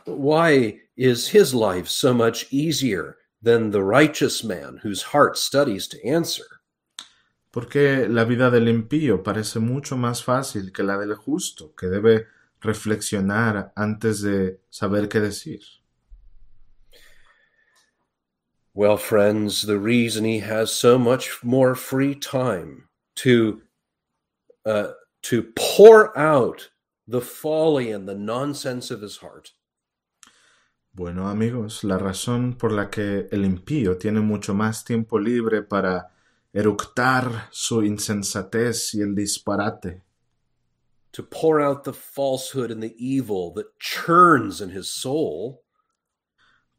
Why 0.06 0.82
is 0.96 1.30
his 1.30 1.54
life 1.54 1.88
so 1.88 2.14
much 2.14 2.48
easier 2.52 3.18
than 3.42 3.72
the 3.72 3.82
righteous 3.82 4.44
man 4.44 4.80
whose 4.84 5.04
heart 5.14 5.38
studies 5.38 5.88
to 5.90 5.98
answer? 6.06 6.46
Porque 7.52 8.08
la 8.10 8.26
vida 8.26 8.52
del 8.52 8.68
impío 8.68 9.24
parece 9.24 9.60
mucho 9.60 9.96
más 9.96 10.24
fácil 10.24 10.72
que 10.74 10.84
la 10.84 10.98
del 10.98 11.16
justo, 11.16 11.74
que 11.76 11.88
debe 11.88 12.28
reflexionar 12.62 13.72
antes 13.76 14.22
de 14.22 14.60
saber 14.70 15.08
qué 15.08 15.20
decir. 15.20 15.62
Well, 18.78 18.98
friends, 18.98 19.62
the 19.62 19.80
reason 19.80 20.26
he 20.26 20.40
has 20.40 20.70
so 20.70 20.98
much 20.98 21.42
more 21.46 21.76
free 21.76 22.14
time 22.14 22.90
to 23.16 23.62
uh, 24.66 24.92
to 25.24 25.44
pour 25.56 26.12
out 26.18 26.72
the 27.08 27.22
folly 27.22 27.90
and 27.90 28.06
the 28.06 28.16
nonsense 28.16 28.92
of 28.92 29.00
his 29.00 29.18
heart. 29.18 29.54
Bueno 30.94 31.28
amigos, 31.28 31.86
la 31.86 31.98
razón 31.98 32.58
por 32.58 32.70
la 32.72 32.90
que 32.90 33.30
el 33.32 33.46
impío 33.46 33.98
tiene 33.98 34.20
mucho 34.20 34.54
más 34.54 34.84
tiempo 34.84 35.20
libre 35.20 35.62
para 35.62 36.12
eructar 36.54 37.48
su 37.52 37.82
insensatez 37.82 38.94
y 38.94 39.02
el 39.02 39.16
disparate, 39.16 40.02
to 41.14 41.24
pour 41.24 41.62
out 41.62 41.86
the 41.86 41.94
falsehood 41.94 42.72
and 42.72 42.84
the 42.84 42.96
evil 42.98 43.54
that 43.54 43.80
churns 43.80 44.60
in 44.60 44.72
his 44.72 44.92
soul 44.92 45.65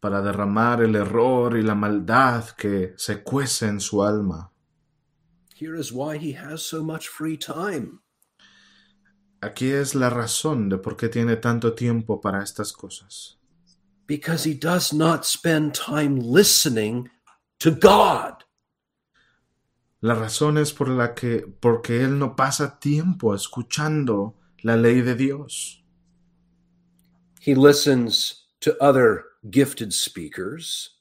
para 0.01 0.20
derramar 0.22 0.82
el 0.82 0.94
error 0.97 1.57
y 1.57 1.62
la 1.62 1.74
maldad 1.74 2.51
que 2.57 2.94
se 2.97 3.22
cuece 3.22 3.66
en 3.66 3.80
su 3.80 4.03
alma. 4.03 4.53
here 5.59 5.74
is 5.78 5.90
why 5.90 6.16
he 6.18 6.34
has 6.34 6.62
so 6.62 6.82
much 6.84 7.09
free 7.09 7.36
time 7.38 8.01
Aquí 9.42 9.70
es 9.70 9.94
la 9.94 10.09
razón 10.11 10.68
de 10.70 10.78
por 10.78 10.97
qué 10.97 11.09
tiene 11.09 11.36
tanto 11.36 11.74
tiempo 11.74 12.20
para 12.20 12.42
estas 12.42 12.72
cosas. 12.72 13.38
because 14.07 14.44
he 14.49 14.55
does 14.55 14.92
not 14.92 15.24
spend 15.24 15.72
time 15.74 16.18
listening 16.20 17.09
to 17.59 17.70
God 17.72 18.44
La 20.03 20.14
razón 20.14 20.59
es 20.59 20.72
por 20.72 20.88
la 20.88 21.14
que 21.14 21.40
porque 21.61 22.03
él 22.05 22.18
no 22.18 22.36
pasa 22.36 22.78
tiempo 22.78 23.34
escuchando 23.34 24.36
la 24.62 24.76
ley 24.76 25.01
de 25.01 25.14
Dios. 25.14 25.82
he 27.40 27.55
listens 27.55 28.47
to 28.61 28.76
other 28.80 29.24
gifted 29.51 29.92
speakers 29.92 30.92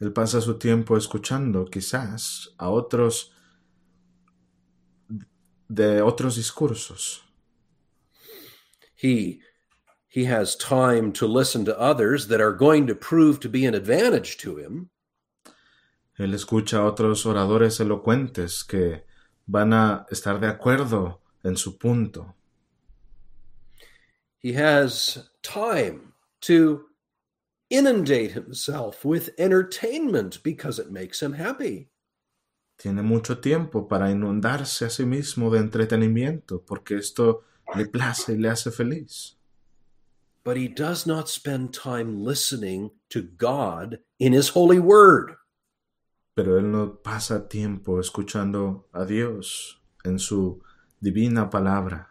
Él 0.00 0.12
pasa 0.12 0.40
su 0.40 0.54
tiempo 0.58 0.96
escuchando 0.96 1.64
quizás 1.66 2.54
a 2.58 2.68
otros 2.70 3.32
de 5.68 6.00
otros 6.00 6.36
discursos. 6.36 7.22
he 8.94 9.40
he 10.10 10.24
has 10.24 10.56
time 10.56 11.12
to 11.12 11.26
listen 11.26 11.64
to 11.64 11.78
others 11.78 12.28
that 12.28 12.40
are 12.40 12.52
going 12.52 12.86
to 12.86 12.94
prove 12.94 13.38
to 13.40 13.48
be 13.48 13.66
an 13.66 13.74
advantage 13.74 14.36
to 14.38 14.56
him 14.58 14.90
Él 16.18 16.34
escucha 16.34 16.78
a 16.78 16.84
otros 16.86 17.26
oradores 17.26 17.78
elocuentes 17.80 18.64
que 18.66 19.04
van 19.46 19.72
a 19.72 20.06
estar 20.10 20.40
de 20.40 20.46
acuerdo 20.48 21.20
en 21.44 21.56
su 21.56 21.76
punto. 21.78 22.34
he 24.40 24.52
has 24.52 25.30
time 25.42 26.12
to 26.40 26.87
inundate 27.70 28.32
himself 28.32 29.04
with 29.04 29.30
entertainment 29.38 30.42
because 30.42 30.78
it 30.78 30.90
makes 30.90 31.20
him 31.22 31.34
happy 31.34 31.88
Tiene 32.78 33.02
mucho 33.02 33.36
tiempo 33.40 33.88
para 33.88 34.10
inundarse 34.10 34.84
a 34.86 34.90
sí 34.90 35.04
mismo 35.04 35.50
de 35.50 35.58
entretenimiento 35.58 36.64
porque 36.64 36.96
esto 36.96 37.42
le 37.74 37.86
place 37.86 38.28
y 38.32 38.36
le 38.38 38.48
hace 38.50 38.70
feliz. 38.70 39.34
but 40.44 40.56
he 40.56 40.68
does 40.68 41.06
not 41.06 41.28
spend 41.28 41.74
time 41.74 42.24
listening 42.24 42.90
to 43.10 43.20
God 43.22 43.98
in 44.18 44.32
his 44.32 44.50
holy 44.50 44.78
word 44.78 45.34
Pero 46.34 46.56
él 46.56 46.70
no 46.70 46.94
pasa 47.02 47.48
tiempo 47.48 47.98
escuchando 48.00 48.84
a 48.94 49.04
Dios 49.04 49.80
en 50.04 50.18
su 50.20 50.62
divina 51.02 51.50
palabra. 51.50 52.06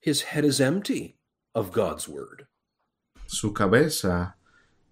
his 0.00 0.22
head 0.22 0.44
is 0.44 0.60
empty 0.60 1.16
of 1.54 1.72
God's 1.72 2.08
word 2.08 2.46
Su 3.26 3.52
cabeza 3.52 4.36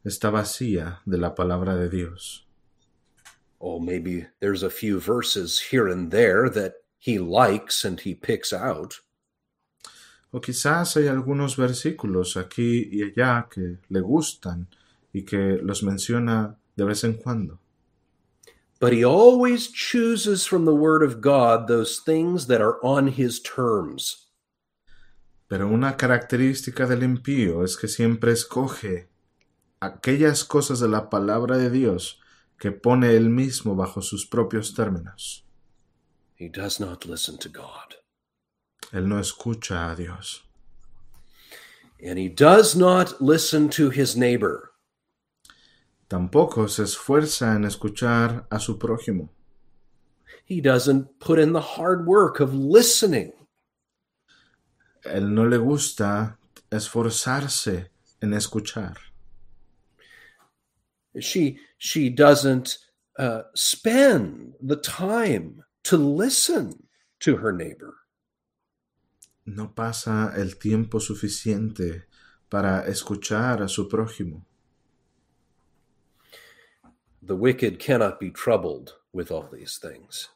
está 0.04 0.30
vacía 0.30 1.00
de 1.06 1.18
la 1.18 1.34
palabra 1.34 1.76
de 1.76 1.88
Dios. 1.88 2.46
oh 3.64 3.78
maybe 3.78 4.26
there's 4.40 4.64
a 4.64 4.70
few 4.70 4.98
verses 4.98 5.60
here 5.70 5.86
and 5.86 6.10
there 6.10 6.48
that 6.50 6.74
he 6.98 7.18
likes 7.20 7.84
and 7.84 8.00
he 8.00 8.12
picks 8.14 8.52
out 8.52 9.00
O 10.32 10.40
quizás 10.40 10.96
hay 10.96 11.06
algunos 11.08 11.56
versículos 11.56 12.36
aquí 12.36 12.88
y 12.90 13.02
allá 13.02 13.48
que 13.50 13.78
le 13.90 14.00
gustan 14.00 14.66
y 15.12 15.22
que 15.22 15.58
los 15.62 15.82
menciona 15.82 16.56
de 16.74 16.84
vez 16.84 17.04
en 17.04 17.12
cuando. 17.14 17.58
but 18.80 18.92
he 18.92 19.04
always 19.04 19.68
chooses 19.70 20.44
from 20.44 20.64
the 20.64 20.74
word 20.74 21.04
of 21.04 21.20
God 21.20 21.68
those 21.68 22.00
things 22.00 22.48
that 22.48 22.60
are 22.60 22.84
on 22.84 23.06
his 23.08 23.38
terms 23.40 24.26
Pero 25.52 25.68
una 25.68 25.98
característica 25.98 26.86
del 26.86 27.02
impío 27.02 27.62
es 27.62 27.76
que 27.76 27.86
siempre 27.86 28.32
escoge 28.32 29.10
aquellas 29.80 30.44
cosas 30.44 30.80
de 30.80 30.88
la 30.88 31.10
palabra 31.10 31.58
de 31.58 31.68
Dios 31.68 32.22
que 32.58 32.72
pone 32.72 33.14
él 33.16 33.28
mismo 33.28 33.76
bajo 33.76 34.00
sus 34.00 34.24
propios 34.24 34.72
términos. 34.72 35.44
he 36.38 36.48
does 36.48 36.80
not 36.80 37.04
listen 37.04 37.36
to 37.36 37.50
God 37.50 37.96
Él 38.92 39.06
no 39.06 39.18
escucha 39.20 39.90
a 39.90 39.94
Dios. 39.94 40.42
and 42.02 42.18
he 42.18 42.30
does 42.30 42.74
not 42.74 43.20
listen 43.20 43.68
to 43.68 43.90
his 43.90 44.16
neighbor 44.16 44.72
Tampoco 46.08 46.66
se 46.66 46.84
esfuerza 46.84 47.54
en 47.56 47.66
escuchar 47.66 48.46
a 48.50 48.58
su 48.58 48.78
prójimo. 48.78 49.28
he 50.46 50.62
doesn't 50.62 51.18
put 51.20 51.38
in 51.38 51.52
the 51.52 51.76
hard 51.76 52.06
work 52.06 52.40
of 52.40 52.54
listening 52.54 53.34
Él 55.04 55.34
no 55.34 55.46
le 55.46 55.58
gusta 55.58 56.38
esforzarse 56.70 57.90
en 58.20 58.34
escuchar. 58.34 58.96
she 61.20 61.58
she 61.78 62.08
doesn't 62.08 62.78
uh, 63.18 63.42
spend 63.54 64.54
the 64.62 64.76
time 64.76 65.62
to 65.82 65.96
listen 65.96 66.88
to 67.20 67.36
her 67.36 67.52
neighbor 67.52 67.94
No 69.44 69.74
pasa 69.74 70.32
el 70.36 70.56
tiempo 70.58 71.00
suficiente 71.00 72.04
para 72.48 72.86
escuchar 72.86 73.60
a 73.62 73.68
su 73.68 73.88
prójimo. 73.88 74.46
the 77.20 77.36
wicked 77.36 77.78
cannot 77.78 78.18
be 78.18 78.30
troubled 78.30 78.94
with 79.12 79.30
all 79.30 79.48
these 79.52 79.78
things 79.78 80.30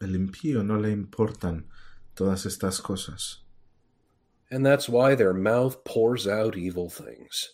El 0.00 0.14
impío 0.16 0.64
no 0.64 0.76
le 0.78 0.90
importan 0.90 1.68
todas 2.14 2.46
estas 2.46 2.80
cosas. 2.80 3.43
And 4.50 4.64
that's 4.64 4.88
why 4.88 5.14
their 5.14 5.34
mouth 5.34 5.82
pours 5.84 6.26
out 6.26 6.56
evil 6.56 6.88
things 6.88 7.50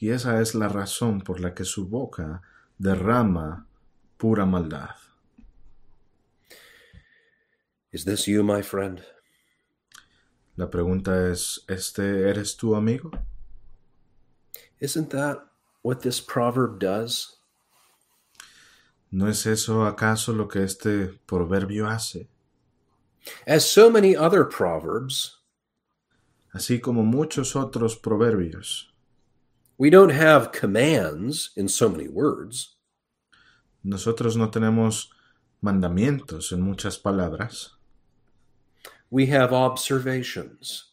Y 0.00 0.08
esa 0.10 0.40
es 0.40 0.54
la 0.54 0.68
razón 0.68 1.22
por 1.24 1.38
la 1.38 1.50
que 1.54 1.64
su 1.64 1.86
boca 1.86 2.42
derrama 2.80 3.66
pura 4.18 4.44
maldad. 4.44 4.96
is 7.92 8.04
this 8.04 8.26
you 8.26 8.42
my 8.42 8.62
friend 8.62 9.02
La 10.56 10.66
pregunta 10.68 11.30
es, 11.30 11.60
¿este 11.68 12.28
eres 12.28 12.56
tu 12.56 12.74
amigo? 12.74 13.10
isn't 14.80 15.10
that 15.10 15.38
what 15.82 16.00
this 16.02 16.20
proverb 16.20 16.78
does 16.78 17.36
¿No 19.14 19.28
es 19.28 19.44
eso 19.46 19.84
acaso 19.86 20.32
lo 20.34 20.48
que 20.48 20.62
este 20.64 21.08
proverbio 21.26 21.86
hace? 21.88 22.28
as 23.46 23.64
so 23.64 23.88
many 23.90 24.16
other 24.16 24.44
proverbs 24.44 25.38
Así 26.52 26.80
como 26.80 27.02
muchos 27.02 27.56
otros 27.56 27.96
proverbios, 27.96 28.92
we 29.78 29.90
don't 29.90 30.12
have 30.12 30.52
commands 30.52 31.50
in 31.56 31.68
so 31.68 31.88
many 31.88 32.08
words 32.08 32.76
nosotros 33.82 34.36
no 34.36 34.50
tenemos 34.50 35.10
mandamientos 35.60 36.52
en 36.52 36.60
muchas 36.60 36.98
palabras, 36.98 37.72
we 39.10 39.26
have 39.26 39.52
observations 39.52 40.88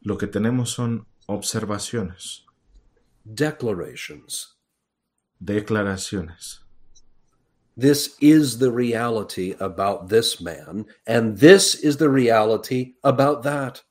Lo 0.00 0.16
que 0.16 0.28
tenemos 0.28 0.70
son 0.70 1.06
observaciones, 1.26 2.44
declarations. 3.24 4.56
declaraciones. 5.42 6.60
This 7.76 8.16
is 8.20 8.58
the 8.58 8.70
reality 8.72 9.54
about 9.60 10.08
this 10.08 10.40
man, 10.40 10.86
and 11.06 11.36
this 11.36 11.74
is 11.74 11.96
the 11.96 12.08
reality 12.08 12.94
about 13.04 13.42
that. 13.42 13.82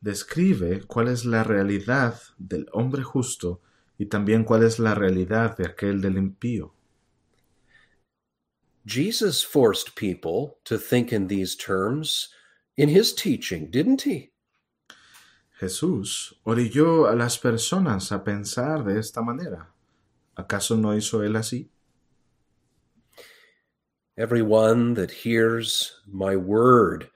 Describe 0.00 0.82
cuál 0.86 1.08
es 1.08 1.24
la 1.24 1.42
realidad 1.42 2.20
del 2.38 2.66
hombre 2.72 3.02
justo 3.02 3.60
y 3.98 4.06
también 4.06 4.44
cuál 4.44 4.62
es 4.62 4.78
la 4.78 4.94
realidad 4.94 5.56
de 5.56 5.66
aquel 5.66 6.00
del 6.00 6.16
impío. 6.16 6.74
Jesus 8.86 9.42
forced 9.42 9.96
people 9.96 10.58
to 10.64 10.78
think 10.78 11.12
in 11.12 11.26
these 11.26 11.56
terms 11.56 12.28
in 12.76 12.88
his 12.88 13.14
teaching, 13.14 13.70
didn't 13.70 14.02
he? 14.02 14.32
Jesús 15.58 16.34
orilló 16.44 17.10
a 17.10 17.16
las 17.16 17.38
personas 17.38 18.12
a 18.12 18.22
pensar 18.22 18.84
de 18.84 19.00
esta 19.00 19.22
manera. 19.22 19.72
¿Acaso 20.36 20.76
no 20.76 20.94
hizo 20.94 21.22
él 21.24 21.34
así? 21.36 21.70
Everyone 24.18 24.94
that 24.94 25.10
hears 25.10 26.00
my 26.06 26.36
word 26.36 27.10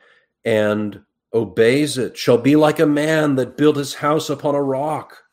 and 0.45 1.05
obeys 1.33 1.97
it 1.97 2.17
shall 2.17 2.39
be 2.39 2.57
like 2.57 2.81
a 2.81 2.87
man 2.87 3.37
that 3.37 3.57
built 3.57 3.77
his 3.77 3.95
house 3.97 4.31
upon 4.31 4.55
a 4.55 4.63
rock. 4.63 5.25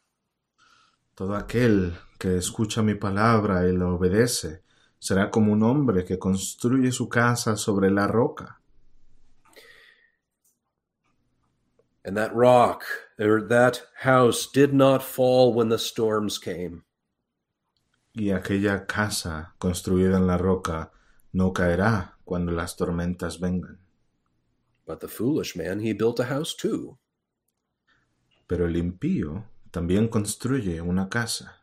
Todo 1.15 1.33
aquel 1.33 1.93
que 2.19 2.37
escucha 2.37 2.83
mi 2.83 2.93
palabra 2.93 3.67
y 3.67 3.71
la 3.71 3.87
obedece 3.87 4.61
será 4.99 5.31
como 5.31 5.53
un 5.53 5.63
hombre 5.63 6.03
que 6.03 6.17
construye 6.17 6.91
su 6.91 7.07
casa 7.07 7.57
sobre 7.57 7.89
la 7.89 8.07
roca. 8.07 8.59
And 12.05 12.15
that 12.15 12.33
rock 12.33 12.83
or 13.19 13.41
that 13.49 13.81
house 14.01 14.47
did 14.47 14.73
not 14.73 15.03
fall 15.03 15.53
when 15.53 15.69
the 15.69 15.77
storms 15.77 16.39
came. 16.39 16.83
Y 18.13 18.31
aquella 18.31 18.87
casa 18.87 19.53
construida 19.59 20.17
en 20.17 20.25
la 20.25 20.37
roca 20.37 20.91
no 21.33 21.51
caerá 21.51 22.17
cuando 22.23 22.51
las 22.51 22.75
tormentas 22.75 23.39
vengan. 23.39 23.79
But 24.87 25.01
the 25.01 25.09
foolish 25.09 25.55
man, 25.55 25.81
he 25.81 25.91
built 25.93 26.19
a 26.19 26.25
house 26.25 26.55
too. 26.55 26.97
Pero 28.47 28.65
el 28.65 28.77
impío 28.77 29.43
también 29.71 30.07
construye 30.07 30.81
una 30.81 31.09
casa. 31.09 31.57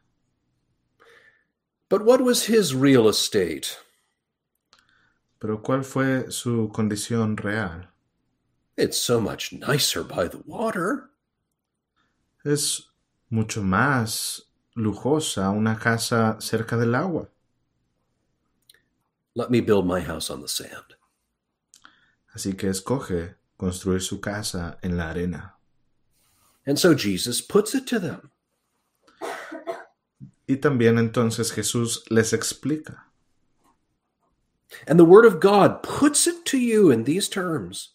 But 1.89 2.05
what 2.05 2.21
was 2.21 2.45
his 2.45 2.75
real 2.75 3.09
estate? 3.09 3.79
Pero 5.41 5.63
¿cuál 5.63 5.85
fue 5.85 6.31
su 6.31 6.71
condición 6.73 7.37
real? 7.37 7.89
It's 8.77 8.99
so 8.99 9.21
much 9.21 9.53
nicer 9.53 10.03
by 10.03 10.29
the 10.29 10.43
water. 10.47 11.11
Es 12.45 12.91
mucho 13.31 13.63
más 13.63 14.43
lujosa 14.77 15.51
una 15.51 15.79
casa 15.79 16.37
cerca 16.41 16.77
del 16.77 16.95
agua. 16.95 17.29
Let 19.35 19.51
me 19.51 19.61
build 19.61 19.87
my 19.87 20.01
house 20.01 20.31
on 20.31 20.43
the 20.43 20.49
sand. 20.49 20.97
Así 22.35 22.55
que 22.55 22.69
escoge 22.69 23.37
construir 23.57 24.03
su 24.03 24.21
casa 24.21 24.79
en 24.83 24.97
la 24.97 25.11
arena. 25.11 25.57
And 26.67 26.79
so 26.79 26.95
Jesus 26.95 27.41
puts 27.41 27.75
it 27.75 27.87
to 27.87 28.01
them. 28.01 28.31
Y 30.47 30.57
también 30.57 30.99
entonces 30.99 31.53
Jesús 31.53 32.05
les 32.11 32.33
explica. 32.33 33.11
And 34.87 34.99
the 34.99 35.05
Word 35.05 35.25
of 35.25 35.41
God 35.41 35.83
puts 35.83 36.27
it 36.27 36.45
to 36.47 36.59
you 36.59 36.91
in 36.91 37.05
these 37.05 37.29
terms. 37.29 37.95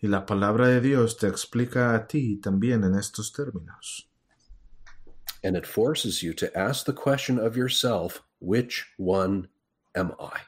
Y 0.00 0.08
la 0.08 0.24
palabra 0.24 0.68
de 0.68 0.80
Dios 0.80 1.16
te 1.16 1.26
explica 1.26 1.94
a 1.94 2.06
ti 2.06 2.36
también 2.40 2.84
en 2.84 2.94
estos 2.94 3.32
términos. 3.32 4.04
And 5.42 5.56
it 5.56 5.66
forces 5.66 6.22
you 6.22 6.32
to 6.34 6.56
ask 6.56 6.84
the 6.86 6.92
question 6.92 7.38
of 7.38 7.56
yourself 7.56 8.22
which 8.38 8.86
one 8.96 9.48
am 9.94 10.12
I? 10.20 10.47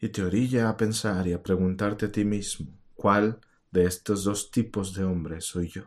Y 0.00 0.08
te 0.08 0.22
orilla 0.22 0.68
a 0.68 0.76
pensar 0.76 1.26
y 1.26 1.32
a 1.32 1.42
preguntarte 1.42 2.06
a 2.06 2.12
ti 2.12 2.24
mismo, 2.24 2.66
¿cuál 2.94 3.40
de 3.72 3.84
estos 3.84 4.24
dos 4.24 4.50
tipos 4.50 4.94
de 4.94 5.04
hombres 5.04 5.44
soy 5.46 5.68
yo? 5.68 5.82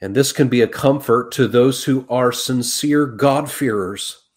And 0.00 0.14
this 0.14 0.32
can 0.32 0.48
be 0.48 0.62
a 0.62 0.68
comfort 0.68 1.32
to 1.32 1.48
those 1.48 1.84
who 1.84 2.06
are 2.08 2.32
sincere 2.32 3.06
God-fearers. 3.06 4.30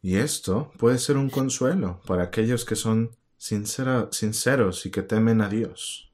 Y 0.00 0.16
esto 0.16 0.72
puede 0.78 0.98
ser 0.98 1.16
un 1.16 1.30
consuelo 1.30 2.00
para 2.06 2.24
aquellos 2.24 2.64
que 2.64 2.76
son 2.76 3.10
sincera- 3.38 4.08
sinceros 4.12 4.86
y 4.86 4.90
que 4.90 5.02
temen 5.02 5.40
a 5.40 5.48
Dios. 5.48 6.08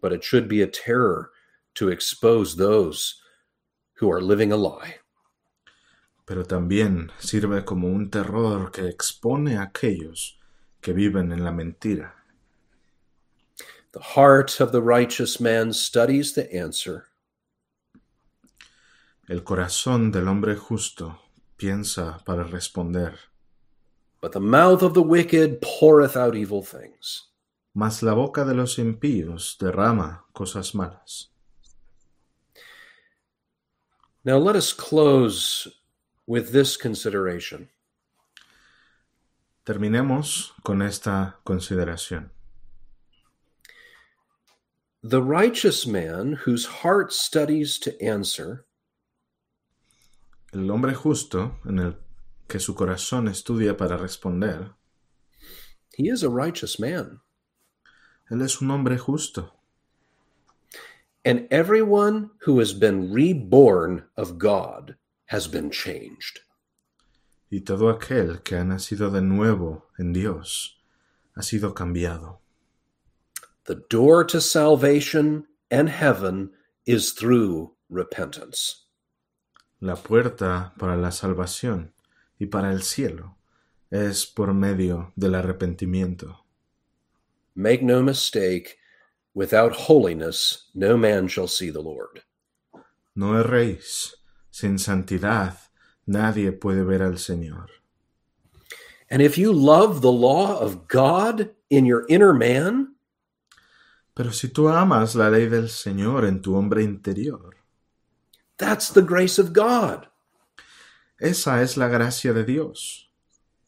but 0.00 0.12
it 0.14 0.24
should 0.24 0.48
be 0.48 0.62
a 0.62 0.66
terror 0.66 1.30
to 1.74 1.90
expose 1.90 2.56
those 2.56 3.20
who 3.96 4.10
are 4.10 4.22
living 4.22 4.50
a 4.50 4.56
lie. 4.56 4.94
Pero 6.30 6.44
también 6.44 7.10
sirve 7.18 7.64
como 7.64 7.88
un 7.88 8.08
terror 8.08 8.70
que 8.70 8.86
expone 8.86 9.56
a 9.56 9.62
aquellos 9.62 10.38
que 10.80 10.92
viven 10.92 11.32
en 11.32 11.42
la 11.42 11.50
mentira. 11.50 12.14
The 13.90 14.14
heart 14.14 14.60
of 14.60 14.70
the 14.70 14.80
righteous 14.80 15.40
man 15.40 15.72
studies 15.74 16.32
the 16.34 16.48
answer, 16.56 17.06
El 19.28 19.42
corazón 19.42 20.12
del 20.12 20.28
hombre 20.28 20.54
justo 20.54 21.18
piensa 21.56 22.22
para 22.24 22.44
responder, 22.44 23.18
but 24.22 24.30
the 24.30 24.38
mouth 24.38 24.82
of 24.84 24.94
the 24.94 25.02
wicked 25.02 25.60
poureth 25.60 26.16
out 26.16 26.36
evil 26.36 26.62
things. 26.62 27.32
mas 27.74 28.04
la 28.04 28.14
boca 28.14 28.44
de 28.44 28.54
los 28.54 28.78
impíos 28.78 29.56
derrama 29.58 30.26
cosas 30.32 30.76
malas. 30.76 31.32
Now 34.24 34.38
let 34.38 34.54
us 34.54 34.72
close 34.72 35.66
with 36.30 36.52
this 36.52 36.76
consideration. 36.76 37.68
Terminemos 39.66 40.52
con 40.62 40.80
esta 40.80 41.34
consideración. 41.44 42.30
The 45.02 45.22
righteous 45.22 45.88
man 45.88 46.34
whose 46.44 46.66
heart 46.66 47.12
studies 47.12 47.80
to 47.80 48.00
answer 48.00 48.64
El 50.52 50.70
hombre 50.70 50.94
justo, 50.94 51.56
en 51.64 51.80
el 51.80 51.94
que 52.48 52.60
su 52.60 52.74
corazón 52.74 53.26
estudia 53.26 53.76
para 53.76 53.96
responder, 53.96 54.70
he 55.96 56.08
is 56.08 56.22
a 56.22 56.30
righteous 56.30 56.78
man. 56.78 57.18
él 58.30 58.40
es 58.42 58.62
un 58.62 58.70
hombre 58.70 58.96
justo. 58.98 59.50
And 61.24 61.48
everyone 61.50 62.30
who 62.42 62.60
has 62.60 62.72
been 62.72 63.12
reborn 63.12 64.04
of 64.16 64.38
God 64.38 64.94
has 65.30 65.46
been 65.46 65.70
changed. 65.70 66.40
Y 67.50 67.60
todo 67.60 67.88
aquel 67.88 68.42
que 68.42 68.56
ha 68.56 68.64
nacido 68.64 69.10
de 69.10 69.22
nuevo 69.22 69.86
en 69.98 70.12
Dios 70.12 70.80
ha 71.36 71.42
sido 71.42 71.72
cambiado. 71.74 72.40
The 73.64 73.82
door 73.88 74.24
to 74.26 74.40
salvation 74.40 75.46
and 75.70 75.88
heaven 75.88 76.50
is 76.84 77.12
through 77.12 77.74
repentance. 77.88 78.86
La 79.80 79.94
puerta 79.94 80.72
para 80.78 80.96
la 80.96 81.10
salvación 81.10 81.92
y 82.38 82.46
para 82.46 82.72
el 82.72 82.82
cielo 82.82 83.36
es 83.90 84.26
por 84.26 84.52
medio 84.52 85.12
del 85.16 85.34
arrepentimiento. 85.34 86.44
Make 87.54 87.82
no 87.82 88.02
mistake, 88.02 88.78
without 89.34 89.88
holiness, 89.88 90.70
no 90.74 90.96
man 90.96 91.28
shall 91.28 91.48
see 91.48 91.70
the 91.70 91.82
Lord. 91.82 92.22
No 93.14 93.34
erréis, 93.34 94.14
sin 94.50 94.78
santidad 94.78 95.56
nadie 96.06 96.52
puede 96.52 96.84
ver 96.84 97.02
al 97.02 97.18
Señor. 97.18 97.68
And 99.10 99.22
if 99.22 99.36
you 99.36 99.52
love 99.52 100.02
the 100.02 100.12
law 100.12 100.58
of 100.58 100.86
God 100.88 101.50
in 101.68 101.84
your 101.84 102.04
inner 102.08 102.32
man, 102.32 102.94
Pero 104.14 104.32
si 104.32 104.48
tú 104.48 104.68
amas 104.68 105.14
la 105.14 105.30
ley 105.30 105.46
del 105.46 105.68
Señor 105.68 106.26
en 106.26 106.42
tu 106.42 106.54
hombre 106.54 106.82
interior, 106.82 107.56
that's 108.58 108.90
the 108.90 109.02
grace 109.02 109.38
of 109.38 109.52
God. 109.52 110.08
esa 111.20 111.62
es 111.62 111.76
la 111.76 111.88
gracia 111.88 112.32
de 112.32 112.44
Dios. 112.44 113.10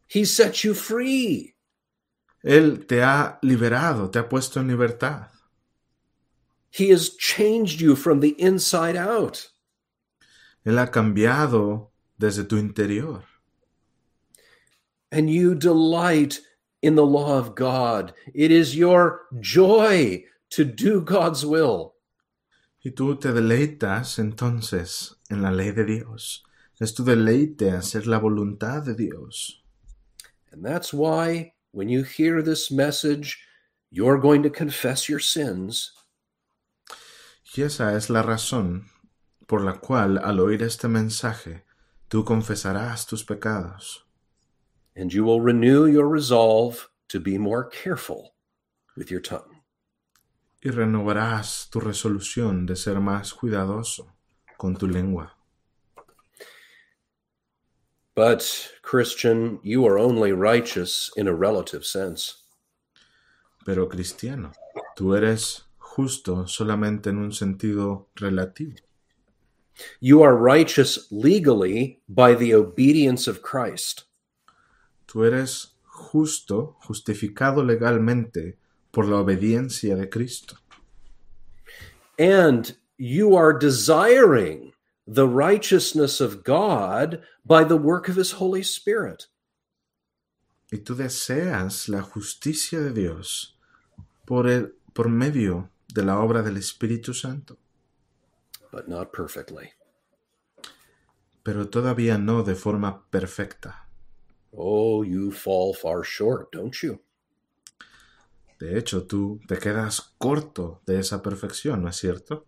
He 0.09 0.25
set 0.25 0.65
you 0.65 0.75
free. 0.75 1.55
Él 2.43 2.87
te 2.87 3.03
ha 3.03 3.39
liberado, 3.43 4.11
te 4.11 4.19
ha 4.19 4.29
puesto 4.29 4.59
en 4.61 4.69
libertad. 4.69 5.29
He 6.71 6.91
has 6.91 7.11
changed 7.17 7.81
you 7.81 7.95
from 7.95 8.21
the 8.21 8.35
inside 8.41 8.97
out. 8.97 9.52
Él 10.65 10.79
ha 10.79 10.91
cambiado 10.91 11.91
desde 12.19 12.45
tu 12.45 12.57
interior. 12.57 13.25
And 15.11 15.29
you 15.29 15.55
delight 15.55 16.41
in 16.81 16.95
the 16.95 17.05
law 17.07 17.39
of 17.39 17.55
God. 17.55 18.15
It 18.35 18.51
is 18.51 18.77
your 18.77 19.27
joy 19.41 20.25
to 20.51 20.65
do 20.65 21.01
God's 21.01 21.45
will. 21.45 21.95
Y 22.85 22.91
tú 22.91 23.19
te 23.21 23.33
deleitas 23.33 24.19
entonces 24.19 25.17
en 25.31 25.43
la 25.43 25.51
ley 25.51 25.71
de 25.71 25.85
Dios. 25.85 26.43
Es 26.81 26.95
tu 26.95 27.05
deleite 27.05 27.71
hacer 27.71 28.07
la 28.07 28.19
voluntad 28.19 28.85
de 28.85 28.95
Dios. 28.95 29.63
And 30.51 30.65
that's 30.65 30.93
why 30.93 31.55
when 31.71 31.89
you 31.89 32.03
hear 32.03 32.43
this 32.43 32.71
message, 32.71 33.39
you're 33.91 34.19
going 34.19 34.43
to 34.43 34.51
confess 34.51 35.09
your 35.09 35.21
sins 35.21 35.93
Y 37.55 37.63
esa 37.63 37.95
es 37.95 38.09
la 38.09 38.23
razón 38.23 38.87
por 39.53 39.61
la 39.61 39.75
cual 39.75 40.17
al 40.17 40.41
oír 40.41 40.63
este 40.63 40.89
mensaje 40.89 41.67
tú 42.09 42.25
confesarás 42.25 43.07
tus 43.07 43.23
pecados 43.23 44.07
and 44.97 45.11
you 45.11 45.27
will 45.27 45.43
renew 45.43 45.85
your 45.85 46.09
resolve 46.09 46.89
to 47.07 47.21
be 47.21 47.37
more 47.37 47.69
careful 47.69 48.33
with 48.97 49.11
your 49.11 49.21
tongue. 49.21 49.63
y 50.63 50.71
renovarás 50.71 51.69
tu 51.71 51.81
resolución 51.81 52.65
de 52.65 52.77
ser 52.77 52.99
más 52.99 53.35
cuidadoso 53.35 54.15
con 54.57 54.75
tu 54.75 54.87
lengua. 54.87 55.37
But, 58.15 58.71
Christian, 58.81 59.61
you 59.63 59.87
are 59.87 59.99
only 59.99 60.33
righteous 60.33 61.11
in 61.15 61.29
a 61.29 61.35
relative 61.35 61.85
sense. 61.85 62.37
Pero 63.67 63.87
cristiano, 63.87 64.53
tú 64.97 65.15
eres 65.15 65.67
justo 65.77 66.47
solamente 66.47 67.11
en 67.11 67.19
un 67.19 67.33
sentido 67.33 68.09
relativo. 68.15 68.77
You 70.01 70.23
are 70.23 70.37
righteous 70.37 71.09
legally 71.11 72.01
by 72.09 72.35
the 72.35 72.55
obedience 72.55 73.27
of 73.27 73.43
Christ. 73.43 74.05
Tú 75.07 75.25
eres 75.25 75.73
justo, 75.85 76.77
justificado 76.87 77.63
legalmente 77.65 78.57
por 78.91 79.07
la 79.07 79.19
obediencia 79.19 79.97
de 79.97 80.09
Cristo. 80.09 80.57
And 82.19 82.77
you 82.99 83.35
are 83.35 83.53
desiring 83.53 84.73
the 85.07 85.27
righteousness 85.27 86.21
of 86.21 86.45
God 86.45 87.23
by 87.45 87.65
the 87.65 87.77
work 87.77 88.09
of 88.09 88.17
His 88.17 88.33
Holy 88.33 88.63
Spirit. 88.63 89.27
Y 90.71 90.79
tú 90.79 90.95
deseas 90.95 91.89
la 91.89 92.01
justicia 92.01 92.81
de 92.81 92.93
Dios 92.93 93.59
por, 94.25 94.49
el, 94.49 94.73
por 94.95 95.09
medio 95.09 95.69
de 95.93 96.03
la 96.03 96.19
obra 96.21 96.43
del 96.43 96.57
Espíritu 96.57 97.13
Santo, 97.13 97.59
but 98.73 98.89
not 98.89 99.13
perfectly. 99.13 99.75
pero 101.43 101.69
todavía 101.69 102.19
no 102.19 102.43
de 102.43 102.55
forma 102.55 103.05
perfecta. 103.11 103.89
Oh, 104.53 105.03
you 105.03 105.31
fall 105.33 105.75
far 105.75 106.05
short, 106.05 106.53
don't 106.53 106.75
you? 106.83 107.01
De 108.59 108.79
hecho, 108.79 109.07
tú 109.07 109.41
te 109.49 109.59
quedas 109.59 110.15
corto 110.19 110.83
de 110.87 111.01
esa 111.01 111.21
perfección, 111.21 111.83
¿no 111.83 111.89
es 111.89 111.97
cierto? 111.97 112.47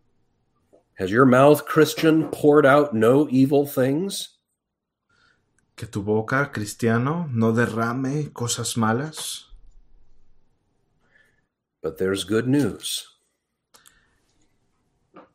Has 0.96 1.10
your 1.10 1.26
mouth, 1.26 1.64
Christian, 1.64 2.30
poured 2.30 2.64
out 2.64 2.92
no 2.92 3.26
evil 3.28 3.66
things? 3.66 4.38
Que 5.74 5.88
tu 5.88 6.02
boca, 6.02 6.52
cristiano, 6.52 7.26
no 7.32 7.52
derrame 7.52 8.32
cosas 8.32 8.76
malas. 8.76 9.50
But 11.82 11.98
there's 11.98 12.24
good 12.24 12.46
news. 12.46 13.13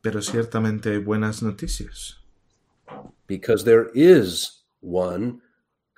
Pero 0.02 0.22
ciertamente 0.22 0.92
hay 0.92 0.98
buenas 0.98 1.42
noticias, 1.42 2.16
because 3.26 3.64
there 3.64 3.90
is 3.94 4.62
one 4.80 5.40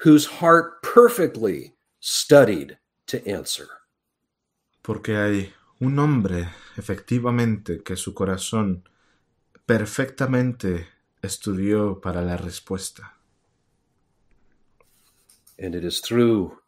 whose 0.04 0.26
heart 0.40 0.82
perfectly 0.82 1.74
studied 2.00 2.78
to 3.06 3.18
answer. 3.26 3.68
porque 4.82 5.16
hay 5.16 5.52
un 5.80 5.98
hombre, 5.98 6.48
efectivamente, 6.76 7.82
que 7.82 7.96
su 7.96 8.12
corazón 8.12 8.88
perfectamente 9.64 10.88
estudió 11.22 12.00
para 12.00 12.20
la 12.22 12.36
respuesta. 12.36 13.16
And 15.58 15.74
it 15.74 15.84
is 15.84 16.00
through 16.00 16.58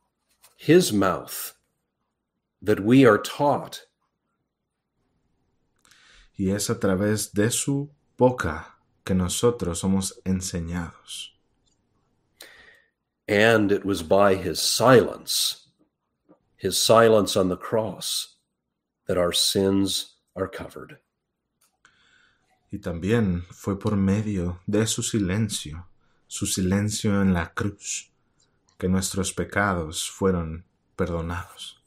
his 0.56 0.92
mouth 0.92 1.54
that 2.62 2.80
we 2.80 3.04
are 3.04 3.18
taught 3.18 3.86
Y 6.36 6.50
es 6.50 6.70
a 6.70 6.78
través 6.78 7.32
de 7.32 7.50
su 7.50 7.90
boca 8.18 8.78
que 9.04 9.14
nosotros 9.14 9.78
somos 9.78 10.20
enseñados. 10.24 11.34
and 13.28 13.72
it 13.72 13.84
was 13.84 14.02
by 14.02 14.34
his 14.34 14.60
silence, 14.60 15.68
his 16.56 16.76
silence 16.76 17.36
on 17.36 17.48
the 17.48 17.56
cross, 17.56 18.36
that 19.06 19.18
our 19.18 19.32
sins 19.32 20.16
are 20.36 20.46
covered. 20.46 20.98
Y 22.70 22.78
también 22.78 23.44
fue 23.52 23.76
por 23.78 23.96
medio 23.96 24.60
de 24.66 24.86
su 24.86 25.02
silencio, 25.02 25.86
su 26.26 26.46
silencio 26.46 27.22
en 27.22 27.32
la 27.32 27.52
cruz, 27.54 28.10
que 28.78 28.88
nuestros 28.88 29.32
pecados 29.32 30.10
fueron 30.10 30.64
perdonados. 30.96 31.80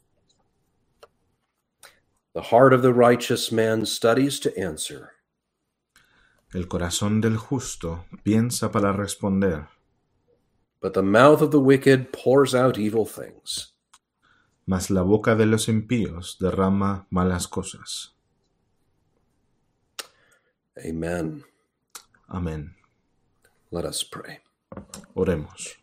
The 2.38 2.54
heart 2.54 2.72
of 2.72 2.84
the 2.84 2.94
righteous 2.94 3.52
man 3.52 3.84
studies 3.88 4.40
to 4.42 4.56
answer, 4.56 5.14
El 6.54 6.66
corazón 6.66 7.20
del 7.20 7.36
justo 7.36 8.06
piensa 8.24 8.72
para 8.72 8.94
responder, 8.94 9.70
but 10.80 10.94
the 10.94 11.02
mouth 11.02 11.42
of 11.42 11.50
the 11.50 11.60
wicked 11.60 12.14
pours 12.14 12.54
out 12.54 12.78
evil 12.78 13.08
things. 13.08 13.74
mas 14.68 14.92
la 14.92 15.02
boca 15.02 15.34
de 15.34 15.48
los 15.48 15.66
impíos 15.68 16.38
derrama 16.38 17.08
malas 17.10 17.50
cosas. 17.50 18.10
Amen. 20.78 21.44
Amén. 22.30 22.76
Let 23.72 23.84
us 23.84 24.04
pray. 24.04 24.42
Oremos. 25.16 25.74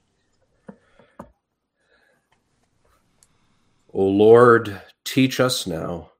O 3.93 4.05
Lord, 4.05 4.81
teach 5.03 5.41
us 5.41 5.67
now 5.67 6.13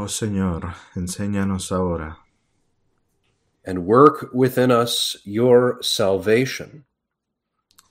Oh 0.00 0.06
Señor, 0.06 0.74
enséñanos 0.94 1.72
ahora 1.72 2.18
and 3.64 3.84
work 3.84 4.30
within 4.32 4.70
us 4.70 5.16
your 5.24 5.78
salvation 5.82 6.84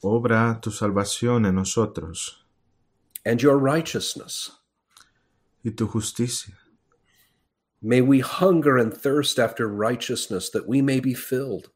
obra 0.01 0.57
tu 0.61 0.71
salvación 0.71 1.45
en 1.45 1.55
nosotros 1.55 2.45
and 3.25 3.41
your 3.41 3.57
righteousness. 3.59 4.51
y 5.65 5.71
tu 5.71 5.85
justicia. 5.85 6.57
May 7.81 7.99
we 7.99 8.21
hunger 8.21 8.77
and 8.77 8.93
thirst 8.93 9.37
after 9.37 9.67
righteousness 9.67 10.49
that 10.51 10.65
we 10.65 10.81
may 10.81 11.01
be 11.01 11.13
filled. 11.13 11.71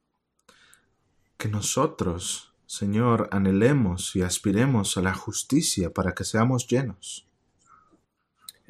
Que 1.38 1.50
nosotros, 1.50 2.54
Señor, 2.66 3.28
anhelemos 3.34 4.16
y 4.16 4.22
aspiremos 4.22 4.96
a 4.96 5.02
la 5.02 5.14
justicia 5.14 5.90
para 5.90 6.14
que 6.14 6.24
seamos 6.24 6.68
llenos 6.68 7.28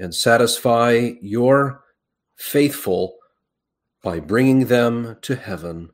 and 0.01 0.13
satisfy 0.13 1.13
your 1.21 1.83
faithful 2.35 3.17
by 4.03 4.19
bringing 4.19 4.65
them 4.65 5.17
to 5.21 5.35
heaven. 5.35 5.91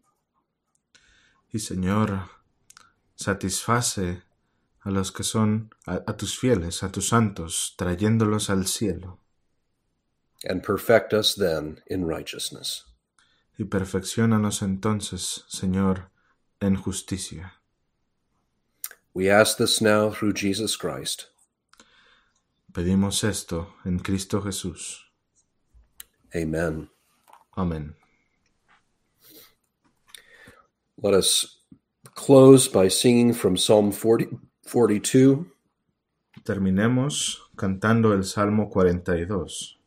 y 1.54 1.60
Señor, 1.60 2.30
satisface 3.16 4.24
a 4.86 4.92
los 4.92 5.12
que 5.12 5.24
son 5.24 5.70
a, 5.86 6.02
a 6.08 6.14
tus 6.16 6.38
fieles, 6.40 6.84
a 6.84 6.92
tus 6.92 7.10
santos, 7.10 7.76
trayéndolos 7.78 8.50
al 8.50 8.66
cielo 8.66 9.20
and 10.46 10.64
perfect 10.64 11.14
us 11.14 11.36
then 11.36 11.82
in 11.88 12.06
righteousness. 12.06 12.84
y 13.60 13.66
perfeccionanos 13.66 14.62
entonces, 14.62 15.44
Señor, 15.48 16.12
en 16.62 16.76
justicia. 16.76 17.54
We 19.16 19.32
ask 19.32 19.58
this 19.58 19.82
now 19.82 20.12
through 20.12 20.34
Jesus 20.34 20.76
Christ. 20.76 21.26
Pedimos 22.74 23.24
esto 23.24 23.74
en 23.86 24.00
Cristo 24.00 24.42
Jesús. 24.42 25.12
Amen. 26.36 26.90
Amén. 27.56 27.96
Let 31.02 31.14
us 31.14 31.64
close 32.16 32.68
by 32.68 32.90
singing 32.90 33.34
from 33.34 33.56
Psalm 33.58 33.92
40, 33.92 34.40
42, 34.64 35.46
Terminemos 36.44 37.42
cantando 37.56 38.14
el 38.14 38.24
Salmo 38.24 38.70
42, 38.70 39.78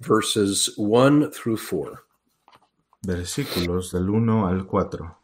verses 0.00 0.74
1 0.76 1.30
through 1.30 1.56
4. 1.58 2.04
versículos 3.06 3.92
del 3.92 4.08
1 4.08 4.46
al 4.46 4.66
4. 4.66 5.18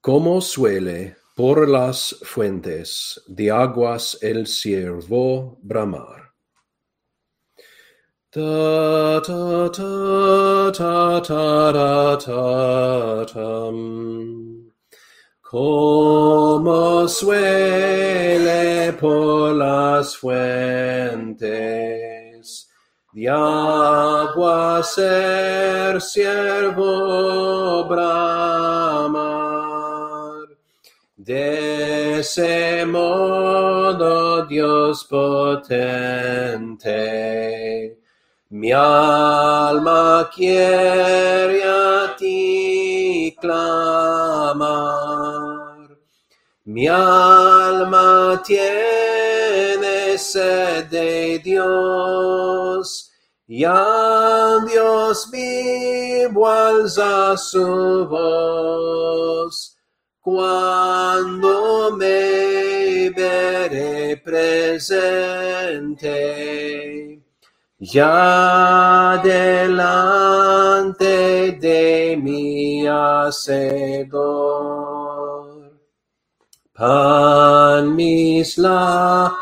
Como 0.00 0.40
suele 0.40 1.16
por 1.34 1.68
las 1.68 2.16
fuentes 2.22 3.22
de 3.26 3.50
aguas 3.50 4.18
el 4.20 4.46
ciervo 4.46 5.58
bramar. 5.62 6.32
Ta 8.30 9.20
ta 9.22 9.70
ta 9.70 10.72
ta 10.72 11.20
ta 11.22 11.72
ta 12.18 12.18
ta 12.18 13.26
tam. 13.32 14.72
Como 15.40 17.06
suele 17.08 18.92
por 18.94 19.54
las 19.54 20.16
fuentes 20.16 21.52
de 23.12 23.28
aguas 23.28 24.96
el 24.96 26.00
ciervo 26.00 27.84
bramar. 27.86 29.51
De 31.24 32.18
ese 32.18 32.84
modo 32.84 34.44
Dios 34.46 35.04
potente 35.04 36.90
Mi 38.50 38.72
alma 38.72 40.28
quiere 40.34 41.62
a 41.62 42.16
ti 42.18 43.36
clamar. 43.40 44.66
Mi 46.64 46.88
alma 46.88 48.42
tiene 48.44 50.18
sed 50.18 50.86
de 50.90 51.38
Dios. 51.38 53.12
Y 53.46 53.62
a 53.64 54.58
Dios 54.66 55.30
vivo 55.30 56.48
alza 56.48 57.36
su 57.36 58.08
voz. 58.10 59.71
Cuando 60.22 61.96
me 61.96 63.10
veré 63.10 64.16
presente 64.18 65.20
ya 67.80 69.20
delante 69.24 71.02
de 71.60 72.16
mi 72.22 72.86
hacedor. 72.86 74.12
Pan 76.72 77.96
mis 77.96 78.56
lágrimas 78.58 79.32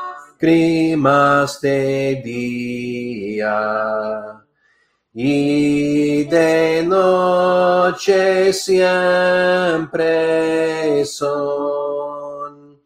de 1.61 2.22
día 2.24 4.39
y 5.13 6.25
de 6.25 6.85
noche 6.87 8.53
siempre 8.53 9.91
son 11.05 12.81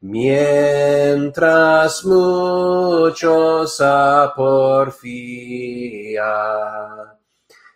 mientras 0.00 2.04
muchos 2.04 3.80
a 3.80 4.32
porfía 4.36 6.24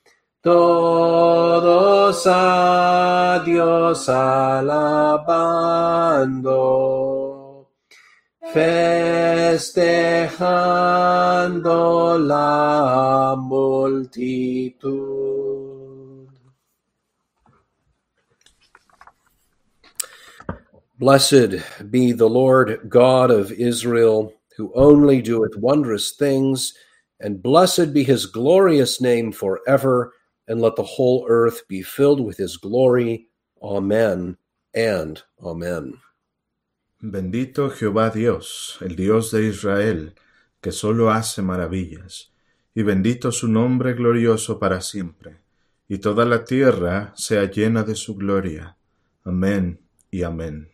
Todos 0.43 2.27
a 2.27 3.43
Dios 3.47 4.11
alabando, 4.11 4.73
festejando 8.53 10.19
la 12.27 13.35
multitud. 13.37 14.83
Blessed 20.99 21.63
be 21.91 22.13
the 22.13 22.29
Lord 22.29 22.89
God 22.89 23.31
of 23.31 23.51
Israel, 23.53 24.35
who 24.57 24.71
only 24.75 25.23
doeth 25.23 25.57
wondrous 25.57 26.13
things, 26.13 26.75
and 27.21 27.43
blessed 27.43 27.93
be 27.95 28.05
his 28.05 28.27
glorious 28.27 29.01
name 29.01 29.33
forever, 29.33 30.13
and 30.47 30.61
let 30.61 30.77
the 30.77 30.83
whole 30.83 31.25
earth 31.29 31.67
be 31.69 31.83
filled 31.83 32.21
with 32.21 32.37
his 32.37 32.57
glory. 32.59 33.29
Amen 33.63 34.37
and 34.75 35.23
amen. 35.43 35.95
Bendito 37.05 37.69
Jehová 37.69 38.11
Dios, 38.11 38.79
el 38.81 38.95
Dios 38.95 39.33
de 39.33 39.49
Israel, 39.49 40.15
que 40.61 40.71
solo 40.71 41.11
hace 41.11 41.43
maravillas, 41.43 42.33
y 42.77 42.85
bendito 42.85 43.33
su 43.33 43.49
nombre 43.49 43.95
glorioso 43.95 44.61
para 44.61 44.81
siempre, 44.81 45.41
y 45.89 45.99
toda 45.99 46.25
la 46.25 46.45
tierra 46.45 47.13
sea 47.17 47.51
llena 47.51 47.83
de 47.83 47.97
su 47.97 48.15
gloria. 48.15 48.77
Amén 49.25 49.81
y 50.13 50.23
amén. 50.23 50.72